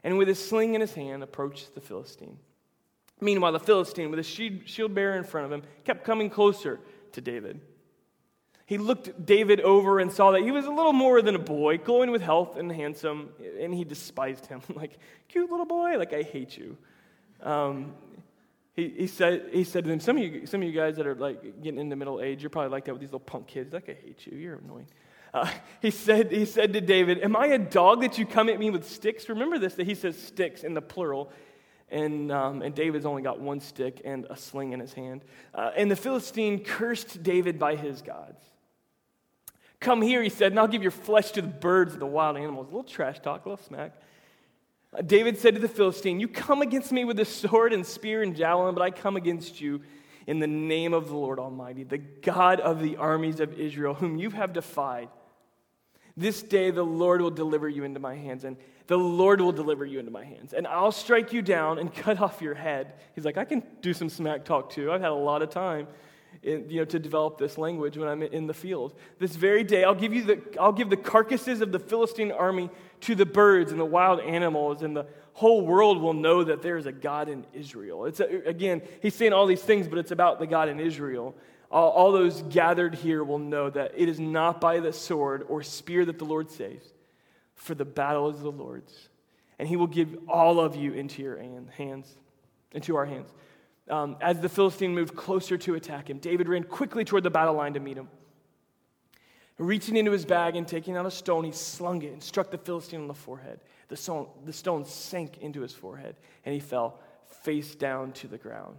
and 0.04 0.18
with 0.18 0.28
his 0.28 0.46
sling 0.46 0.76
in 0.76 0.82
his 0.82 0.94
hand 0.94 1.24
approached 1.24 1.76
the 1.76 1.80
Philistine. 1.80 2.38
Meanwhile, 3.22 3.54
the 3.54 3.62
Philistine, 3.62 4.12
with 4.12 4.18
his 4.18 4.28
shield 4.28 4.94
bearer 4.94 5.16
in 5.16 5.24
front 5.24 5.46
of 5.46 5.52
him, 5.54 5.64
kept 5.86 6.04
coming 6.04 6.30
closer 6.30 6.82
to 7.14 7.22
David. 7.22 7.62
He 8.68 8.78
looked 8.78 9.26
David 9.26 9.62
over 9.62 10.00
and 10.00 10.12
saw 10.12 10.32
that 10.32 10.42
he 10.42 10.52
was 10.52 10.66
a 10.66 10.70
little 10.70 10.92
more 10.92 11.22
than 11.22 11.36
a 11.36 11.40
boy, 11.40 11.78
glowing 11.78 12.12
with 12.12 12.22
health 12.22 12.58
and 12.58 12.70
handsome, 12.70 13.30
and 13.62 13.74
he 13.74 13.86
despised 13.86 14.46
him. 14.48 14.62
like, 14.76 15.00
cute 15.30 15.50
little 15.50 15.66
boy, 15.66 15.98
like, 15.98 16.12
I 16.12 16.22
hate 16.22 16.58
you. 16.58 16.78
Um, 17.42 17.94
he, 18.76 18.90
he, 18.90 19.08
said, 19.08 19.52
he 19.54 19.64
said 19.64 19.86
to 19.86 19.90
them, 19.90 20.02
some 20.02 20.18
of, 20.18 20.24
you, 20.24 20.46
some 20.46 20.62
of 20.62 20.68
you 20.68 20.74
guys 20.74 20.98
that 20.98 21.08
are 21.08 21.16
like 21.16 21.64
getting 21.64 21.80
into 21.80 21.96
middle 21.96 22.20
age, 22.20 22.44
you're 22.44 22.50
probably 22.50 22.72
like 22.72 22.84
that 22.86 22.92
with 22.92 23.00
these 23.00 23.08
little 23.08 23.22
punk 23.22 23.48
kids. 23.48 23.72
Like, 23.72 23.88
I 23.88 23.94
hate 24.06 24.28
you. 24.28 24.38
You're 24.38 24.58
annoying. 24.58 24.88
Uh, 25.34 25.50
he, 25.82 25.90
said, 25.90 26.34
he 26.34 26.44
said 26.44 26.74
to 26.74 26.82
David, 26.82 27.24
Am 27.24 27.38
I 27.38 27.48
a 27.48 27.58
dog 27.58 28.02
that 28.02 28.18
you 28.18 28.26
come 28.26 28.50
at 28.50 28.60
me 28.60 28.70
with 28.70 28.86
sticks? 28.86 29.30
Remember 29.30 29.58
this, 29.58 29.76
that 29.76 29.88
he 29.88 29.96
says 29.96 30.22
sticks 30.22 30.66
in 30.66 30.74
the 30.74 30.82
plural. 30.82 31.32
And, 31.90 32.34
um, 32.34 32.62
and 32.62 32.76
David's 32.76 33.06
only 33.06 33.22
got 33.22 33.40
one 33.40 33.62
stick 33.62 34.02
and 34.04 34.28
a 34.30 34.36
sling 34.36 34.74
in 34.74 34.82
his 34.82 34.92
hand. 34.92 35.24
Uh, 35.56 35.72
and 35.78 35.90
the 35.90 35.96
Philistine 35.96 36.66
cursed 36.66 37.24
David 37.24 37.58
by 37.58 37.78
his 37.78 38.02
gods. 38.02 38.44
Come 39.80 40.02
here, 40.02 40.24
he 40.24 40.30
said, 40.30 40.52
and 40.52 40.60
I'll 40.60 40.68
give 40.68 40.82
your 40.82 40.92
flesh 40.92 41.32
to 41.32 41.42
the 41.42 41.48
birds 41.48 41.94
and 41.94 42.02
the 42.02 42.08
wild 42.08 42.38
animals. 42.38 42.68
A 42.68 42.70
little 42.70 42.84
trash 42.84 43.20
talk, 43.20 43.46
a 43.46 43.50
little 43.50 43.64
smack. 43.64 43.94
Uh, 44.94 45.02
David 45.02 45.38
said 45.38 45.54
to 45.56 45.60
the 45.60 45.68
Philistine, 45.68 46.20
You 46.20 46.28
come 46.28 46.62
against 46.62 46.92
me 46.92 47.06
with 47.06 47.20
a 47.20 47.26
sword 47.26 47.74
and 47.74 47.86
spear 47.86 48.24
and 48.24 48.36
javelin, 48.36 48.74
but 48.74 48.82
I 48.82 48.90
come 48.90 49.16
against 49.18 49.62
you 49.62 49.82
in 50.26 50.40
the 50.40 50.48
name 50.48 50.94
of 50.94 51.08
the 51.08 51.16
Lord 51.16 51.40
Almighty, 51.40 51.84
the 51.84 52.00
God 52.00 52.60
of 52.60 52.82
the 52.82 52.98
armies 52.98 53.40
of 53.40 53.54
Israel, 53.54 53.94
whom 53.94 54.18
you 54.18 54.32
have 54.32 54.52
defied. 54.52 55.10
This 56.18 56.42
day 56.42 56.72
the 56.72 56.84
Lord 56.84 57.22
will 57.22 57.32
deliver 57.32 57.70
you 57.70 57.84
into 57.84 58.00
my 58.00 58.16
hands, 58.16 58.44
and 58.44 58.58
the 58.88 58.98
Lord 58.98 59.40
will 59.40 59.52
deliver 59.52 59.86
you 59.86 60.00
into 60.00 60.12
my 60.12 60.26
hands, 60.26 60.54
and 60.54 60.66
I'll 60.66 60.92
strike 60.92 61.32
you 61.32 61.42
down 61.42 61.78
and 61.78 61.94
cut 61.94 62.20
off 62.20 62.42
your 62.42 62.56
head. 62.56 62.94
He's 63.14 63.26
like, 63.26 63.38
I 63.38 63.46
can 63.46 63.62
do 63.82 63.94
some 63.94 64.10
smack 64.10 64.44
talk 64.44 64.72
too. 64.72 64.92
I've 64.92 65.02
had 65.02 65.12
a 65.12 65.16
lot 65.16 65.42
of 65.42 65.50
time 65.50 65.88
in, 66.44 66.70
you 66.70 66.80
know, 66.80 66.86
to 66.86 67.00
develop 67.00 67.38
this 67.38 67.58
language 67.58 67.98
when 67.98 68.08
I'm 68.08 68.24
in 68.24 68.48
the 68.48 68.54
field. 68.54 68.94
This 69.20 69.36
very 69.36 69.64
day, 69.64 69.84
I'll 69.84 69.96
give, 69.96 70.14
you 70.14 70.24
the, 70.24 70.42
I'll 70.60 70.72
give 70.72 70.90
the 70.90 70.98
carcasses 70.98 71.62
of 71.62 71.72
the 71.72 71.80
Philistine 71.80 72.32
army 72.32 72.70
to 73.02 73.16
the 73.16 73.26
birds 73.26 73.72
and 73.72 73.80
the 73.80 73.86
wild 73.86 74.20
animals, 74.22 74.82
and 74.82 74.96
the 74.96 75.06
whole 75.34 75.66
world 75.66 76.02
will 76.02 76.14
know 76.14 76.44
that 76.44 76.62
there 76.62 76.78
is 76.78 76.86
a 76.86 76.92
God 76.92 77.30
in 77.30 77.46
Israel. 77.54 78.06
It's 78.06 78.20
a, 78.20 78.26
again, 78.48 78.82
he's 79.02 79.16
saying 79.16 79.34
all 79.34 79.46
these 79.46 79.62
things, 79.62 79.88
but 79.88 80.00
it's 80.00 80.12
about 80.12 80.40
the 80.40 80.48
God 80.48 80.70
in 80.70 80.80
Israel. 80.80 81.36
All, 81.70 81.92
all 81.92 82.12
those 82.12 82.42
gathered 82.44 82.96
here 82.96 83.24
will 83.24 83.40
know 83.40 83.70
that 83.70 83.92
it 83.96 84.10
is 84.10 84.20
not 84.20 84.62
by 84.62 84.80
the 84.80 84.94
sword 84.94 85.46
or 85.48 85.62
spear 85.62 86.06
that 86.06 86.18
the 86.18 86.26
Lord 86.26 86.50
saves, 86.50 86.86
for 87.56 87.76
the 87.76 87.86
battle 87.86 88.30
is 88.30 88.40
the 88.42 88.52
Lord's. 88.52 89.10
And 89.60 89.68
he 89.68 89.76
will 89.76 89.88
give 89.88 90.18
all 90.28 90.60
of 90.60 90.76
you 90.76 90.94
into 90.94 91.22
your 91.22 91.38
hands, 91.78 92.16
into 92.72 92.96
our 92.96 93.06
hands. 93.06 93.30
Um, 93.90 94.18
as 94.20 94.40
the 94.40 94.50
Philistine 94.50 94.94
moved 94.94 95.16
closer 95.16 95.58
to 95.58 95.76
attack 95.76 96.10
him, 96.10 96.18
David 96.18 96.50
ran 96.50 96.64
quickly 96.64 97.06
toward 97.06 97.24
the 97.24 97.30
battle 97.30 97.54
line 97.54 97.74
to 97.74 97.80
meet 97.80 97.98
him. 97.98 98.10
Reaching 99.58 99.96
into 99.96 100.12
his 100.12 100.26
bag 100.26 100.56
and 100.56 100.68
taking 100.68 100.96
out 100.96 101.06
a 101.06 101.12
stone, 101.12 101.44
he 101.44 101.52
slung 101.52 102.02
it 102.04 102.12
and 102.12 102.22
struck 102.22 102.52
the 102.52 102.58
Philistine 102.58 103.02
on 103.02 103.08
the 103.08 103.14
forehead. 103.14 103.60
The 103.88 103.98
stone, 103.98 104.28
the 104.46 104.54
stone 104.54 104.86
sank 104.86 105.40
into 105.40 105.62
his 105.62 105.74
forehead, 105.74 106.16
and 106.46 106.54
he 106.54 106.60
fell 106.60 107.00
face 107.42 107.74
down 107.74 108.12
to 108.14 108.28
the 108.28 108.38
ground. 108.38 108.78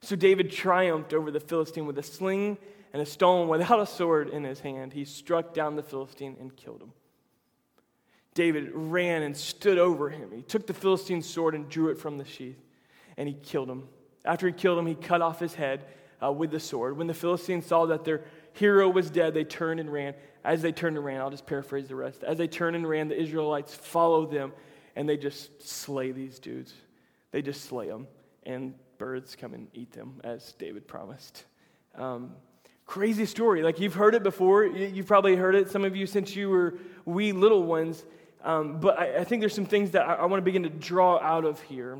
So 0.00 0.16
David 0.16 0.50
triumphed 0.50 1.12
over 1.12 1.30
the 1.30 1.40
Philistine 1.40 1.86
with 1.86 1.98
a 1.98 2.02
sling 2.02 2.58
and 2.92 3.02
a 3.02 3.06
stone 3.06 3.48
without 3.48 3.80
a 3.80 3.86
sword 3.86 4.28
in 4.30 4.44
his 4.44 4.60
hand. 4.60 4.92
He 4.92 5.04
struck 5.04 5.54
down 5.54 5.76
the 5.76 5.82
Philistine 5.82 6.36
and 6.40 6.56
killed 6.56 6.82
him. 6.82 6.92
David 8.34 8.70
ran 8.74 9.22
and 9.22 9.36
stood 9.36 9.78
over 9.78 10.10
him. 10.10 10.30
He 10.30 10.42
took 10.42 10.66
the 10.66 10.74
Philistine's 10.74 11.26
sword 11.26 11.54
and 11.54 11.68
drew 11.68 11.88
it 11.88 11.98
from 11.98 12.18
the 12.18 12.24
sheath, 12.24 12.60
and 13.16 13.28
he 13.28 13.34
killed 13.34 13.70
him. 13.70 13.88
After 14.26 14.46
he 14.46 14.52
killed 14.52 14.78
him, 14.78 14.86
he 14.86 14.94
cut 14.94 15.22
off 15.22 15.38
his 15.38 15.54
head 15.54 15.84
uh, 16.22 16.32
with 16.32 16.50
the 16.50 16.60
sword. 16.60 16.96
When 16.96 17.06
the 17.06 17.14
Philistines 17.14 17.66
saw 17.66 17.86
that 17.86 18.04
their 18.04 18.24
hero 18.52 18.88
was 18.88 19.10
dead, 19.10 19.34
they 19.34 19.44
turned 19.44 19.80
and 19.80 19.92
ran. 19.92 20.14
As 20.44 20.62
they 20.62 20.72
turned 20.72 20.96
and 20.96 21.04
ran, 21.04 21.20
I'll 21.20 21.30
just 21.30 21.46
paraphrase 21.46 21.88
the 21.88 21.94
rest. 21.94 22.22
As 22.22 22.38
they 22.38 22.48
turned 22.48 22.76
and 22.76 22.88
ran, 22.88 23.08
the 23.08 23.20
Israelites 23.20 23.74
followed 23.74 24.30
them, 24.30 24.52
and 24.94 25.08
they 25.08 25.16
just 25.16 25.66
slay 25.66 26.12
these 26.12 26.38
dudes. 26.38 26.72
They 27.32 27.42
just 27.42 27.64
slay 27.64 27.88
them, 27.88 28.06
and 28.44 28.74
birds 28.98 29.36
come 29.36 29.54
and 29.54 29.68
eat 29.74 29.92
them, 29.92 30.20
as 30.24 30.52
David 30.52 30.86
promised. 30.86 31.44
Um, 31.96 32.32
crazy 32.86 33.26
story. 33.26 33.62
Like 33.62 33.80
you've 33.80 33.94
heard 33.94 34.14
it 34.14 34.22
before. 34.22 34.64
You've 34.64 35.06
probably 35.06 35.36
heard 35.36 35.54
it, 35.54 35.70
some 35.70 35.84
of 35.84 35.96
you, 35.96 36.06
since 36.06 36.34
you 36.36 36.48
were 36.48 36.78
wee 37.04 37.32
little 37.32 37.64
ones. 37.64 38.04
Um, 38.44 38.78
but 38.78 38.98
I, 38.98 39.18
I, 39.18 39.24
think 39.24 39.40
there's 39.40 39.54
some 39.54 39.66
things 39.66 39.90
that 39.90 40.08
I, 40.08 40.14
I 40.14 40.24
want 40.26 40.40
to 40.40 40.44
begin 40.44 40.62
to 40.62 40.68
draw 40.68 41.18
out 41.18 41.44
of 41.44 41.60
here. 41.62 41.98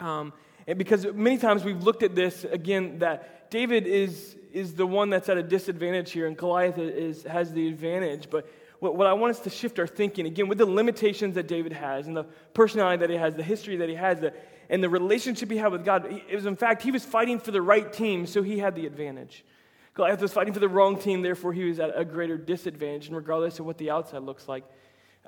Um, 0.00 0.32
and 0.68 0.76
because 0.76 1.06
many 1.14 1.38
times 1.38 1.64
we've 1.64 1.82
looked 1.82 2.02
at 2.02 2.14
this, 2.14 2.44
again, 2.44 2.98
that 2.98 3.50
David 3.50 3.86
is, 3.86 4.36
is 4.52 4.74
the 4.74 4.86
one 4.86 5.08
that's 5.08 5.30
at 5.30 5.38
a 5.38 5.42
disadvantage 5.42 6.12
here, 6.12 6.26
and 6.26 6.36
Goliath 6.36 6.76
is, 6.76 7.22
has 7.22 7.54
the 7.54 7.66
advantage. 7.68 8.28
But 8.28 8.46
what, 8.78 8.94
what 8.94 9.06
I 9.06 9.14
want 9.14 9.30
us 9.30 9.40
to 9.40 9.50
shift 9.50 9.78
our 9.78 9.86
thinking, 9.86 10.26
again, 10.26 10.46
with 10.46 10.58
the 10.58 10.66
limitations 10.66 11.36
that 11.36 11.48
David 11.48 11.72
has, 11.72 12.06
and 12.06 12.14
the 12.14 12.24
personality 12.52 13.00
that 13.00 13.08
he 13.08 13.16
has, 13.16 13.34
the 13.34 13.42
history 13.42 13.76
that 13.78 13.88
he 13.88 13.94
has, 13.94 14.20
the, 14.20 14.34
and 14.68 14.84
the 14.84 14.90
relationship 14.90 15.50
he 15.50 15.56
had 15.56 15.72
with 15.72 15.86
God, 15.86 16.04
it 16.28 16.34
was, 16.34 16.44
in 16.44 16.54
fact, 16.54 16.82
he 16.82 16.90
was 16.90 17.02
fighting 17.02 17.38
for 17.38 17.50
the 17.50 17.62
right 17.62 17.90
team, 17.90 18.26
so 18.26 18.42
he 18.42 18.58
had 18.58 18.74
the 18.74 18.84
advantage. 18.84 19.46
Goliath 19.94 20.20
was 20.20 20.34
fighting 20.34 20.52
for 20.52 20.60
the 20.60 20.68
wrong 20.68 20.98
team, 20.98 21.22
therefore 21.22 21.54
he 21.54 21.64
was 21.64 21.80
at 21.80 21.98
a 21.98 22.04
greater 22.04 22.36
disadvantage, 22.36 23.06
and 23.06 23.16
regardless 23.16 23.58
of 23.58 23.64
what 23.64 23.78
the 23.78 23.90
outside 23.90 24.20
looks 24.20 24.46
like, 24.46 24.64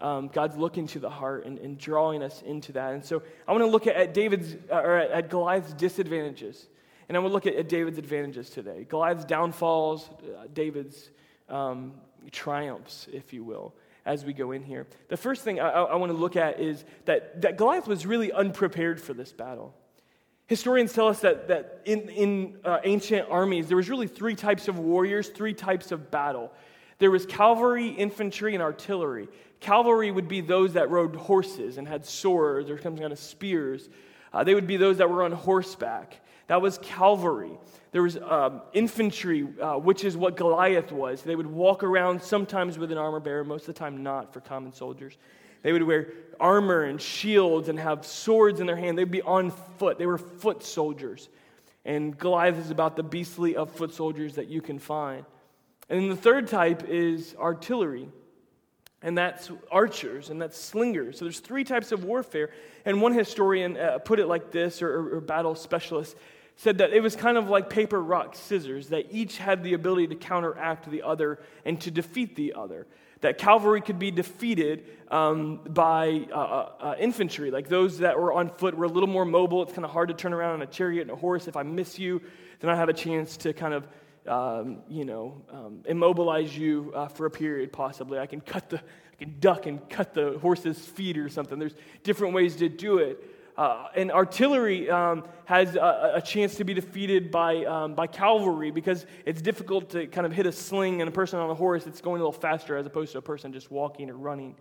um, 0.00 0.28
God's 0.28 0.56
looking 0.56 0.86
to 0.88 0.98
the 0.98 1.10
heart 1.10 1.44
and, 1.44 1.58
and, 1.58 1.78
drawing 1.78 2.22
us 2.22 2.42
into 2.42 2.72
that. 2.72 2.94
And 2.94 3.04
so 3.04 3.22
I 3.46 3.52
want 3.52 3.62
to 3.62 3.70
look 3.70 3.86
at, 3.86 3.96
at 3.96 4.14
David's, 4.14 4.56
uh, 4.70 4.76
or 4.76 4.96
at, 4.96 5.10
at, 5.10 5.30
Goliath's 5.30 5.72
disadvantages. 5.74 6.66
And 7.08 7.16
I 7.16 7.20
want 7.20 7.30
to 7.30 7.34
look 7.34 7.46
at, 7.46 7.54
at 7.54 7.68
David's 7.68 7.98
advantages 7.98 8.50
today. 8.50 8.86
Goliath's 8.88 9.24
downfalls, 9.24 10.08
uh, 10.08 10.46
David's 10.52 11.10
um, 11.48 11.94
triumphs, 12.32 13.08
if 13.12 13.32
you 13.32 13.44
will, 13.44 13.74
as 14.06 14.24
we 14.24 14.32
go 14.32 14.52
in 14.52 14.62
here. 14.62 14.86
The 15.08 15.16
first 15.16 15.42
thing 15.42 15.60
I, 15.60 15.68
I 15.68 15.96
want 15.96 16.12
to 16.12 16.18
look 16.18 16.36
at 16.36 16.60
is 16.60 16.84
that, 17.04 17.42
that 17.42 17.56
Goliath 17.56 17.86
was 17.86 18.06
really 18.06 18.32
unprepared 18.32 19.00
for 19.00 19.12
this 19.12 19.32
battle. 19.32 19.74
Historians 20.46 20.92
tell 20.92 21.06
us 21.06 21.20
that, 21.20 21.46
that 21.46 21.80
in, 21.84 22.08
in 22.08 22.56
uh, 22.64 22.78
ancient 22.82 23.28
armies, 23.30 23.68
there 23.68 23.76
was 23.76 23.88
really 23.88 24.08
three 24.08 24.34
types 24.34 24.66
of 24.66 24.78
warriors, 24.78 25.28
three 25.28 25.54
types 25.54 25.92
of 25.92 26.10
battle. 26.10 26.50
There 27.00 27.10
was 27.10 27.26
cavalry, 27.26 27.88
infantry, 27.88 28.54
and 28.54 28.62
artillery. 28.62 29.28
Cavalry 29.58 30.10
would 30.10 30.28
be 30.28 30.40
those 30.40 30.74
that 30.74 30.90
rode 30.90 31.16
horses 31.16 31.78
and 31.78 31.88
had 31.88 32.06
swords 32.06 32.70
or 32.70 32.80
some 32.80 32.96
kind 32.96 33.12
of 33.12 33.18
spears. 33.18 33.88
Uh, 34.32 34.44
they 34.44 34.54
would 34.54 34.66
be 34.66 34.76
those 34.76 34.98
that 34.98 35.10
were 35.10 35.24
on 35.24 35.32
horseback. 35.32 36.20
That 36.46 36.60
was 36.60 36.78
cavalry. 36.78 37.58
There 37.92 38.02
was 38.02 38.16
um, 38.18 38.62
infantry, 38.72 39.48
uh, 39.60 39.78
which 39.78 40.04
is 40.04 40.16
what 40.16 40.36
Goliath 40.36 40.92
was. 40.92 41.22
They 41.22 41.36
would 41.36 41.46
walk 41.46 41.82
around 41.82 42.22
sometimes 42.22 42.78
with 42.78 42.92
an 42.92 42.98
armor 42.98 43.20
bearer, 43.20 43.44
most 43.44 43.62
of 43.62 43.74
the 43.74 43.78
time 43.78 44.02
not 44.02 44.32
for 44.32 44.40
common 44.40 44.72
soldiers. 44.72 45.16
They 45.62 45.72
would 45.72 45.82
wear 45.82 46.12
armor 46.38 46.84
and 46.84 47.00
shields 47.00 47.68
and 47.68 47.78
have 47.78 48.06
swords 48.06 48.60
in 48.60 48.66
their 48.66 48.76
hand. 48.76 48.98
They'd 48.98 49.10
be 49.10 49.22
on 49.22 49.50
foot. 49.78 49.98
They 49.98 50.06
were 50.06 50.18
foot 50.18 50.62
soldiers. 50.62 51.28
And 51.84 52.16
Goliath 52.18 52.58
is 52.58 52.70
about 52.70 52.96
the 52.96 53.02
beastly 53.02 53.56
of 53.56 53.70
foot 53.70 53.94
soldiers 53.94 54.34
that 54.34 54.48
you 54.48 54.60
can 54.60 54.78
find. 54.78 55.24
And 55.90 56.00
then 56.00 56.08
the 56.08 56.16
third 56.16 56.48
type 56.48 56.88
is 56.88 57.34
artillery 57.38 58.08
and 59.02 59.16
that's 59.16 59.50
archers, 59.70 60.28
and 60.28 60.40
that's 60.40 60.58
slingers. 60.58 61.18
So 61.18 61.24
there's 61.24 61.40
three 61.40 61.64
types 61.64 61.90
of 61.90 62.04
warfare. 62.04 62.50
And 62.84 63.00
one 63.00 63.14
historian 63.14 63.76
uh, 63.76 63.98
put 63.98 64.18
it 64.20 64.26
like 64.26 64.50
this, 64.50 64.82
or, 64.82 65.16
or, 65.16 65.20
battle 65.20 65.54
specialist 65.54 66.16
said 66.56 66.78
that 66.78 66.92
it 66.92 67.00
was 67.00 67.16
kind 67.16 67.38
of 67.38 67.48
like 67.48 67.70
paper, 67.70 68.00
rock, 68.02 68.34
scissors, 68.34 68.88
that 68.88 69.06
each 69.10 69.38
had 69.38 69.62
the 69.62 69.72
ability 69.72 70.08
to 70.08 70.14
counteract 70.14 70.90
the 70.90 71.02
other 71.02 71.38
and 71.64 71.80
to 71.80 71.90
defeat 71.90 72.36
the 72.36 72.52
other. 72.54 72.86
That 73.22 73.38
cavalry 73.38 73.80
could 73.80 73.98
be 73.98 74.10
defeated 74.10 74.84
um, 75.10 75.60
by 75.66 76.26
uh, 76.30 76.34
uh, 76.34 76.72
uh, 76.80 76.94
infantry, 76.98 77.50
like 77.50 77.68
those 77.68 77.98
that 77.98 78.18
were 78.18 78.32
on 78.32 78.50
foot 78.50 78.76
were 78.76 78.84
a 78.84 78.88
little 78.88 79.08
more 79.08 79.24
mobile. 79.24 79.62
It's 79.62 79.72
kind 79.72 79.84
of 79.84 79.90
hard 79.90 80.08
to 80.08 80.14
turn 80.14 80.34
around 80.34 80.54
on 80.54 80.62
a 80.62 80.66
chariot 80.66 81.02
and 81.02 81.10
a 81.10 81.16
horse. 81.16 81.48
If 81.48 81.56
I 81.56 81.62
miss 81.62 81.98
you, 81.98 82.20
then 82.60 82.70
I 82.70 82.76
have 82.76 82.90
a 82.90 82.94
chance 82.94 83.38
to 83.38 83.54
kind 83.54 83.72
of, 83.72 83.86
um, 84.26 84.78
you 84.88 85.04
know, 85.04 85.42
um, 85.50 85.82
immobilize 85.86 86.56
you 86.56 86.92
uh, 86.94 87.08
for 87.08 87.26
a 87.26 87.30
period, 87.30 87.72
possibly. 87.72 88.18
I 88.18 88.26
can 88.26 88.40
cut 88.40 88.70
the, 88.70 88.78
I 88.78 89.16
can 89.18 89.36
duck 89.40 89.66
and 89.66 89.88
cut 89.88 90.14
the 90.14 90.38
horse's 90.40 90.78
feet 90.78 91.18
or 91.18 91.28
something. 91.28 91.58
There's 91.58 91.74
different 92.02 92.34
ways 92.34 92.56
to 92.56 92.68
do 92.68 92.98
it. 92.98 93.22
Uh, 93.56 93.88
and 93.94 94.10
artillery 94.10 94.88
um, 94.88 95.24
has 95.44 95.76
a, 95.76 96.12
a, 96.14 96.22
chance 96.22 96.54
to 96.54 96.64
be 96.64 96.72
defeated 96.72 97.30
by, 97.30 97.64
um, 97.66 97.94
by 97.94 98.06
cavalry 98.06 98.70
because 98.70 99.04
it's 99.26 99.42
difficult 99.42 99.90
to 99.90 100.06
kind 100.06 100.26
of 100.26 100.32
hit 100.32 100.46
a 100.46 100.52
sling 100.52 101.02
and 101.02 101.08
a 101.08 101.12
person 101.12 101.38
on 101.38 101.50
a 101.50 101.54
horse 101.54 101.84
that's 101.84 102.00
going 102.00 102.22
a 102.22 102.24
little 102.24 102.40
faster 102.40 102.76
as 102.76 102.86
opposed 102.86 103.12
to 103.12 103.18
a 103.18 103.22
person 103.22 103.52
just 103.52 103.70
walking 103.70 104.08
or 104.08 104.16
running. 104.16 104.56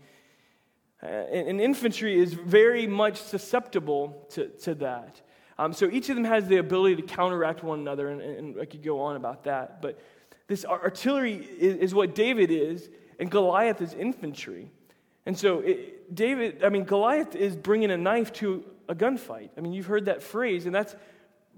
Uh, 1.02 1.06
and, 1.06 1.48
and, 1.48 1.62
infantry 1.62 2.19
is 2.19 2.34
very 2.34 2.86
much 2.88 3.22
susceptible 3.22 4.28
to, 4.32 4.48
to 4.50 4.76
that. 4.76 5.22
Um, 5.60 5.74
so 5.74 5.89
each 5.91 6.08
of 6.08 6.15
them 6.15 6.24
has 6.24 6.48
the 6.48 6.56
ability 6.56 6.95
to 6.95 7.02
counteract 7.02 7.63
one 7.63 7.82
another, 7.82 8.08
and, 8.08 8.22
and 8.22 8.62
I 8.62 8.63
could 8.63 8.82
go 8.82 9.02
on 9.02 9.17
about 9.17 9.43
that. 9.43 9.82
But 9.82 10.00
this 10.48 10.63
artillery 10.63 11.36
is, 11.60 11.76
is 11.76 11.93
what 11.93 12.15
David 12.15 12.50
is, 12.50 12.89
and 13.19 13.30
Goliath 13.30 13.82
is 13.82 13.93
infantry. 13.93 14.72
And 15.26 15.38
so 15.38 15.60
it, 15.60 16.15
David, 16.15 16.63
I 16.63 16.69
mean, 16.69 16.86
Goliath 16.86 17.36
is 17.36 17.58
bringing 17.58 17.91
a 17.91 17.98
knife 17.98 18.32
to 18.36 18.63
a 18.88 18.95
gunfight. 18.95 19.50
I 19.58 19.60
mean, 19.60 19.74
you've 19.74 19.86
heard 19.86 20.06
that 20.06 20.24
phrase, 20.24 20.65
and 20.65 20.74
that's, 20.74 20.95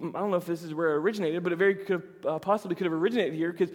I 0.01 0.19
don't 0.19 0.31
know 0.31 0.37
if 0.37 0.47
this 0.47 0.63
is 0.63 0.73
where 0.73 0.93
it 0.93 0.95
originated, 0.95 1.43
but 1.43 1.53
it 1.53 1.57
very 1.57 1.75
could 1.75 2.01
have, 2.01 2.25
uh, 2.25 2.39
possibly 2.39 2.75
could 2.75 2.85
have 2.85 2.93
originated 2.93 3.35
here 3.35 3.51
because 3.51 3.69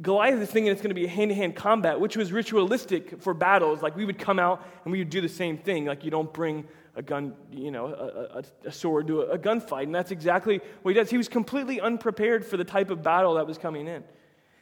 Goliath 0.00 0.40
is 0.40 0.48
thinking 0.48 0.72
it's 0.72 0.80
going 0.80 0.90
to 0.90 0.94
be 0.94 1.04
a 1.04 1.10
hand 1.10 1.28
to 1.28 1.34
hand 1.34 1.56
combat, 1.56 2.00
which 2.00 2.16
was 2.16 2.32
ritualistic 2.32 3.20
for 3.20 3.34
battles. 3.34 3.82
Like 3.82 3.96
we 3.96 4.06
would 4.06 4.18
come 4.18 4.38
out 4.38 4.66
and 4.84 4.92
we 4.92 5.00
would 5.00 5.10
do 5.10 5.20
the 5.20 5.28
same 5.28 5.58
thing. 5.58 5.84
Like 5.84 6.04
you 6.04 6.10
don't 6.10 6.32
bring 6.32 6.66
a 6.98 7.02
gun, 7.02 7.34
you 7.52 7.70
know, 7.70 7.86
a, 7.86 8.38
a, 8.38 8.42
a 8.66 8.72
sword 8.72 9.06
to 9.06 9.22
a, 9.22 9.30
a 9.30 9.38
gunfight. 9.38 9.84
And 9.84 9.94
that's 9.94 10.10
exactly 10.10 10.60
what 10.82 10.90
he 10.90 11.00
does. 11.00 11.08
He 11.08 11.16
was 11.16 11.28
completely 11.28 11.80
unprepared 11.80 12.44
for 12.44 12.56
the 12.56 12.64
type 12.64 12.90
of 12.90 13.02
battle 13.02 13.34
that 13.34 13.46
was 13.46 13.56
coming 13.56 13.86
in. 13.86 14.02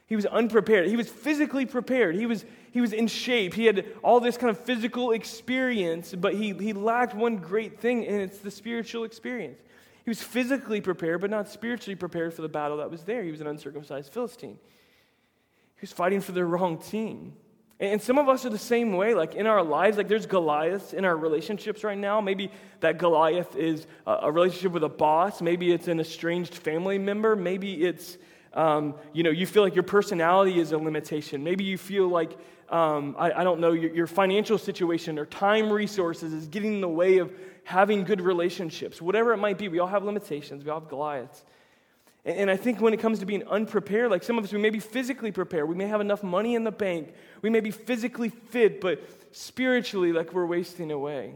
He 0.07 0.15
was 0.15 0.27
unprepared. 0.27 0.87
He 0.89 0.97
was 0.97 1.09
physically 1.09 1.65
prepared. 1.67 2.15
He 2.15 2.27
was, 2.27 2.45
he 2.71 2.81
was 2.81 2.93
in 2.93 3.09
shape. 3.09 3.55
He 3.55 3.65
had 3.65 3.87
all 4.05 4.21
this 4.21 4.37
kind 4.37 4.51
of 4.51 4.61
physical 4.61 5.13
experience, 5.13 6.15
but 6.15 6.35
he, 6.35 6.53
he 6.53 6.75
lacked 6.75 7.15
one 7.15 7.39
great 7.39 7.81
thing, 7.81 8.07
and 8.07 8.21
it's 8.21 8.39
the 8.39 8.51
spiritual 8.51 9.05
experience. 9.05 9.59
He 10.05 10.11
was 10.11 10.23
physically 10.23 10.81
prepared, 10.81 11.23
but 11.23 11.31
not 11.31 11.49
spiritually 11.49 11.97
prepared 11.97 12.35
for 12.35 12.43
the 12.43 12.49
battle 12.49 12.77
that 12.77 12.91
was 12.91 13.03
there. 13.03 13.25
He 13.25 13.33
was 13.33 13.41
an 13.41 13.49
uncircumcised 13.49 14.13
Philistine. 14.13 14.59
He 15.75 15.81
was 15.81 15.91
fighting 15.91 16.21
for 16.21 16.33
the 16.33 16.45
wrong 16.45 16.79
team. 16.79 17.33
And 17.79 18.01
some 18.01 18.19
of 18.19 18.29
us 18.29 18.47
are 18.47 18.51
the 18.51 18.59
same 18.59 18.95
way. 18.95 19.15
Like 19.15 19.35
in 19.35 19.47
our 19.47 19.63
lives, 19.63 19.99
like 19.99 20.09
there's 20.09 20.27
Goliaths 20.27 20.95
in 20.95 21.05
our 21.05 21.17
relationships 21.17 21.85
right 21.85 21.99
now. 21.99 22.21
Maybe 22.21 22.51
that 22.81 22.99
Goliath 22.99 23.55
is 23.55 23.87
a 24.07 24.33
relationship 24.33 24.73
with 24.73 24.85
a 24.85 24.89
boss. 24.89 25.43
Maybe 25.43 25.73
it's 25.73 25.89
an 25.89 26.01
estranged 26.01 26.55
family 26.55 26.99
member. 26.99 27.37
Maybe 27.37 27.85
it's 27.85 28.17
um, 28.57 28.95
you 29.13 29.23
know, 29.23 29.31
you 29.31 29.47
feel 29.47 29.63
like 29.63 29.75
your 29.75 29.83
personality 29.83 30.59
is 30.59 30.73
a 30.73 30.79
limitation. 30.79 31.45
Maybe 31.45 31.63
you 31.63 31.77
feel 31.77 32.09
like, 32.09 32.39
um, 32.71 33.15
I, 33.19 33.31
I, 33.31 33.45
don't 33.45 33.61
know, 33.61 33.73
your, 33.73 33.95
your 33.95 34.07
financial 34.07 34.57
situation 34.57 35.19
or 35.19 35.27
time 35.27 35.71
resources 35.71 36.33
is 36.33 36.49
getting 36.49 36.73
in 36.73 36.81
the 36.81 36.89
way 36.89 37.19
of 37.19 37.31
having 37.65 38.03
good 38.03 38.23
relationships. 38.23 39.01
Whatever 39.03 39.35
it 39.35 39.37
might 39.37 39.59
be, 39.59 39.69
we 39.69 39.79
all 39.79 39.87
have 39.87 40.05
limitations, 40.05 40.65
we 40.65 40.71
all 40.71 40.81
have 40.81 40.89
Goliaths. 40.89 41.45
And, 42.27 42.51
I 42.51 42.57
think 42.57 42.81
when 42.81 42.93
it 42.93 42.99
comes 42.99 43.21
to 43.21 43.27
being 43.27 43.45
unprepared, 43.45 44.11
like 44.11 44.25
some 44.25 44.37
of 44.37 44.43
us, 44.43 44.53
we 44.53 44.59
may 44.59 44.71
be 44.71 44.81
physically 44.81 45.31
prepared. 45.31 45.69
We 45.69 45.77
may 45.77 45.87
have 45.87 46.01
enough 46.01 46.25
money 46.25 46.57
in 46.57 46.65
the 46.65 46.73
bank. 46.73 47.15
We 47.41 47.51
may 47.51 47.61
be 47.61 47.71
physically 47.71 48.31
fit, 48.31 48.81
but 48.81 49.01
spiritually, 49.31 50.13
like 50.13 50.33
we're 50.33 50.45
wasting 50.45 50.91
away. 50.91 51.35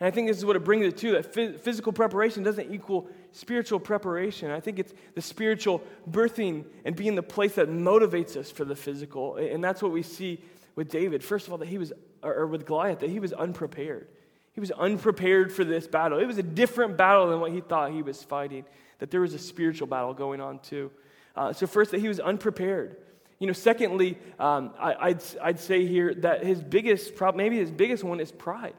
And 0.00 0.06
I 0.08 0.10
think 0.10 0.26
this 0.26 0.38
is 0.38 0.44
what 0.44 0.56
it 0.56 0.64
brings 0.64 0.86
it 0.86 0.96
to 0.98 1.12
that 1.12 1.62
physical 1.62 1.92
preparation 1.92 2.42
doesn't 2.42 2.74
equal 2.74 3.08
spiritual 3.30 3.78
preparation. 3.78 4.50
I 4.50 4.58
think 4.58 4.80
it's 4.80 4.92
the 5.14 5.22
spiritual 5.22 5.82
birthing 6.10 6.64
and 6.84 6.96
being 6.96 7.14
the 7.14 7.22
place 7.22 7.54
that 7.54 7.68
motivates 7.68 8.36
us 8.36 8.50
for 8.50 8.64
the 8.64 8.74
physical. 8.74 9.36
And 9.36 9.62
that's 9.62 9.82
what 9.82 9.92
we 9.92 10.02
see 10.02 10.42
with 10.74 10.90
David. 10.90 11.22
First 11.22 11.46
of 11.46 11.52
all, 11.52 11.58
that 11.58 11.68
he 11.68 11.78
was, 11.78 11.92
or 12.24 12.46
with 12.48 12.66
Goliath, 12.66 12.98
that 13.00 13.10
he 13.10 13.20
was 13.20 13.32
unprepared. 13.32 14.08
He 14.52 14.58
was 14.58 14.72
unprepared 14.72 15.52
for 15.52 15.62
this 15.62 15.86
battle. 15.86 16.18
It 16.18 16.26
was 16.26 16.38
a 16.38 16.42
different 16.42 16.96
battle 16.96 17.28
than 17.28 17.38
what 17.38 17.52
he 17.52 17.60
thought 17.60 17.92
he 17.92 18.02
was 18.02 18.20
fighting, 18.20 18.64
that 19.00 19.10
there 19.10 19.20
was 19.20 19.34
a 19.34 19.38
spiritual 19.38 19.86
battle 19.86 20.14
going 20.14 20.40
on 20.40 20.60
too. 20.60 20.90
Uh, 21.34 21.52
so, 21.52 21.66
first, 21.66 21.90
that 21.90 22.00
he 22.00 22.08
was 22.08 22.20
unprepared. 22.20 22.96
You 23.38 23.46
know, 23.46 23.52
secondly, 23.52 24.18
um, 24.38 24.72
I, 24.78 25.08
would 25.08 25.22
I'd 25.42 25.58
say 25.58 25.86
here 25.86 26.14
that 26.16 26.44
his 26.44 26.62
biggest 26.62 27.16
problem, 27.16 27.42
maybe 27.42 27.56
his 27.56 27.70
biggest 27.70 28.04
one, 28.04 28.20
is 28.20 28.30
pride 28.30 28.74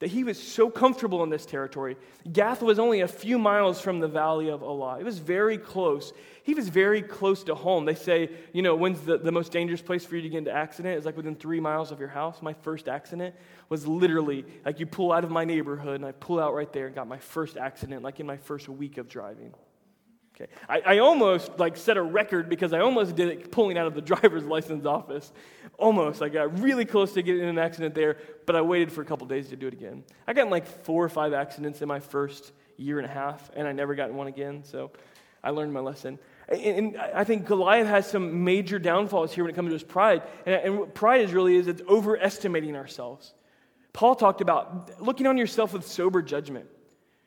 that 0.00 0.08
he 0.08 0.24
was 0.24 0.42
so 0.42 0.70
comfortable 0.70 1.22
in 1.22 1.28
this 1.28 1.46
territory. 1.46 1.96
Gath 2.32 2.62
was 2.62 2.78
only 2.78 3.02
a 3.02 3.08
few 3.08 3.38
miles 3.38 3.80
from 3.80 4.00
the 4.00 4.08
valley 4.08 4.48
of 4.48 4.62
Elah. 4.62 4.98
It 4.98 5.04
was 5.04 5.18
very 5.18 5.58
close. 5.58 6.12
He 6.42 6.54
was 6.54 6.68
very 6.70 7.02
close 7.02 7.44
to 7.44 7.54
home. 7.54 7.84
They 7.84 7.94
say, 7.94 8.30
you 8.54 8.62
know, 8.62 8.74
when's 8.74 9.00
the, 9.02 9.18
the 9.18 9.30
most 9.30 9.52
dangerous 9.52 9.82
place 9.82 10.04
for 10.04 10.16
you 10.16 10.22
to 10.22 10.28
get 10.30 10.38
into 10.38 10.52
accident? 10.52 10.96
It's 10.96 11.04
like 11.04 11.18
within 11.18 11.36
three 11.36 11.60
miles 11.60 11.92
of 11.92 12.00
your 12.00 12.08
house. 12.08 12.40
My 12.40 12.54
first 12.54 12.88
accident 12.88 13.34
was 13.68 13.86
literally 13.86 14.46
like 14.64 14.80
you 14.80 14.86
pull 14.86 15.12
out 15.12 15.22
of 15.22 15.30
my 15.30 15.44
neighborhood 15.44 15.96
and 15.96 16.06
I 16.06 16.12
pull 16.12 16.40
out 16.40 16.54
right 16.54 16.72
there 16.72 16.86
and 16.86 16.94
got 16.94 17.06
my 17.06 17.18
first 17.18 17.58
accident 17.58 18.02
like 18.02 18.20
in 18.20 18.26
my 18.26 18.38
first 18.38 18.70
week 18.70 18.96
of 18.96 19.06
driving. 19.06 19.52
Okay. 20.40 20.50
I, 20.68 20.80
I 20.94 20.98
almost 20.98 21.58
like 21.58 21.76
set 21.76 21.96
a 21.96 22.02
record 22.02 22.48
because 22.48 22.72
I 22.72 22.80
almost 22.80 23.14
did 23.14 23.28
it 23.28 23.50
pulling 23.50 23.76
out 23.76 23.86
of 23.86 23.94
the 23.94 24.00
driver's 24.00 24.44
license 24.44 24.86
office. 24.86 25.32
Almost. 25.78 26.22
I 26.22 26.28
got 26.28 26.60
really 26.60 26.84
close 26.84 27.12
to 27.14 27.22
getting 27.22 27.42
in 27.42 27.48
an 27.48 27.58
accident 27.58 27.94
there, 27.94 28.16
but 28.46 28.56
I 28.56 28.62
waited 28.62 28.92
for 28.92 29.02
a 29.02 29.04
couple 29.04 29.26
days 29.26 29.48
to 29.50 29.56
do 29.56 29.66
it 29.66 29.74
again. 29.74 30.04
I 30.26 30.32
got 30.32 30.44
in 30.44 30.50
like 30.50 30.66
four 30.66 31.04
or 31.04 31.08
five 31.08 31.32
accidents 31.32 31.82
in 31.82 31.88
my 31.88 32.00
first 32.00 32.52
year 32.76 32.98
and 32.98 33.06
a 33.06 33.10
half, 33.12 33.50
and 33.54 33.68
I 33.68 33.72
never 33.72 33.94
got 33.94 34.08
in 34.08 34.16
one 34.16 34.28
again, 34.28 34.64
so 34.64 34.90
I 35.44 35.50
learned 35.50 35.72
my 35.72 35.80
lesson. 35.80 36.18
And, 36.48 36.96
I 36.96 37.24
think 37.24 37.46
Goliath 37.46 37.86
has 37.86 38.10
some 38.10 38.42
major 38.44 38.78
downfalls 38.78 39.32
here 39.32 39.44
when 39.44 39.52
it 39.52 39.54
comes 39.54 39.68
to 39.68 39.74
his 39.74 39.84
pride. 39.84 40.22
And, 40.46 40.54
and 40.54 40.78
what 40.78 40.94
pride 40.94 41.20
is 41.20 41.32
really 41.32 41.56
is 41.56 41.68
it's 41.68 41.82
overestimating 41.88 42.76
ourselves. 42.76 43.34
Paul 43.92 44.14
talked 44.14 44.40
about 44.40 45.00
looking 45.00 45.26
on 45.26 45.36
yourself 45.36 45.72
with 45.72 45.86
sober 45.86 46.22
judgment. 46.22 46.66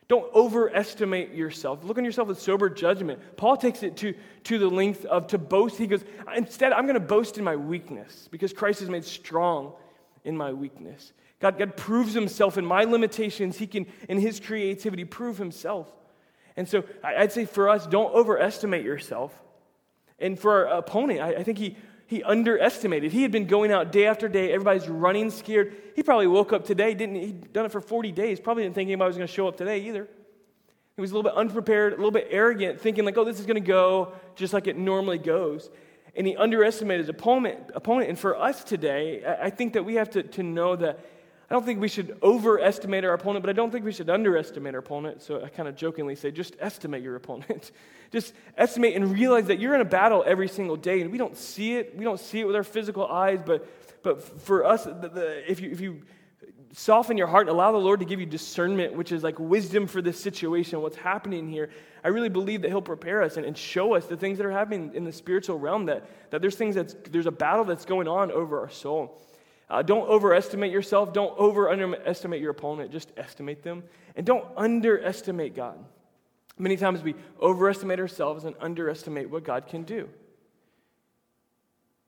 Don't 0.07 0.33
overestimate 0.33 1.33
yourself. 1.33 1.83
Look 1.83 1.97
on 1.97 2.05
yourself 2.05 2.27
with 2.27 2.39
sober 2.41 2.69
judgment. 2.69 3.19
Paul 3.37 3.57
takes 3.57 3.83
it 3.83 3.97
to, 3.97 4.13
to 4.45 4.59
the 4.59 4.67
length 4.67 5.05
of 5.05 5.27
to 5.27 5.37
boast. 5.37 5.77
He 5.77 5.87
goes, 5.87 6.03
instead, 6.35 6.73
I'm 6.73 6.85
going 6.85 6.95
to 6.95 6.99
boast 6.99 7.37
in 7.37 7.43
my 7.43 7.55
weakness 7.55 8.27
because 8.31 8.51
Christ 8.53 8.81
is 8.81 8.89
made 8.89 9.05
strong 9.05 9.73
in 10.23 10.35
my 10.35 10.51
weakness. 10.51 11.13
God, 11.39 11.57
God 11.57 11.75
proves 11.75 12.13
himself 12.13 12.57
in 12.57 12.65
my 12.65 12.83
limitations. 12.83 13.57
He 13.57 13.67
can, 13.67 13.85
in 14.07 14.19
his 14.19 14.39
creativity, 14.39 15.05
prove 15.05 15.37
himself. 15.37 15.91
And 16.55 16.67
so 16.67 16.83
I'd 17.03 17.31
say 17.31 17.45
for 17.45 17.69
us, 17.69 17.87
don't 17.87 18.13
overestimate 18.13 18.85
yourself. 18.85 19.33
And 20.19 20.39
for 20.39 20.67
our 20.67 20.77
opponent, 20.77 21.21
I, 21.21 21.35
I 21.35 21.43
think 21.43 21.57
he 21.57 21.77
he 22.13 22.21
underestimated. 22.21 23.11
He 23.11 23.23
had 23.23 23.31
been 23.31 23.47
going 23.47 23.71
out 23.71 23.91
day 23.91 24.05
after 24.05 24.29
day. 24.29 24.51
Everybody's 24.51 24.87
running 24.87 25.31
scared. 25.31 25.75
He 25.95 26.03
probably 26.03 26.27
woke 26.27 26.53
up 26.53 26.63
today, 26.63 26.93
didn't 26.93 27.15
he'd 27.15 27.51
done 27.51 27.65
it 27.65 27.71
for 27.71 27.81
40 27.81 28.11
days. 28.11 28.39
Probably 28.39 28.61
didn't 28.61 28.75
think 28.75 28.89
anybody 28.89 29.07
was 29.07 29.17
going 29.17 29.27
to 29.27 29.33
show 29.33 29.47
up 29.47 29.57
today 29.57 29.79
either. 29.87 30.07
He 30.95 31.01
was 31.01 31.09
a 31.09 31.15
little 31.15 31.27
bit 31.27 31.35
unprepared, 31.35 31.93
a 31.93 31.95
little 31.95 32.11
bit 32.11 32.27
arrogant, 32.29 32.79
thinking 32.79 33.03
like, 33.03 33.17
oh, 33.17 33.23
this 33.23 33.39
is 33.39 33.47
going 33.47 33.55
to 33.55 33.67
go 33.67 34.13
just 34.35 34.53
like 34.53 34.67
it 34.67 34.77
normally 34.77 35.17
goes. 35.17 35.71
And 36.15 36.27
he 36.27 36.35
underestimated 36.35 36.99
his 36.99 37.09
opponent. 37.09 37.71
opponent. 37.73 38.09
And 38.09 38.19
for 38.19 38.37
us 38.39 38.63
today, 38.63 39.23
I 39.25 39.49
think 39.49 39.73
that 39.73 39.83
we 39.83 39.95
have 39.95 40.11
to, 40.11 40.21
to 40.21 40.43
know 40.43 40.75
that 40.75 40.99
I 41.53 41.55
don't 41.55 41.65
think 41.65 41.81
we 41.81 41.87
should 41.87 42.17
overestimate 42.23 43.05
our 43.05 43.13
opponent, 43.13 43.43
but 43.43 43.51
I 43.51 43.53
don't 43.53 43.69
think 43.69 43.85
we 43.85 43.91
should 43.91 44.09
underestimate 44.09 44.73
our 44.73 44.79
opponent. 44.79 45.21
So 45.21 45.43
I 45.43 45.49
kind 45.49 45.69
of 45.69 45.75
jokingly 45.75 46.15
say, 46.15 46.31
just 46.31 46.55
estimate 46.59 47.03
your 47.03 47.15
opponent. 47.15 47.71
just 48.11 48.33
estimate 48.57 48.95
and 48.95 49.11
realize 49.11 49.45
that 49.45 49.59
you're 49.59 49.75
in 49.75 49.81
a 49.81 49.85
battle 49.85 50.23
every 50.25 50.47
single 50.47 50.75
day, 50.75 51.01
and 51.01 51.11
we 51.11 51.19
don't 51.19 51.37
see 51.37 51.75
it. 51.75 51.95
We 51.95 52.05
don't 52.05 52.19
see 52.19 52.39
it 52.39 52.47
with 52.47 52.55
our 52.55 52.63
physical 52.63 53.05
eyes, 53.05 53.39
but, 53.45 53.67
but 54.01 54.23
for 54.41 54.65
us, 54.65 54.85
the, 54.85 54.93
the, 54.93 55.51
if, 55.51 55.59
you, 55.59 55.69
if 55.69 55.79
you 55.79 56.01
soften 56.71 57.19
your 57.19 57.27
heart 57.27 57.47
and 57.47 57.55
allow 57.55 57.71
the 57.71 57.77
Lord 57.77 57.99
to 57.99 58.05
give 58.07 58.19
you 58.19 58.25
discernment, 58.25 58.95
which 58.95 59.11
is 59.11 59.21
like 59.21 59.37
wisdom 59.37 59.85
for 59.85 60.01
this 60.01 60.19
situation, 60.19 60.81
what's 60.81 60.97
happening 60.97 61.47
here, 61.47 61.69
I 62.03 62.07
really 62.07 62.29
believe 62.29 62.63
that 62.63 62.69
He'll 62.69 62.81
prepare 62.81 63.21
us 63.21 63.37
and, 63.37 63.45
and 63.45 63.55
show 63.55 63.93
us 63.93 64.07
the 64.07 64.17
things 64.17 64.39
that 64.39 64.47
are 64.47 64.51
happening 64.51 64.95
in 64.95 65.03
the 65.03 65.13
spiritual 65.13 65.59
realm, 65.59 65.85
that, 65.85 66.09
that 66.31 66.41
there's 66.41 66.55
things 66.55 66.73
that's, 66.73 66.95
there's 67.11 67.27
a 67.27 67.31
battle 67.31 67.63
that's 67.63 67.85
going 67.85 68.07
on 68.07 68.31
over 68.31 68.59
our 68.59 68.71
soul. 68.71 69.19
Uh, 69.73 69.81
don't 69.81 70.07
overestimate 70.07 70.71
yourself. 70.71 71.13
Don't 71.13 71.35
overestimate 71.35 72.39
your 72.39 72.51
opponent. 72.51 72.91
Just 72.91 73.11
estimate 73.17 73.63
them. 73.63 73.81
And 74.15 74.23
don't 74.23 74.45
underestimate 74.55 75.55
God. 75.55 75.83
Many 76.59 76.77
times 76.77 77.01
we 77.01 77.15
overestimate 77.41 77.99
ourselves 77.99 78.45
and 78.45 78.55
underestimate 78.61 79.31
what 79.31 79.43
God 79.43 79.65
can 79.65 79.81
do. 79.81 80.07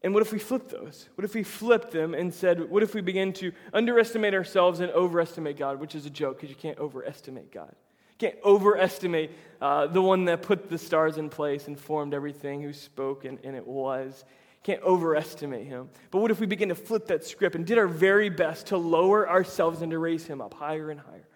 And 0.03 0.13
what 0.13 0.21
if 0.21 0.31
we 0.31 0.37
flip 0.37 0.69
those? 0.69 1.09
What 1.15 1.25
if 1.25 1.33
we 1.33 1.41
flipped 1.41 1.89
them 1.89 2.13
and 2.13 2.31
said, 2.31 2.69
what 2.69 2.83
if 2.83 2.93
we 2.93 3.01
begin 3.01 3.33
to 3.33 3.51
underestimate 3.73 4.35
ourselves 4.35 4.79
and 4.79 4.91
overestimate 4.91 5.57
God, 5.57 5.79
which 5.79 5.95
is 5.95 6.05
a 6.05 6.11
joke 6.11 6.37
because 6.37 6.51
you 6.51 6.55
can't 6.55 6.77
overestimate 6.77 7.51
God. 7.51 7.73
You 8.19 8.29
can't 8.29 8.43
overestimate 8.45 9.31
uh, 9.59 9.87
the 9.87 10.03
one 10.03 10.25
that 10.25 10.43
put 10.43 10.69
the 10.69 10.77
stars 10.77 11.17
in 11.17 11.31
place 11.31 11.67
and 11.67 11.79
formed 11.79 12.13
everything, 12.13 12.61
who 12.61 12.73
spoke, 12.73 13.25
and, 13.25 13.39
and 13.43 13.55
it 13.55 13.65
was. 13.65 14.23
Can't 14.65 14.81
overestimate 14.81 15.67
him. 15.67 15.91
But 16.09 16.21
what 16.21 16.31
if 16.31 16.39
we 16.39 16.47
begin 16.47 16.69
to 16.69 16.75
flip 16.75 17.05
that 17.09 17.23
script 17.23 17.55
and 17.55 17.67
did 17.67 17.77
our 17.77 17.87
very 17.87 18.29
best 18.29 18.65
to 18.67 18.77
lower 18.77 19.29
ourselves 19.29 19.83
and 19.83 19.91
to 19.91 19.99
raise 19.99 20.25
him 20.25 20.41
up 20.41 20.55
higher 20.55 20.89
and 20.89 20.99
higher? 20.99 21.27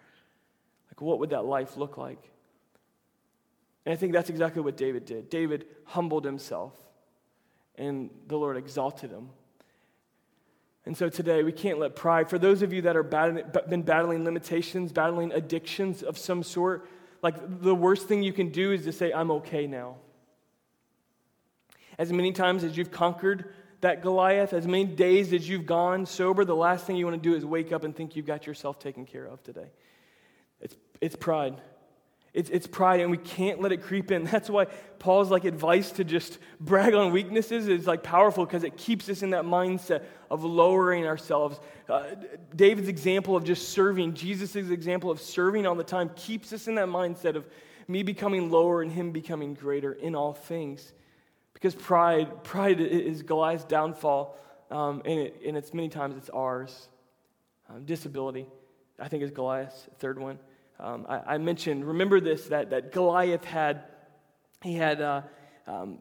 Like, 0.90 1.00
what 1.00 1.20
would 1.20 1.30
that 1.30 1.44
life 1.44 1.76
look 1.76 1.96
like? 1.96 2.18
And 3.86 3.92
I 3.92 3.96
think 3.96 4.14
that's 4.14 4.30
exactly 4.30 4.62
what 4.62 4.76
David 4.76 5.04
did. 5.04 5.30
David 5.30 5.66
humbled 5.84 6.24
himself, 6.24 6.74
and 7.76 8.10
the 8.26 8.36
Lord 8.36 8.56
exalted 8.56 9.12
him. 9.12 9.28
And 10.84 10.96
so 10.96 11.08
today, 11.08 11.44
we 11.44 11.52
can't 11.52 11.78
let 11.78 11.94
pride, 11.94 12.28
for 12.28 12.36
those 12.36 12.62
of 12.62 12.72
you 12.72 12.82
that 12.82 12.96
have 12.96 13.10
been 13.70 13.82
battling 13.82 14.24
limitations, 14.24 14.90
battling 14.90 15.30
addictions 15.30 16.02
of 16.02 16.18
some 16.18 16.42
sort, 16.42 16.88
like 17.22 17.36
the 17.62 17.76
worst 17.76 18.08
thing 18.08 18.24
you 18.24 18.32
can 18.32 18.48
do 18.48 18.72
is 18.72 18.82
to 18.86 18.92
say, 18.92 19.12
I'm 19.12 19.30
okay 19.30 19.68
now. 19.68 19.98
As 22.00 22.10
many 22.10 22.32
times 22.32 22.64
as 22.64 22.78
you've 22.78 22.90
conquered 22.90 23.52
that 23.82 24.00
Goliath, 24.00 24.54
as 24.54 24.66
many 24.66 24.86
days 24.86 25.34
as 25.34 25.46
you've 25.46 25.66
gone 25.66 26.06
sober, 26.06 26.46
the 26.46 26.56
last 26.56 26.86
thing 26.86 26.96
you 26.96 27.04
want 27.04 27.22
to 27.22 27.28
do 27.28 27.36
is 27.36 27.44
wake 27.44 27.72
up 27.72 27.84
and 27.84 27.94
think 27.94 28.16
you've 28.16 28.24
got 28.24 28.46
yourself 28.46 28.78
taken 28.78 29.04
care 29.04 29.26
of 29.26 29.42
today. 29.42 29.66
It's, 30.62 30.74
it's 31.02 31.14
pride. 31.14 31.60
It's, 32.32 32.48
it's 32.48 32.66
pride, 32.66 33.00
and 33.00 33.10
we 33.10 33.18
can't 33.18 33.60
let 33.60 33.70
it 33.70 33.82
creep 33.82 34.10
in. 34.10 34.24
That's 34.32 34.48
why 34.48 34.64
Paul's 34.98 35.30
like 35.30 35.44
advice 35.44 35.90
to 35.92 36.04
just 36.04 36.38
brag 36.58 36.94
on 36.94 37.12
weaknesses 37.12 37.68
is 37.68 37.86
like 37.86 38.02
powerful 38.02 38.46
because 38.46 38.64
it 38.64 38.78
keeps 38.78 39.10
us 39.10 39.20
in 39.20 39.30
that 39.30 39.44
mindset 39.44 40.04
of 40.30 40.42
lowering 40.42 41.06
ourselves. 41.06 41.60
Uh, 41.86 42.14
David's 42.56 42.88
example 42.88 43.36
of 43.36 43.44
just 43.44 43.68
serving, 43.68 44.14
Jesus' 44.14 44.56
example 44.56 45.10
of 45.10 45.20
serving 45.20 45.66
all 45.66 45.74
the 45.74 45.84
time, 45.84 46.10
keeps 46.16 46.50
us 46.54 46.66
in 46.66 46.76
that 46.76 46.88
mindset 46.88 47.36
of 47.36 47.46
me 47.88 48.02
becoming 48.02 48.50
lower 48.50 48.80
and 48.80 48.90
him 48.90 49.12
becoming 49.12 49.52
greater 49.52 49.92
in 49.92 50.14
all 50.14 50.32
things. 50.32 50.94
Because 51.60 51.74
pride, 51.74 52.42
pride 52.42 52.80
is 52.80 53.22
Goliath's 53.22 53.64
downfall, 53.64 54.34
um, 54.70 55.02
and, 55.04 55.20
it, 55.20 55.42
and 55.46 55.56
it's 55.58 55.74
many 55.74 55.90
times 55.90 56.16
it's 56.16 56.30
ours. 56.30 56.88
Um, 57.68 57.84
disability, 57.84 58.46
I 58.98 59.08
think, 59.08 59.22
is 59.22 59.30
Goliath's 59.30 59.86
third 59.98 60.18
one. 60.18 60.38
Um, 60.78 61.04
I, 61.06 61.34
I, 61.34 61.38
mentioned, 61.38 61.84
remember 61.84 62.18
this, 62.18 62.46
that, 62.46 62.70
that 62.70 62.92
Goliath 62.92 63.44
had, 63.44 63.82
he 64.62 64.74
had, 64.74 65.02
uh, 65.02 65.22
um, 65.66 65.98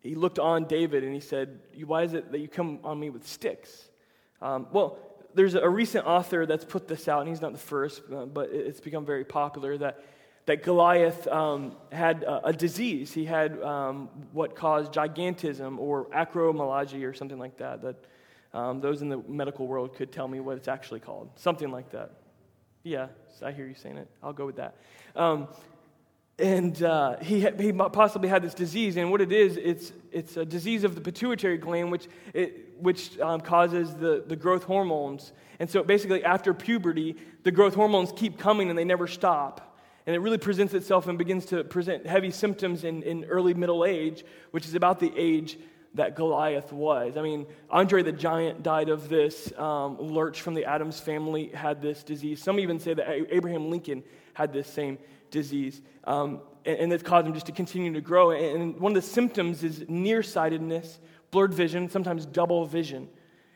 he 0.00 0.14
looked 0.14 0.38
on 0.38 0.66
David 0.66 1.02
and 1.02 1.12
he 1.12 1.20
said, 1.20 1.58
Why 1.84 2.04
is 2.04 2.14
it 2.14 2.30
that 2.30 2.38
you 2.38 2.46
come 2.46 2.78
on 2.84 3.00
me 3.00 3.10
with 3.10 3.26
sticks? 3.26 3.90
Um, 4.40 4.68
well, 4.70 4.98
there's 5.34 5.54
a 5.56 5.68
recent 5.68 6.06
author 6.06 6.46
that's 6.46 6.64
put 6.64 6.86
this 6.86 7.08
out, 7.08 7.20
and 7.20 7.28
he's 7.28 7.40
not 7.40 7.52
the 7.52 7.58
first, 7.58 8.02
uh, 8.14 8.26
but 8.26 8.50
it's 8.52 8.80
become 8.80 9.04
very 9.04 9.24
popular 9.24 9.76
that, 9.78 10.04
that 10.46 10.62
Goliath 10.62 11.26
um, 11.28 11.76
had 11.92 12.22
a, 12.22 12.48
a, 12.48 12.52
disease. 12.52 13.12
He 13.12 13.24
had 13.24 13.62
um, 13.62 14.08
what 14.32 14.56
caused 14.56 14.92
gigantism 14.92 15.78
or 15.78 16.06
acromegaly 16.06 17.04
or 17.04 17.14
something 17.14 17.38
like 17.38 17.58
that, 17.58 17.82
that 17.82 17.96
um, 18.52 18.80
those 18.80 19.02
in 19.02 19.08
the 19.08 19.18
medical 19.28 19.66
world 19.66 19.94
could 19.94 20.10
tell 20.10 20.26
me 20.26 20.40
what 20.40 20.56
it's 20.56 20.68
actually 20.68 21.00
called. 21.00 21.30
Something 21.36 21.70
like 21.70 21.90
that. 21.90 22.12
Yeah, 22.82 23.08
I 23.42 23.52
hear 23.52 23.66
you 23.66 23.74
saying 23.74 23.98
it. 23.98 24.08
I'll 24.22 24.32
go 24.32 24.46
with 24.46 24.56
that. 24.56 24.76
Um, 25.14 25.48
and 26.38 26.82
uh, 26.82 27.18
he, 27.18 27.46
he 27.58 27.72
possibly 27.72 28.28
had 28.28 28.42
this 28.42 28.54
disease, 28.54 28.96
and 28.96 29.10
what 29.10 29.20
it 29.20 29.30
is, 29.30 29.58
it's, 29.58 29.92
it's 30.10 30.38
a 30.38 30.44
disease 30.44 30.84
of 30.84 30.94
the 30.94 31.00
pituitary 31.02 31.58
gland, 31.58 31.92
which, 31.92 32.08
it, 32.32 32.74
which 32.80 33.18
um, 33.20 33.42
causes 33.42 33.94
the, 33.94 34.24
the 34.26 34.36
growth 34.36 34.64
hormones. 34.64 35.32
And 35.58 35.68
so 35.68 35.82
basically, 35.82 36.24
after 36.24 36.54
puberty, 36.54 37.16
the 37.42 37.50
growth 37.50 37.74
hormones 37.74 38.10
keep 38.16 38.38
coming 38.38 38.70
and 38.70 38.78
they 38.78 38.84
never 38.84 39.06
stop. 39.06 39.69
And 40.06 40.16
it 40.16 40.20
really 40.20 40.38
presents 40.38 40.74
itself 40.74 41.08
and 41.08 41.18
begins 41.18 41.46
to 41.46 41.62
present 41.64 42.06
heavy 42.06 42.30
symptoms 42.30 42.84
in, 42.84 43.02
in 43.02 43.24
early 43.24 43.54
middle 43.54 43.84
age, 43.84 44.24
which 44.50 44.66
is 44.66 44.74
about 44.74 44.98
the 44.98 45.12
age 45.16 45.58
that 45.94 46.14
Goliath 46.14 46.72
was. 46.72 47.16
I 47.16 47.22
mean, 47.22 47.46
Andre 47.68 48.02
the 48.02 48.12
Giant 48.12 48.62
died 48.62 48.88
of 48.88 49.08
this. 49.08 49.52
Um, 49.58 49.98
Lurch 49.98 50.40
from 50.40 50.54
the 50.54 50.64
Addams 50.64 51.00
family 51.00 51.48
had 51.48 51.82
this 51.82 52.02
disease. 52.02 52.42
Some 52.42 52.60
even 52.60 52.78
say 52.78 52.94
that 52.94 53.08
Abraham 53.34 53.70
Lincoln 53.70 54.02
had 54.34 54.52
this 54.52 54.68
same 54.68 54.98
disease. 55.30 55.82
Um, 56.04 56.40
and, 56.64 56.78
and 56.78 56.92
it's 56.92 57.02
caused 57.02 57.26
him 57.26 57.34
just 57.34 57.46
to 57.46 57.52
continue 57.52 57.92
to 57.92 58.00
grow. 58.00 58.30
And 58.30 58.78
one 58.78 58.92
of 58.92 59.02
the 59.02 59.08
symptoms 59.08 59.64
is 59.64 59.84
nearsightedness, 59.88 61.00
blurred 61.30 61.54
vision, 61.54 61.88
sometimes 61.90 62.24
double 62.24 62.66
vision. 62.66 63.08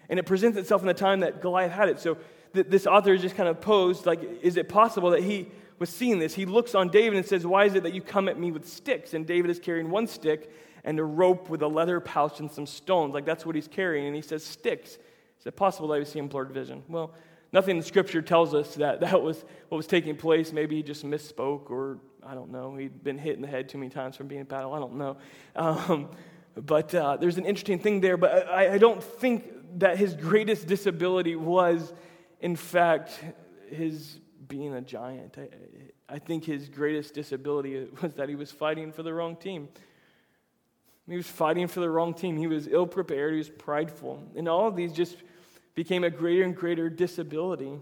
And 0.09 0.19
it 0.19 0.25
presents 0.25 0.59
itself 0.59 0.83
in 0.83 0.89
the 0.89 0.95
time 0.95 1.21
that 1.21 1.41
Goliath 1.41 1.73
had 1.73 1.89
it. 1.89 2.01
So 2.01 2.19
th- 2.53 2.67
this 2.69 2.87
author 2.87 3.15
is 3.15 3.23
just 3.23 3.37
kind 3.37 3.49
of 3.49 3.61
posed, 3.61 4.07
like, 4.07 4.21
is 4.43 4.57
it 4.57 4.69
possible 4.69 5.11
that 5.11 5.23
he 5.23 5.49
was 5.79 5.91
seeing 5.91 6.19
this? 6.19 6.35
He 6.35 6.47
looks 6.47 6.75
on 6.75 6.89
David 6.89 7.17
and 7.17 7.27
says, 7.27 7.47
Why 7.47 7.65
is 7.65 7.75
it 7.75 7.83
that 7.83 7.95
you 7.95 8.01
come 8.01 8.29
at 8.29 8.39
me 8.39 8.53
with 8.53 8.69
sticks? 8.69 9.15
And 9.15 9.27
David 9.27 9.51
is 9.51 9.59
carrying 9.59 9.91
one 9.91 10.07
stick 10.07 10.51
and 10.85 10.99
a 10.99 11.05
rope 11.05 11.49
with 11.49 11.63
a 11.63 11.69
leather 11.69 11.99
pouch 12.01 12.41
and 12.41 12.51
some 12.51 12.67
stones. 12.67 13.15
Like 13.15 13.25
that's 13.25 13.45
what 13.45 13.55
he's 13.55 13.69
carrying. 13.69 14.07
And 14.07 14.15
he 14.15 14.23
says, 14.23 14.45
Sticks. 14.45 14.99
Is 15.41 15.47
it 15.47 15.57
possible 15.57 15.89
that 15.89 15.97
he 15.97 16.01
was 16.01 16.09
seeing 16.09 16.29
blurred 16.29 16.53
vision? 16.53 16.83
Well, 16.89 17.13
nothing 17.53 17.77
in 17.77 17.83
Scripture 17.83 18.23
tells 18.23 18.55
us 18.55 18.77
that 18.77 19.01
that 19.01 19.21
was 19.21 19.45
what 19.69 19.77
was 19.77 19.87
taking 19.87 20.17
place. 20.17 20.53
Maybe 20.53 20.77
he 20.77 20.83
just 20.83 21.05
misspoke, 21.05 21.71
or 21.71 21.99
I 22.27 22.35
don't 22.35 22.51
know. 22.51 22.77
He'd 22.77 23.03
been 23.03 23.19
hit 23.19 23.37
in 23.37 23.43
the 23.43 23.49
head 23.49 23.69
too 23.69 23.79
many 23.79 23.91
times 23.91 24.17
from 24.17 24.29
being 24.29 24.41
in 24.41 24.47
battle. 24.47 24.73
I 24.73 24.79
don't 24.79 24.95
know. 24.95 25.17
Um, 25.57 26.11
but 26.57 26.95
uh, 26.95 27.17
there's 27.17 27.37
an 27.37 27.47
interesting 27.47 27.79
thing 27.79 28.01
there. 28.01 28.17
But 28.17 28.49
I, 28.49 28.75
I 28.75 28.79
don't 28.79 29.03
think 29.03 29.45
that 29.79 29.99
his 29.99 30.15
greatest 30.15 30.67
disability 30.67 31.37
was, 31.37 31.93
in 32.41 32.57
fact, 32.57 33.19
his 33.71 34.21
being 34.57 34.73
a 34.73 34.81
giant. 34.81 35.37
I, 35.37 36.14
I 36.14 36.19
think 36.21 36.45
his 36.45 36.69
greatest 36.69 37.12
disability 37.12 37.88
was 38.03 38.14
that 38.14 38.29
he 38.29 38.37
was 38.37 38.53
fighting 38.53 38.93
for 38.93 39.03
the 39.03 39.12
wrong 39.12 39.35
team. 39.35 39.69
He 41.09 41.17
was 41.17 41.27
fighting 41.27 41.67
for 41.67 41.81
the 41.81 41.90
wrong 41.90 42.14
team. 42.14 42.37
He 42.37 42.47
was 42.47 42.69
ill 42.69 42.87
prepared. 42.87 43.33
He 43.33 43.38
was 43.38 43.49
prideful. 43.49 44.23
And 44.37 44.49
all 44.49 44.69
of 44.69 44.77
these 44.77 44.93
just 44.93 45.17
became 45.75 46.05
a 46.05 46.11
greater 46.11 46.45
and 46.45 46.55
greater 46.55 46.88
disability. 46.88 47.73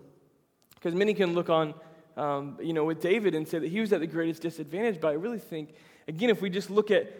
Because 0.74 0.94
many 0.94 1.12
can 1.12 1.34
look 1.34 1.50
on, 1.50 1.74
um, 2.16 2.56
you 2.60 2.72
know, 2.72 2.84
with 2.84 3.02
David 3.02 3.34
and 3.34 3.46
say 3.46 3.58
that 3.58 3.68
he 3.68 3.80
was 3.80 3.92
at 3.92 4.00
the 4.00 4.06
greatest 4.06 4.40
disadvantage. 4.40 4.98
But 4.98 5.08
I 5.08 5.12
really 5.12 5.38
think, 5.38 5.74
again, 6.08 6.30
if 6.30 6.40
we 6.40 6.48
just 6.48 6.70
look 6.70 6.90
at, 6.90 7.12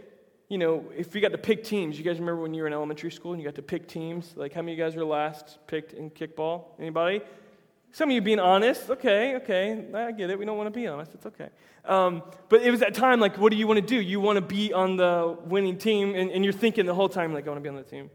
you 0.49 0.57
know, 0.57 0.87
if 0.97 1.13
we 1.13 1.21
got 1.21 1.33
to 1.33 1.39
pick 1.39 1.63
teams, 1.63 1.99
you 1.99 2.05
guys 2.05 2.19
remember 2.19 2.41
when 2.41 2.55
you 2.55 2.63
were 2.63 2.69
in 2.69 2.73
elementary 2.73 3.13
school 3.13 3.33
and 3.33 3.41
you 3.41 3.47
got 3.47 3.57
to 3.57 3.63
pick 3.63 3.87
teams? 3.87 4.33
Like, 4.35 4.55
how 4.55 4.63
many 4.63 4.73
of 4.73 4.79
you 4.79 4.85
guys 4.85 4.97
were 4.97 5.05
last 5.05 5.59
picked 5.67 5.93
in 5.93 6.11
kickball? 6.11 6.65
Anybody? 6.79 7.21
Some 7.95 8.09
of 8.09 8.15
you 8.15 8.23
being 8.23 8.41
honest, 8.41 8.89
okay, 8.89 9.37
okay, 9.37 9.85
I 9.93 10.13
get 10.13 10.31
it. 10.31 10.39
We 10.39 10.47
don't 10.47 10.57
want 10.57 10.67
to 10.67 10.71
be 10.71 10.87
honest. 10.87 11.13
It's 11.15 11.27
okay. 11.27 11.51
Um, 11.85 12.23
but 12.49 12.63
it 12.63 12.71
was 12.71 12.81
that 12.81 12.95
time, 12.95 13.21
like, 13.21 13.37
what 13.37 13.51
do 13.53 13.59
you 13.59 13.67
want 13.67 13.81
to 13.81 13.87
do? 13.87 14.01
You 14.01 14.19
want 14.19 14.37
to 14.37 14.41
be 14.41 14.73
on 14.73 14.97
the 14.97 15.37
winning 15.45 15.77
team, 15.77 16.15
and, 16.15 16.31
and 16.31 16.43
you're 16.43 16.55
thinking 16.55 16.87
the 16.87 16.95
whole 16.95 17.11
time, 17.11 17.35
like, 17.35 17.47
I 17.47 17.51
want 17.51 17.59
to 17.59 17.63
be 17.63 17.69
on 17.69 17.77
that 17.77 17.91
team. 17.91 18.11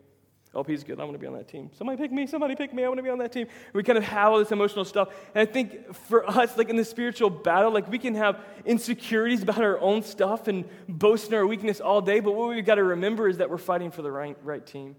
LP's 0.55 0.83
good. 0.83 0.99
I 0.99 1.03
want 1.03 1.13
to 1.13 1.19
be 1.19 1.27
on 1.27 1.33
that 1.33 1.47
team. 1.47 1.69
Somebody 1.77 2.01
pick 2.01 2.11
me. 2.11 2.25
Somebody 2.25 2.55
pick 2.55 2.73
me. 2.73 2.83
I 2.83 2.87
want 2.87 2.97
to 2.97 3.03
be 3.03 3.09
on 3.11 3.19
that 3.19 3.31
team. 3.31 3.45
We 3.73 3.83
kind 3.83 3.97
of 3.97 4.03
have 4.05 4.31
all 4.31 4.39
this 4.39 4.51
emotional 4.51 4.85
stuff. 4.85 5.09
And 5.35 5.47
I 5.47 5.51
think 5.51 5.93
for 5.93 6.27
us, 6.27 6.57
like 6.57 6.69
in 6.69 6.75
the 6.75 6.85
spiritual 6.85 7.29
battle, 7.29 7.71
like 7.71 7.87
we 7.87 7.99
can 7.99 8.15
have 8.15 8.39
insecurities 8.65 9.43
about 9.43 9.61
our 9.61 9.79
own 9.79 10.01
stuff 10.01 10.47
and 10.47 10.65
boast 10.89 11.27
in 11.27 11.35
our 11.35 11.45
weakness 11.45 11.79
all 11.79 12.01
day. 12.01 12.19
But 12.21 12.33
what 12.33 12.49
we've 12.49 12.65
got 12.65 12.75
to 12.75 12.83
remember 12.83 13.29
is 13.29 13.37
that 13.37 13.51
we're 13.51 13.59
fighting 13.59 13.91
for 13.91 14.01
the 14.01 14.11
right, 14.11 14.35
right 14.41 14.65
team. 14.65 14.95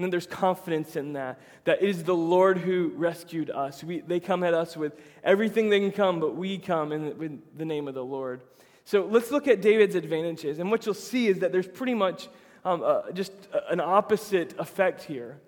And 0.00 0.04
then 0.06 0.10
there's 0.10 0.26
confidence 0.26 0.96
in 0.96 1.12
that, 1.12 1.38
that 1.64 1.82
it 1.82 1.90
is 1.90 2.04
the 2.04 2.16
Lord 2.16 2.56
who 2.56 2.90
rescued 2.96 3.50
us. 3.50 3.84
We, 3.84 4.00
they 4.00 4.18
come 4.18 4.42
at 4.42 4.54
us 4.54 4.74
with 4.74 4.94
everything 5.22 5.68
they 5.68 5.78
can 5.78 5.92
come, 5.92 6.20
but 6.20 6.34
we 6.34 6.56
come 6.56 6.90
in 6.90 7.42
the, 7.54 7.66
name 7.66 7.86
of 7.86 7.92
the 7.92 8.02
Lord. 8.02 8.40
So 8.86 9.04
let's 9.04 9.30
look 9.30 9.46
at 9.46 9.60
David's 9.60 9.94
advantages. 9.94 10.58
And 10.58 10.70
what 10.70 10.86
you'll 10.86 10.94
see 10.94 11.28
is 11.28 11.40
that 11.40 11.52
there's 11.52 11.68
pretty 11.68 11.92
much 11.92 12.30
um, 12.64 12.82
uh, 12.82 13.12
just 13.12 13.30
an 13.68 13.78
opposite 13.78 14.58
effect 14.58 15.02
here. 15.02 15.38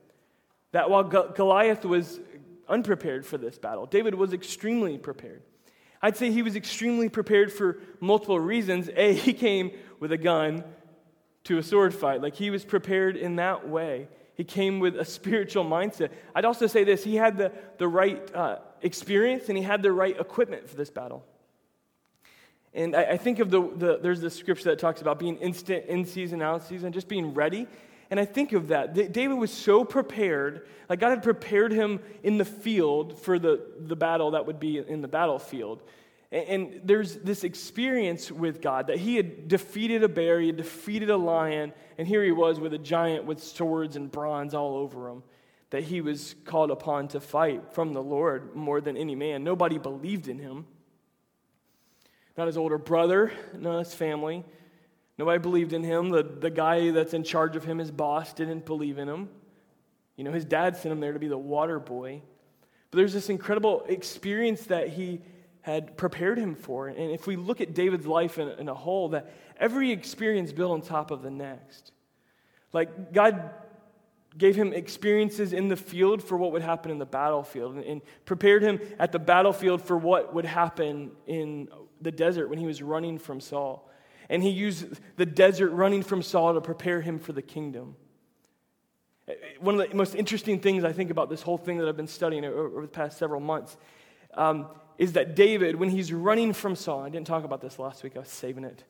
That 0.73 0.91
while 0.91 1.05
Goliath 1.05 1.87
was 1.87 2.21
unprepared 2.69 3.25
for 3.25 3.39
this 3.39 3.57
battle, 3.57 3.87
David 3.87 4.15
was 4.15 4.35
extremely 4.35 4.99
prepared. 4.99 5.41
I'd 6.03 6.19
say 6.19 6.31
he 6.31 6.43
was 6.43 6.57
extremely 6.57 7.09
prepared 7.09 7.51
for 7.51 7.79
multiple 8.01 8.39
reasons. 8.39 8.91
A, 8.95 9.15
he 9.15 9.33
came 9.33 9.71
with 9.99 10.13
a 10.13 10.19
gun 10.19 10.63
to 11.45 11.57
a 11.57 11.63
sword 11.63 11.95
fight. 11.95 12.21
Like 12.21 12.35
he 12.35 12.51
was 12.51 12.67
prepared 12.67 13.17
in 13.17 13.37
that 13.37 13.67
way. 13.67 14.09
He 14.43 14.47
came 14.47 14.81
with 14.81 14.97
a 14.97 15.05
spiritual 15.05 15.65
mindset. 15.65 16.11
I'd 16.35 16.45
also 16.45 16.67
say 16.67 16.83
this 16.83 17.05
he 17.05 17.15
had 17.15 17.37
the, 17.37 17.53
the 17.79 17.87
right 17.87 18.21
uh, 18.35 18.57
experience 18.81 19.49
and 19.49 19.57
he 19.57 19.63
had 19.63 19.83
the 19.85 19.93
right 19.93 20.19
equipment 20.19 20.69
for 20.69 20.75
this 20.75 20.91
battle. 20.91 21.25
And 22.75 22.97
I, 22.97 23.03
I 23.05 23.17
think 23.19 23.39
of 23.39 23.53
the, 23.53 23.61
the, 23.61 23.99
there's 24.03 24.21
this 24.21 24.35
scripture 24.35 24.71
that 24.71 24.81
talks 24.81 25.01
about 25.01 25.21
being 25.21 25.37
instant, 25.37 25.85
in 25.87 26.05
season, 26.05 26.43
out 26.43 26.65
season, 26.65 26.91
just 26.91 27.07
being 27.07 27.35
ready. 27.35 27.69
And 28.11 28.19
I 28.19 28.25
think 28.25 28.53
of 28.53 28.67
that. 28.67 28.95
David 28.95 29.35
was 29.35 29.53
so 29.53 29.85
prepared, 29.85 30.67
like 30.89 30.99
God 30.99 31.11
had 31.11 31.23
prepared 31.23 31.71
him 31.71 32.01
in 32.25 32.37
the 32.37 32.45
field 32.45 33.21
for 33.21 33.39
the, 33.39 33.65
the 33.79 33.95
battle 33.95 34.33
that 34.33 34.45
would 34.45 34.59
be 34.59 34.79
in 34.79 35.03
the 35.03 35.09
battlefield. 35.09 35.85
And 36.33 36.81
there's 36.83 37.17
this 37.17 37.45
experience 37.45 38.33
with 38.33 38.63
God 38.63 38.87
that 38.87 38.99
he 38.99 39.17
had 39.17 39.49
defeated 39.49 40.03
a 40.03 40.09
bear, 40.09 40.41
he 40.41 40.47
had 40.47 40.57
defeated 40.57 41.11
a 41.11 41.17
lion, 41.17 41.75
and 41.99 42.09
here 42.09 42.25
he 42.25 42.33
was 42.33 42.59
with 42.59 42.73
a 42.73 42.79
giant 42.79 43.27
with 43.27 43.43
swords 43.43 43.97
and 43.97 44.11
bronze 44.11 44.55
all 44.55 44.77
over 44.77 45.11
him 45.11 45.23
that 45.73 45.85
he 45.85 46.03
was 46.03 46.35
called 46.45 46.71
upon 46.71 47.09
to 47.09 47.19
fight 47.19 47.73
from 47.73 47.95
the 47.95 48.03
Lord 48.03 48.55
more 48.55 48.83
than 48.83 48.95
any 48.95 49.15
man. 49.15 49.43
Nobody 49.43 49.79
believed 49.79 50.29
in 50.29 50.39
him. 50.39 50.67
not 52.37 52.47
his 52.47 52.59
older 52.59 52.77
brother, 52.77 53.33
not 53.57 53.79
his 53.79 53.95
family. 53.95 54.45
Nobody 55.17 55.39
believed 55.39 55.73
in 55.73 55.83
him. 55.83 56.11
The, 56.11 56.23
the 56.23 56.51
guy 56.51 56.91
that's 56.91 57.15
in 57.15 57.25
charge 57.25 57.57
of 57.57 57.65
him, 57.65 57.79
his 57.79 57.91
boss, 57.91 58.35
didn't 58.35 58.67
believe 58.67 58.99
in 58.99 59.09
him. 59.09 59.31
You 60.17 60.25
know, 60.25 60.33
his 60.33 60.45
dad 60.45 60.77
sent 60.77 60.93
him 60.93 61.01
there 61.01 61.15
to 61.15 61.19
be 61.19 61.29
the 61.29 61.39
water 61.39 61.79
boy. 61.79 62.21
But 62.91 62.99
there's 62.99 63.15
this 63.15 63.31
incredible 63.31 63.85
experience 63.89 64.67
that 64.67 64.91
he 64.91 65.23
had 65.63 65.97
prepared 65.97 66.39
him 66.39 66.55
for. 66.55 66.89
And 66.89 67.11
if 67.11 67.27
we 67.27 67.37
look 67.37 67.61
at 67.61 67.73
David's 67.73 68.07
life 68.07 68.39
in, 68.39 68.49
in 68.49 68.69
a 68.69 68.75
whole, 68.75 69.11
that 69.11 69.33
every 69.59 69.93
experience 69.93 70.53
built 70.53 70.73
on 70.73 70.83
top 70.83 71.11
of 71.11 71.23
the 71.23 71.31
next. 71.31 71.93
Like 72.73 73.13
God 73.13 73.51
gave 74.37 74.57
him 74.57 74.73
experiences 74.73 75.53
in 75.53 75.69
the 75.69 75.77
field 75.77 76.23
for 76.23 76.37
what 76.37 76.53
would 76.53 76.63
happen 76.63 76.91
in 76.91 76.99
the 76.99 77.07
battlefield 77.07 77.77
and, 77.77 77.85
and 77.85 78.03
prepared 78.25 78.63
him 78.63 78.81
at 78.99 79.13
the 79.13 79.19
battlefield 79.19 79.83
for 79.83 79.97
what 79.97 80.35
would 80.35 80.47
happen 80.47 81.13
in 81.27 81.69
the 82.01 82.11
desert 82.11 82.49
when 82.49 82.59
he 82.59 82.67
was 82.67 82.83
running 82.83 83.19
from 83.19 83.41
Saul. 83.41 83.89
And 84.29 84.43
he 84.43 84.51
used 84.51 84.99
the 85.17 85.27
desert 85.27 85.71
running 85.71 86.03
from 86.03 86.23
Saul 86.23 86.55
to 86.55 86.61
prepare 86.61 87.01
him 87.01 87.19
for 87.19 87.33
the 87.33 87.43
kingdom. 87.43 87.95
One 89.61 89.79
of 89.79 89.91
the 89.91 89.95
most 89.95 90.17
interesting 90.17 90.59
things 90.59 90.83
I 90.83 90.93
think 90.93 91.11
about 91.11 91.31
this 91.31 91.43
whole 91.43 91.59
thing 91.59 91.79
that 91.79 91.87
I've 91.87 91.97
been 91.97 92.09
studying 92.09 92.45
over 92.45 92.83
the 92.83 92.89
past 92.89 93.19
several 93.19 93.41
months 93.41 93.77
um, 94.35 94.67
is 94.99 95.13
that 95.15 95.35
David, 95.35 95.77
when 95.77 95.91
he's 95.91 96.13
running 96.13 96.53
from 96.53 96.77
Saul, 96.77 97.03
I 97.03 97.09
didn't 97.09 97.27
talk 97.27 97.45
about 97.45 97.61
this 97.61 97.79
last 97.79 98.03
week, 98.03 98.17
I 98.17 98.21
was 98.21 98.29
saving 98.29 98.65
it. 98.65 98.85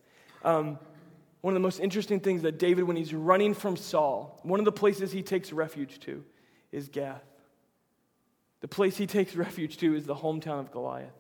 Um, 0.44 0.78
one 1.40 1.52
of 1.52 1.54
the 1.54 1.60
most 1.60 1.80
interesting 1.80 2.20
things 2.20 2.42
that 2.42 2.58
David, 2.58 2.84
when 2.84 2.96
he's 2.96 3.12
running 3.12 3.54
from 3.54 3.76
Saul, 3.76 4.40
one 4.42 4.60
of 4.60 4.64
the 4.64 4.72
places 4.72 5.10
he 5.10 5.22
takes 5.22 5.52
refuge 5.52 5.98
to 6.00 6.24
is 6.70 6.88
Gath. 6.88 7.22
The 8.60 8.68
place 8.68 8.96
he 8.96 9.06
takes 9.06 9.34
refuge 9.36 9.76
to 9.78 9.94
is 9.94 10.06
the 10.06 10.14
hometown 10.14 10.60
of 10.60 10.70
Goliath. 10.70 11.12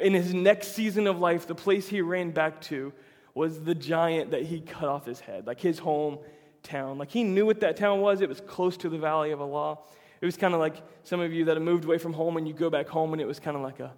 In 0.00 0.12
his 0.12 0.34
next 0.34 0.68
season 0.68 1.06
of 1.06 1.18
life, 1.18 1.46
the 1.46 1.54
place 1.54 1.88
he 1.88 2.00
ran 2.00 2.30
back 2.30 2.60
to 2.62 2.92
was 3.34 3.62
the 3.62 3.74
giant 3.74 4.32
that 4.32 4.42
he 4.42 4.60
cut 4.60 4.88
off 4.88 5.06
his 5.06 5.20
head, 5.20 5.46
like 5.46 5.60
his 5.60 5.80
hometown. 5.80 6.98
Like 6.98 7.10
he 7.10 7.24
knew 7.24 7.46
what 7.46 7.60
that 7.60 7.76
town 7.76 8.00
was. 8.00 8.20
It 8.20 8.28
was 8.28 8.40
close 8.40 8.76
to 8.78 8.88
the 8.88 8.98
Valley 8.98 9.30
of 9.30 9.40
Elah. 9.40 9.78
It 10.20 10.26
was 10.26 10.36
kind 10.36 10.52
of 10.54 10.60
like 10.60 10.76
some 11.02 11.20
of 11.20 11.32
you 11.32 11.46
that 11.46 11.56
have 11.56 11.62
moved 11.62 11.84
away 11.84 11.98
from 11.98 12.12
home 12.12 12.36
and 12.36 12.46
you 12.46 12.52
go 12.52 12.68
back 12.68 12.88
home 12.88 13.12
and 13.12 13.22
it 13.22 13.26
was 13.26 13.40
kind 13.40 13.56
of 13.56 13.62
like 13.62 13.80
a, 13.80 13.92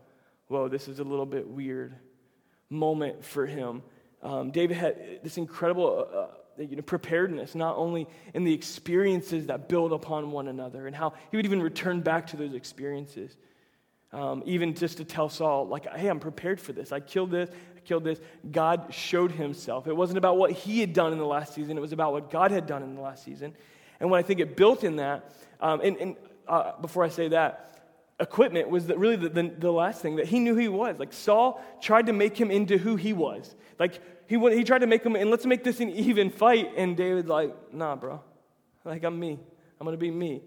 whoa, 0.47 0.69
this 0.69 0.87
is 0.87 0.99
a 0.99 1.05
little 1.05 1.27
bit 1.27 1.49
weird 1.49 1.95
moment 2.71 3.25
for 3.25 3.47
him. 3.47 3.83
Um, 4.23 4.51
David 4.53 4.77
had 4.77 5.21
this 5.23 5.37
incredible 5.37 6.07
uh, 6.13 6.17
uh, 6.17 6.29
you 6.59 6.77
know, 6.77 6.83
preparedness, 6.83 7.55
not 7.55 7.77
only 7.77 8.07
in 8.35 8.45
the 8.45 8.53
experiences 8.53 9.47
that 9.47 9.69
build 9.69 9.93
upon 9.93 10.31
one 10.31 10.49
another 10.49 10.87
and 10.87 10.95
how 10.95 11.13
he 11.31 11.37
would 11.37 11.47
even 11.47 11.63
return 11.63 12.01
back 12.01 12.29
to 12.29 12.37
those 12.37 12.55
experiences. 12.55 13.37
Um, 14.13 14.43
even 14.45 14.75
just 14.75 14.99
to 14.99 15.05
tell 15.05 15.31
Saul, 15.31 15.67
like, 15.67 15.87
hey, 15.97 16.09
I'm 16.09 16.21
prepared 16.21 16.61
for 16.61 16.75
this. 16.75 16.93
I 16.93 17.01
killed 17.01 17.31
this, 17.31 17.49
I 17.77 17.81
killed 17.81 18.05
this. 18.05 18.21
God 18.51 18.93
showed 18.93 19.33
himself. 19.33 19.87
It 19.87 19.97
wasn't 19.97 20.19
about 20.19 20.37
what 20.37 20.53
he 20.53 20.81
had 20.81 20.93
done 20.93 21.13
in 21.13 21.19
the 21.19 21.27
last 21.27 21.55
season, 21.55 21.79
it 21.79 21.81
was 21.81 21.93
about 21.93 22.13
what 22.13 22.31
God 22.31 22.51
had 22.51 22.67
done 22.67 22.83
in 22.83 22.95
the 22.95 23.01
last 23.01 23.25
season. 23.25 23.57
And 23.99 24.11
what 24.11 24.19
I 24.19 24.23
think 24.23 24.41
it 24.41 24.57
built 24.57 24.85
in 24.85 24.97
that, 24.97 25.33
um, 25.63 25.81
and, 25.81 25.97
and 25.97 26.17
uh, 26.49 26.73
before 26.81 27.05
I 27.05 27.09
say 27.09 27.29
that, 27.29 27.81
equipment 28.21 28.69
was 28.69 28.87
the, 28.87 28.99
really 28.99 29.17
the, 29.17 29.29
the, 29.29 29.55
the, 29.59 29.71
last 29.71 30.03
thing 30.03 30.17
that 30.17 30.27
he 30.27 30.39
knew 30.39 30.55
who 30.55 30.61
he 30.61 30.69
was. 30.69 30.99
Like 30.99 31.13
Saul 31.13 31.63
tried 31.81 32.07
to 32.07 32.13
make 32.13 32.39
him 32.39 32.51
into 32.51 32.77
who 32.79 32.97
he 32.97 33.13
was. 33.13 33.55
Like 33.79 34.01
he, 34.27 34.39
he 34.39 34.65
tried 34.65 34.81
to 34.81 34.87
make 34.87 35.05
him, 35.05 35.17
and 35.17 35.31
let's 35.31 35.47
make 35.47 35.65
this 35.65 35.81
an 35.81 35.91
even 35.91 36.31
fight. 36.31 36.73
And 36.77 36.97
David's 36.97 37.29
like, 37.29 37.73
nah, 37.73 37.97
bro. 37.97 38.21
Like 38.85 39.05
I'm 39.05 39.19
me. 39.19 39.39
I'm 39.81 39.85
going 39.85 39.97
to 39.97 40.01
be 40.01 40.11
me. 40.11 40.43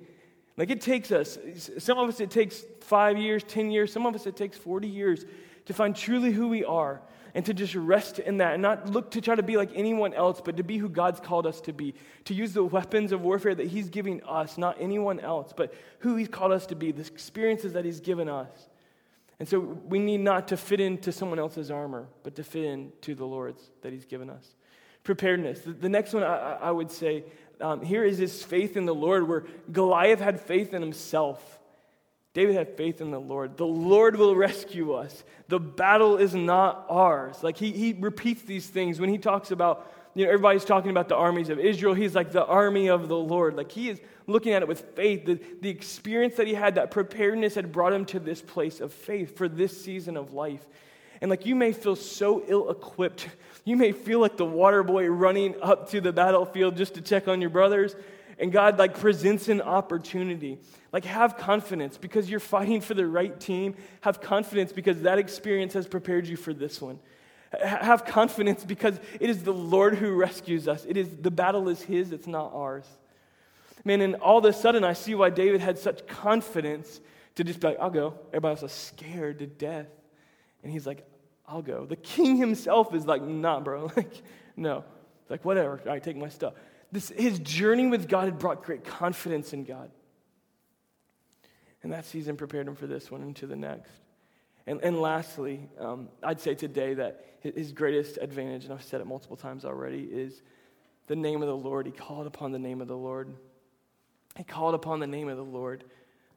Like 0.58 0.70
it 0.70 0.82
takes 0.82 1.12
us, 1.12 1.38
some 1.80 1.98
of 1.98 2.08
us 2.08 2.20
it 2.20 2.32
takes 2.32 2.64
five 2.82 3.18
years, 3.18 3.44
10 3.44 3.72
years, 3.72 3.92
some 3.92 4.06
of 4.06 4.16
us 4.16 4.26
it 4.26 4.36
takes 4.36 4.58
40 4.58 4.88
years 4.88 5.26
to 5.66 5.74
find 5.74 5.96
truly 5.96 6.32
who 6.32 6.48
we 6.48 6.64
are 6.64 7.02
and 7.36 7.46
to 7.46 7.54
just 7.54 7.76
rest 7.76 8.18
in 8.18 8.38
that 8.38 8.54
and 8.54 8.62
not 8.62 8.90
look 8.90 9.12
to 9.12 9.22
try 9.22 9.36
to 9.36 9.44
be 9.44 9.58
like 9.58 9.70
anyone 9.76 10.14
else, 10.14 10.42
but 10.44 10.56
to 10.58 10.64
be 10.64 10.78
who 10.78 10.88
God's 10.88 11.20
called 11.20 11.46
us 11.46 11.60
to 11.62 11.74
be. 11.74 11.94
To 12.26 12.34
use 12.34 12.54
the 12.54 12.64
weapons 12.64 13.12
of 13.12 13.22
warfare 13.22 13.54
that 13.54 13.68
He's 13.68 13.90
giving 13.90 14.24
us, 14.24 14.58
not 14.58 14.78
anyone 14.80 15.20
else, 15.20 15.54
but 15.56 15.74
who 16.00 16.16
He's 16.16 16.30
called 16.30 16.54
us 16.54 16.66
to 16.68 16.76
be, 16.76 16.94
the 16.94 17.02
experiences 17.02 17.74
that 17.74 17.84
He's 17.84 18.00
given 18.00 18.30
us. 18.30 18.70
And 19.38 19.48
so 19.48 19.60
we 19.60 20.00
need 20.00 20.22
not 20.22 20.48
to 20.48 20.58
fit 20.58 20.80
into 20.80 21.12
someone 21.12 21.38
else's 21.38 21.70
armor, 21.70 22.08
but 22.24 22.36
to 22.36 22.44
fit 22.44 22.64
into 22.64 23.14
the 23.14 23.26
Lord's 23.26 23.70
that 23.82 23.92
He's 23.92 24.06
given 24.06 24.30
us. 24.30 24.56
Preparedness. 25.04 25.60
The, 25.66 25.90
next 25.90 26.14
one 26.14 26.24
I, 26.24 26.58
I 26.62 26.72
would 26.72 26.90
say 26.90 27.26
um, 27.62 27.82
here 27.82 28.04
is 28.04 28.18
his 28.18 28.44
faith 28.44 28.76
in 28.78 28.86
the 28.86 28.96
Lord, 28.96 29.28
where 29.28 29.44
Goliath 29.72 30.20
had 30.20 30.40
faith 30.42 30.74
in 30.74 30.82
himself. 30.82 31.55
David 32.36 32.56
had 32.56 32.76
faith 32.76 33.00
in 33.00 33.12
the 33.12 33.20
Lord. 33.20 33.56
The 33.56 33.66
Lord 33.66 34.18
will 34.18 34.36
rescue 34.36 34.92
us. 34.92 35.24
The 35.48 35.58
battle 35.58 36.18
is 36.18 36.36
not 36.36 36.86
ours. 36.90 37.42
Like 37.42 37.56
he, 37.56 37.72
he 37.72 37.94
repeats 37.94 38.42
these 38.42 38.68
things 38.68 39.00
when 39.00 39.10
he 39.10 39.18
talks 39.18 39.52
about, 39.52 39.90
you 40.16 40.26
know, 40.26 40.32
everybody's 40.32 40.66
talking 40.66 40.92
about 40.92 41.08
the 41.08 41.16
armies 41.16 41.48
of 41.48 41.60
Israel. 41.60 41.94
He's 41.94 42.14
like 42.14 42.34
the 42.34 42.46
army 42.46 42.90
of 42.90 43.08
the 43.08 43.16
Lord. 43.16 43.56
Like 43.56 43.72
he 43.72 43.88
is 43.88 44.02
looking 44.28 44.52
at 44.52 44.62
it 44.62 44.68
with 44.68 44.82
faith. 44.98 45.26
The, 45.26 45.40
the 45.62 45.70
experience 45.70 46.36
that 46.36 46.46
he 46.46 46.54
had, 46.54 46.76
that 46.76 46.92
preparedness 46.92 47.56
had 47.56 47.72
brought 47.72 47.94
him 47.94 48.04
to 48.08 48.20
this 48.20 48.42
place 48.42 48.82
of 48.82 48.92
faith 48.92 49.38
for 49.38 49.48
this 49.48 49.82
season 49.82 50.18
of 50.18 50.34
life. 50.34 50.68
And 51.22 51.30
like 51.30 51.46
you 51.46 51.56
may 51.56 51.72
feel 51.72 51.96
so 51.96 52.44
ill 52.48 52.70
equipped. 52.70 53.30
You 53.64 53.78
may 53.78 53.94
feel 53.94 54.20
like 54.20 54.36
the 54.36 54.46
water 54.46 54.84
boy 54.84 55.08
running 55.08 55.56
up 55.62 55.90
to 55.92 56.02
the 56.02 56.12
battlefield 56.12 56.76
just 56.76 56.96
to 56.96 57.02
check 57.02 57.30
on 57.30 57.40
your 57.40 57.50
brothers. 57.50 57.96
And 58.38 58.52
God 58.52 58.78
like 58.78 59.00
presents 59.00 59.48
an 59.48 59.62
opportunity. 59.62 60.60
Like 60.96 61.04
have 61.04 61.36
confidence 61.36 61.98
because 61.98 62.30
you're 62.30 62.40
fighting 62.40 62.80
for 62.80 62.94
the 62.94 63.06
right 63.06 63.38
team. 63.38 63.76
Have 64.00 64.22
confidence 64.22 64.72
because 64.72 65.02
that 65.02 65.20
experience 65.20 65.74
has 65.74 65.88
prepared 65.88 66.26
you 66.26 66.38
for 66.38 66.54
this 66.54 66.82
one. 66.82 67.00
Have 67.62 68.06
confidence 68.06 68.64
because 68.64 68.98
it 69.20 69.30
is 69.30 69.44
the 69.44 69.52
Lord 69.52 69.96
who 69.96 70.14
rescues 70.14 70.70
us. 70.70 70.86
It 70.88 70.96
is 70.96 71.10
the 71.10 71.32
battle 71.32 71.68
is 71.68 71.82
his, 71.82 72.14
it's 72.14 72.28
not 72.28 72.54
ours. 72.54 72.86
Man, 73.84 74.00
and 74.00 74.16
all 74.16 74.38
of 74.38 74.46
a 74.46 74.54
sudden 74.54 74.86
I 74.86 74.94
see 74.94 75.16
why 75.16 75.32
David 75.32 75.60
had 75.60 75.78
such 75.78 76.08
confidence 76.08 77.02
to 77.36 77.44
just 77.44 77.60
be 77.60 77.68
like, 77.68 77.78
I'll 77.82 77.90
go. 77.90 78.14
Everybody 78.30 78.52
else 78.52 78.64
is 78.64 78.72
scared 78.72 79.40
to 79.40 79.48
death. 79.48 79.90
And 80.64 80.72
he's 80.72 80.88
like, 80.88 81.06
I'll 81.46 81.62
go. 81.62 81.86
The 81.86 81.98
king 81.98 82.38
himself 82.38 82.94
is 82.94 83.06
like, 83.06 83.22
nah, 83.22 83.60
bro. 83.60 83.92
Like, 83.98 84.14
no. 84.56 84.86
Like, 85.28 85.44
whatever. 85.44 85.78
All 85.78 85.92
right, 85.92 86.02
take 86.02 86.16
my 86.16 86.30
stuff. 86.30 86.54
This, 86.90 87.10
his 87.10 87.40
journey 87.40 87.88
with 87.88 88.08
God 88.08 88.24
had 88.24 88.40
brought 88.40 88.64
great 88.64 88.86
confidence 88.86 89.52
in 89.52 89.66
God. 89.66 89.92
And 91.86 91.94
that 91.94 92.06
season 92.06 92.36
prepared 92.36 92.68
him 92.68 92.74
for 92.74 92.88
this 92.88 93.12
one 93.12 93.22
and 93.22 93.36
to 93.36 93.46
the 93.46 93.56
next. 93.56 93.92
And, 94.66 94.82
and 94.82 95.00
lastly, 95.00 95.70
um, 95.80 96.10
I'd 96.24 96.42
say 96.42 96.56
today 96.56 96.96
that 96.96 97.24
his 97.42 97.74
greatest 97.74 98.18
advantage, 98.20 98.64
and 98.64 98.74
I've 98.74 98.82
said 98.82 99.02
it 99.02 99.06
multiple 99.06 99.38
times 99.38 99.66
already, 99.66 100.02
is 100.02 100.42
the 101.06 101.16
name 101.16 101.44
of 101.44 101.48
the 101.48 101.56
Lord. 101.56 101.86
He 101.86 101.92
called 101.92 102.26
upon 102.26 102.52
the 102.52 102.58
name 102.58 102.82
of 102.82 102.88
the 102.88 102.98
Lord. 102.98 103.36
He 104.36 104.44
called 104.44 104.74
upon 104.74 105.00
the 105.00 105.06
name 105.06 105.30
of 105.30 105.38
the 105.38 105.44
Lord 105.44 105.84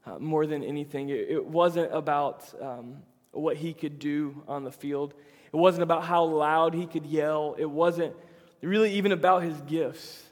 uh, 0.05 0.19
more 0.19 0.45
than 0.45 0.63
anything. 0.63 1.09
It, 1.09 1.31
it 1.31 1.43
wasn't 1.43 1.91
about 1.95 2.45
um, 2.61 2.97
what 3.31 3.57
he 3.57 3.73
could 3.73 3.97
do 3.97 4.43
on 4.47 4.63
the 4.63 4.71
field. 4.71 5.15
It 5.51 5.57
wasn't 5.57 5.81
about 5.81 6.03
how 6.03 6.25
loud 6.25 6.75
he 6.75 6.85
could 6.85 7.07
yell. 7.07 7.55
It 7.57 7.65
wasn't 7.65 8.13
really 8.61 8.93
even 8.93 9.13
about 9.13 9.41
his 9.41 9.59
gifts. 9.61 10.28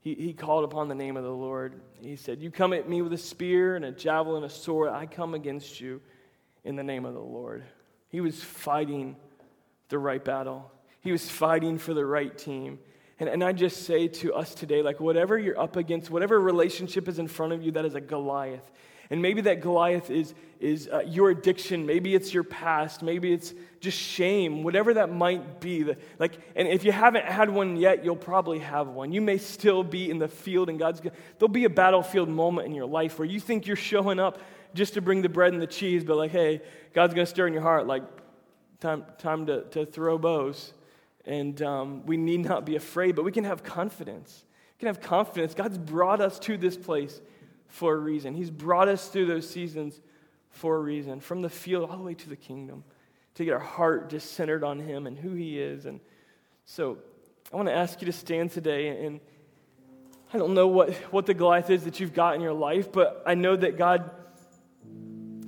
He, 0.00 0.14
he 0.14 0.32
called 0.32 0.64
upon 0.64 0.88
the 0.88 0.94
name 0.94 1.16
of 1.16 1.24
the 1.24 1.30
Lord. 1.30 1.80
He 2.00 2.16
said, 2.16 2.40
You 2.40 2.50
come 2.50 2.72
at 2.72 2.88
me 2.88 3.02
with 3.02 3.12
a 3.12 3.18
spear 3.18 3.76
and 3.76 3.84
a 3.84 3.92
javelin 3.92 4.42
and 4.42 4.50
a 4.50 4.54
sword. 4.54 4.90
I 4.90 5.06
come 5.06 5.34
against 5.34 5.80
you 5.80 6.00
in 6.64 6.76
the 6.76 6.84
name 6.84 7.04
of 7.04 7.14
the 7.14 7.20
Lord. 7.20 7.64
He 8.08 8.20
was 8.20 8.42
fighting 8.42 9.16
the 9.88 9.98
right 9.98 10.24
battle, 10.24 10.70
he 11.00 11.12
was 11.12 11.28
fighting 11.28 11.78
for 11.78 11.94
the 11.94 12.04
right 12.04 12.36
team. 12.36 12.78
And, 13.20 13.28
and 13.28 13.42
I 13.42 13.52
just 13.52 13.84
say 13.84 14.06
to 14.06 14.34
us 14.34 14.54
today, 14.54 14.80
like, 14.80 15.00
whatever 15.00 15.36
you're 15.36 15.58
up 15.58 15.74
against, 15.74 16.08
whatever 16.08 16.38
relationship 16.40 17.08
is 17.08 17.18
in 17.18 17.26
front 17.26 17.52
of 17.52 17.64
you 17.64 17.72
that 17.72 17.84
is 17.84 17.96
a 17.96 18.00
Goliath, 18.00 18.70
and 19.10 19.22
maybe 19.22 19.40
that 19.42 19.60
Goliath 19.60 20.10
is, 20.10 20.34
is 20.60 20.88
uh, 20.92 21.00
your 21.06 21.30
addiction. 21.30 21.86
Maybe 21.86 22.14
it's 22.14 22.34
your 22.34 22.44
past. 22.44 23.02
Maybe 23.02 23.32
it's 23.32 23.54
just 23.80 23.96
shame, 23.96 24.62
whatever 24.62 24.94
that 24.94 25.10
might 25.10 25.60
be. 25.60 25.82
The, 25.82 25.96
like, 26.18 26.38
and 26.56 26.68
if 26.68 26.84
you 26.84 26.92
haven't 26.92 27.24
had 27.24 27.48
one 27.48 27.76
yet, 27.76 28.04
you'll 28.04 28.16
probably 28.16 28.58
have 28.58 28.88
one. 28.88 29.12
You 29.12 29.20
may 29.20 29.38
still 29.38 29.82
be 29.82 30.10
in 30.10 30.18
the 30.18 30.28
field, 30.28 30.68
and 30.68 30.78
God's 30.78 31.00
there'll 31.00 31.48
be 31.48 31.64
a 31.64 31.70
battlefield 31.70 32.28
moment 32.28 32.66
in 32.66 32.74
your 32.74 32.86
life 32.86 33.18
where 33.18 33.28
you 33.28 33.40
think 33.40 33.66
you're 33.66 33.76
showing 33.76 34.18
up 34.18 34.38
just 34.74 34.94
to 34.94 35.00
bring 35.00 35.22
the 35.22 35.28
bread 35.28 35.52
and 35.52 35.62
the 35.62 35.66
cheese, 35.66 36.04
but 36.04 36.16
like, 36.16 36.30
hey, 36.30 36.60
God's 36.92 37.14
going 37.14 37.24
to 37.24 37.30
stir 37.30 37.46
in 37.46 37.52
your 37.52 37.62
heart, 37.62 37.86
like, 37.86 38.02
time, 38.80 39.04
time 39.18 39.46
to, 39.46 39.62
to 39.70 39.86
throw 39.86 40.18
bows. 40.18 40.72
And 41.24 41.60
um, 41.62 42.06
we 42.06 42.16
need 42.16 42.40
not 42.40 42.64
be 42.64 42.76
afraid, 42.76 43.16
but 43.16 43.24
we 43.24 43.32
can 43.32 43.44
have 43.44 43.62
confidence. 43.62 44.44
We 44.76 44.80
can 44.80 44.86
have 44.88 45.00
confidence. 45.00 45.54
God's 45.54 45.78
brought 45.78 46.20
us 46.20 46.38
to 46.40 46.56
this 46.56 46.76
place 46.76 47.20
for 47.68 47.94
a 47.94 47.98
reason. 47.98 48.34
He's 48.34 48.50
brought 48.50 48.88
us 48.88 49.08
through 49.08 49.26
those 49.26 49.48
seasons 49.48 50.00
for 50.50 50.76
a 50.76 50.80
reason, 50.80 51.20
from 51.20 51.42
the 51.42 51.48
field 51.48 51.88
all 51.88 51.96
the 51.96 52.02
way 52.02 52.14
to 52.14 52.28
the 52.28 52.36
kingdom, 52.36 52.84
to 53.34 53.44
get 53.44 53.52
our 53.52 53.60
heart 53.60 54.10
just 54.10 54.32
centered 54.32 54.64
on 54.64 54.80
Him 54.80 55.06
and 55.06 55.16
who 55.16 55.34
He 55.34 55.60
is. 55.60 55.86
And 55.86 56.00
so 56.64 56.98
I 57.52 57.56
want 57.56 57.68
to 57.68 57.74
ask 57.74 58.00
you 58.00 58.06
to 58.06 58.12
stand 58.12 58.50
today. 58.50 59.06
And 59.06 59.20
I 60.32 60.38
don't 60.38 60.54
know 60.54 60.66
what, 60.66 60.92
what 61.12 61.26
the 61.26 61.34
Goliath 61.34 61.70
is 61.70 61.84
that 61.84 62.00
you've 62.00 62.14
got 62.14 62.34
in 62.34 62.40
your 62.40 62.52
life, 62.52 62.90
but 62.90 63.22
I 63.26 63.34
know 63.34 63.54
that 63.54 63.78
God 63.78 64.10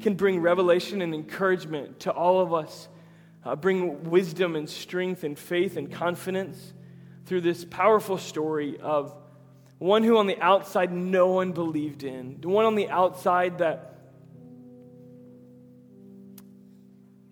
can 0.01 0.14
bring 0.14 0.41
revelation 0.41 1.03
and 1.03 1.14
encouragement 1.14 2.01
to 2.01 2.12
all 2.12 2.41
of 2.41 2.55
us 2.55 2.89
uh, 3.45 3.57
bring 3.57 4.11
wisdom 4.11 4.57
and 4.57 4.68
strength 4.68 5.25
and 5.25 5.39
faith 5.39 5.77
and 5.77 5.91
confidence 5.91 6.75
through 7.27 7.41
this 7.41 7.64
powerful 7.64 8.18
story 8.18 8.79
of 8.81 9.14
one 9.81 10.05
who 10.05 10.18
on 10.18 10.26
the 10.26 10.39
outside 10.41 10.93
no 10.93 11.28
one 11.28 11.53
believed 11.53 12.05
in, 12.05 12.39
the 12.41 12.49
one 12.49 12.66
on 12.66 12.74
the 12.74 12.89
outside 12.89 13.59
that 13.59 13.99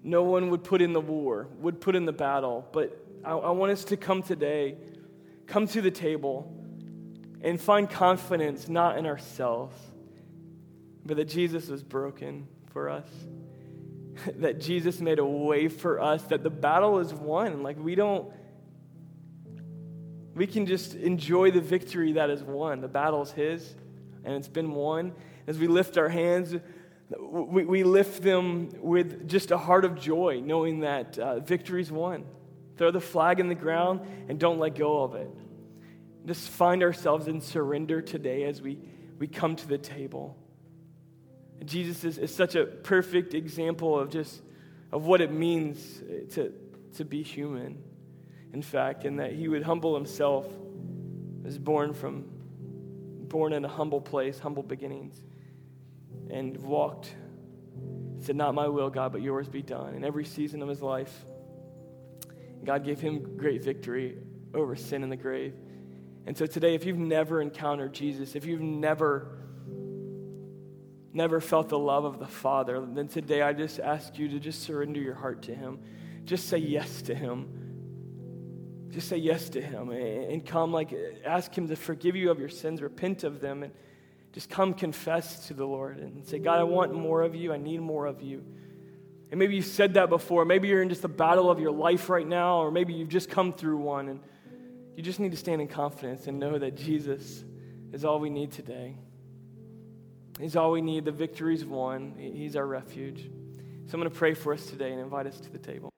no 0.02 0.22
one 0.22 0.50
would 0.50 0.64
put 0.64 0.82
in 0.82 0.92
the 0.92 1.00
war, 1.00 1.46
would 1.60 1.80
put 1.80 1.94
in 1.94 2.06
the 2.06 2.12
battle. 2.12 2.66
But 2.72 3.00
I, 3.24 3.32
I 3.32 3.50
want 3.50 3.72
us 3.72 3.84
to 3.84 3.96
come 3.96 4.22
today, 4.22 4.76
come 5.46 5.66
to 5.68 5.82
the 5.82 5.90
table, 5.90 6.52
and 7.42 7.60
find 7.60 7.88
confidence 7.88 8.68
not 8.68 8.98
in 8.98 9.06
ourselves, 9.06 9.76
but 11.04 11.18
that 11.18 11.26
Jesus 11.26 11.68
was 11.68 11.82
broken 11.82 12.48
for 12.72 12.88
us. 12.88 13.08
that 14.36 14.60
Jesus 14.60 15.00
made 15.00 15.18
a 15.18 15.24
way 15.24 15.68
for 15.68 16.00
us, 16.00 16.22
that 16.24 16.42
the 16.42 16.50
battle 16.50 16.98
is 16.98 17.12
won. 17.12 17.62
Like 17.62 17.78
we 17.78 17.94
don't, 17.94 18.32
we 20.38 20.46
can 20.46 20.66
just 20.66 20.94
enjoy 20.94 21.50
the 21.50 21.60
victory 21.60 22.12
that 22.12 22.30
is 22.30 22.42
won. 22.42 22.80
The 22.80 22.88
battle 22.88 23.22
is 23.22 23.32
His, 23.32 23.74
and 24.24 24.36
it's 24.36 24.48
been 24.48 24.72
won. 24.72 25.12
As 25.48 25.58
we 25.58 25.66
lift 25.66 25.98
our 25.98 26.08
hands, 26.08 26.54
we, 27.18 27.64
we 27.64 27.82
lift 27.82 28.22
them 28.22 28.70
with 28.80 29.28
just 29.28 29.50
a 29.50 29.58
heart 29.58 29.84
of 29.84 29.98
joy, 29.98 30.40
knowing 30.42 30.80
that 30.80 31.18
uh, 31.18 31.40
victory's 31.40 31.90
won. 31.90 32.24
Throw 32.76 32.92
the 32.92 33.00
flag 33.00 33.40
in 33.40 33.48
the 33.48 33.56
ground 33.56 34.00
and 34.28 34.38
don't 34.38 34.58
let 34.58 34.76
go 34.76 35.02
of 35.02 35.16
it. 35.16 35.30
Just 36.24 36.48
find 36.50 36.82
ourselves 36.84 37.26
in 37.26 37.40
surrender 37.40 38.00
today 38.00 38.44
as 38.44 38.62
we, 38.62 38.78
we 39.18 39.26
come 39.26 39.56
to 39.56 39.66
the 39.66 39.78
table. 39.78 40.36
Jesus 41.64 42.04
is, 42.04 42.18
is 42.18 42.32
such 42.32 42.54
a 42.54 42.64
perfect 42.64 43.34
example 43.34 43.98
of 43.98 44.10
just 44.10 44.40
of 44.92 45.04
what 45.04 45.20
it 45.20 45.32
means 45.32 46.02
to, 46.34 46.52
to 46.96 47.04
be 47.04 47.22
human, 47.22 47.82
in 48.52 48.62
fact, 48.62 49.04
and 49.04 49.18
that 49.20 49.32
he 49.32 49.48
would 49.48 49.62
humble 49.62 49.94
himself, 49.94 50.46
was 51.42 51.58
born 51.58 51.94
from 51.94 52.24
born 53.28 53.52
in 53.52 53.64
a 53.64 53.68
humble 53.68 54.00
place, 54.00 54.38
humble 54.38 54.62
beginnings, 54.62 55.22
and 56.30 56.56
walked, 56.56 57.14
said, 58.20 58.36
Not 58.36 58.54
my 58.54 58.68
will, 58.68 58.90
God, 58.90 59.12
but 59.12 59.22
yours 59.22 59.48
be 59.48 59.62
done. 59.62 59.94
In 59.94 60.04
every 60.04 60.24
season 60.24 60.62
of 60.62 60.68
his 60.68 60.82
life, 60.82 61.12
God 62.64 62.84
gave 62.84 63.00
him 63.00 63.36
great 63.36 63.62
victory 63.62 64.18
over 64.54 64.74
sin 64.76 65.02
in 65.02 65.10
the 65.10 65.16
grave. 65.16 65.54
And 66.26 66.36
so 66.36 66.46
today, 66.46 66.74
if 66.74 66.84
you've 66.84 66.98
never 66.98 67.40
encountered 67.40 67.92
Jesus, 67.92 68.34
if 68.34 68.44
you've 68.44 68.60
never 68.60 69.34
never 71.12 71.40
felt 71.40 71.68
the 71.68 71.78
love 71.78 72.04
of 72.04 72.18
the 72.18 72.26
Father, 72.26 72.84
then 72.86 73.08
today 73.08 73.42
I 73.42 73.52
just 73.52 73.80
ask 73.80 74.18
you 74.18 74.28
to 74.28 74.38
just 74.38 74.62
surrender 74.62 75.00
your 75.00 75.14
heart 75.14 75.42
to 75.42 75.54
Him. 75.54 75.80
Just 76.24 76.48
say 76.48 76.58
yes 76.58 77.02
to 77.02 77.14
Him. 77.14 77.48
Just 78.90 79.08
say 79.08 79.18
yes 79.18 79.50
to 79.50 79.60
Him 79.60 79.90
and 79.90 80.44
come, 80.44 80.72
like, 80.72 80.94
ask 81.24 81.56
Him 81.56 81.68
to 81.68 81.76
forgive 81.76 82.16
you 82.16 82.30
of 82.30 82.38
your 82.38 82.48
sins, 82.48 82.80
repent 82.80 83.24
of 83.24 83.40
them, 83.40 83.62
and 83.62 83.72
just 84.32 84.48
come 84.50 84.74
confess 84.74 85.46
to 85.48 85.54
the 85.54 85.64
Lord 85.64 85.98
and 85.98 86.24
say, 86.24 86.38
God, 86.38 86.58
I 86.58 86.62
want 86.64 86.94
more 86.94 87.22
of 87.22 87.34
you. 87.34 87.52
I 87.52 87.56
need 87.56 87.80
more 87.80 88.06
of 88.06 88.22
you. 88.22 88.44
And 89.30 89.38
maybe 89.38 89.56
you've 89.56 89.66
said 89.66 89.94
that 89.94 90.08
before. 90.08 90.44
Maybe 90.44 90.68
you're 90.68 90.82
in 90.82 90.88
just 90.88 91.02
the 91.02 91.08
battle 91.08 91.50
of 91.50 91.60
your 91.60 91.70
life 91.70 92.08
right 92.08 92.26
now, 92.26 92.58
or 92.58 92.70
maybe 92.70 92.94
you've 92.94 93.08
just 93.08 93.28
come 93.28 93.52
through 93.52 93.78
one 93.78 94.08
and 94.08 94.20
you 94.96 95.02
just 95.02 95.20
need 95.20 95.30
to 95.32 95.36
stand 95.36 95.60
in 95.60 95.68
confidence 95.68 96.26
and 96.26 96.38
know 96.38 96.58
that 96.58 96.76
Jesus 96.76 97.44
is 97.92 98.04
all 98.04 98.20
we 98.20 98.30
need 98.30 98.52
today. 98.52 98.96
He's 100.40 100.56
all 100.56 100.70
we 100.70 100.80
need. 100.80 101.04
The 101.04 101.12
victory's 101.12 101.64
won. 101.64 102.14
He's 102.16 102.56
our 102.56 102.66
refuge. 102.66 103.30
So 103.86 103.94
I'm 103.94 104.00
going 104.00 104.10
to 104.10 104.16
pray 104.16 104.34
for 104.34 104.52
us 104.52 104.66
today 104.66 104.92
and 104.92 105.00
invite 105.00 105.26
us 105.26 105.40
to 105.40 105.50
the 105.50 105.58
table. 105.58 105.92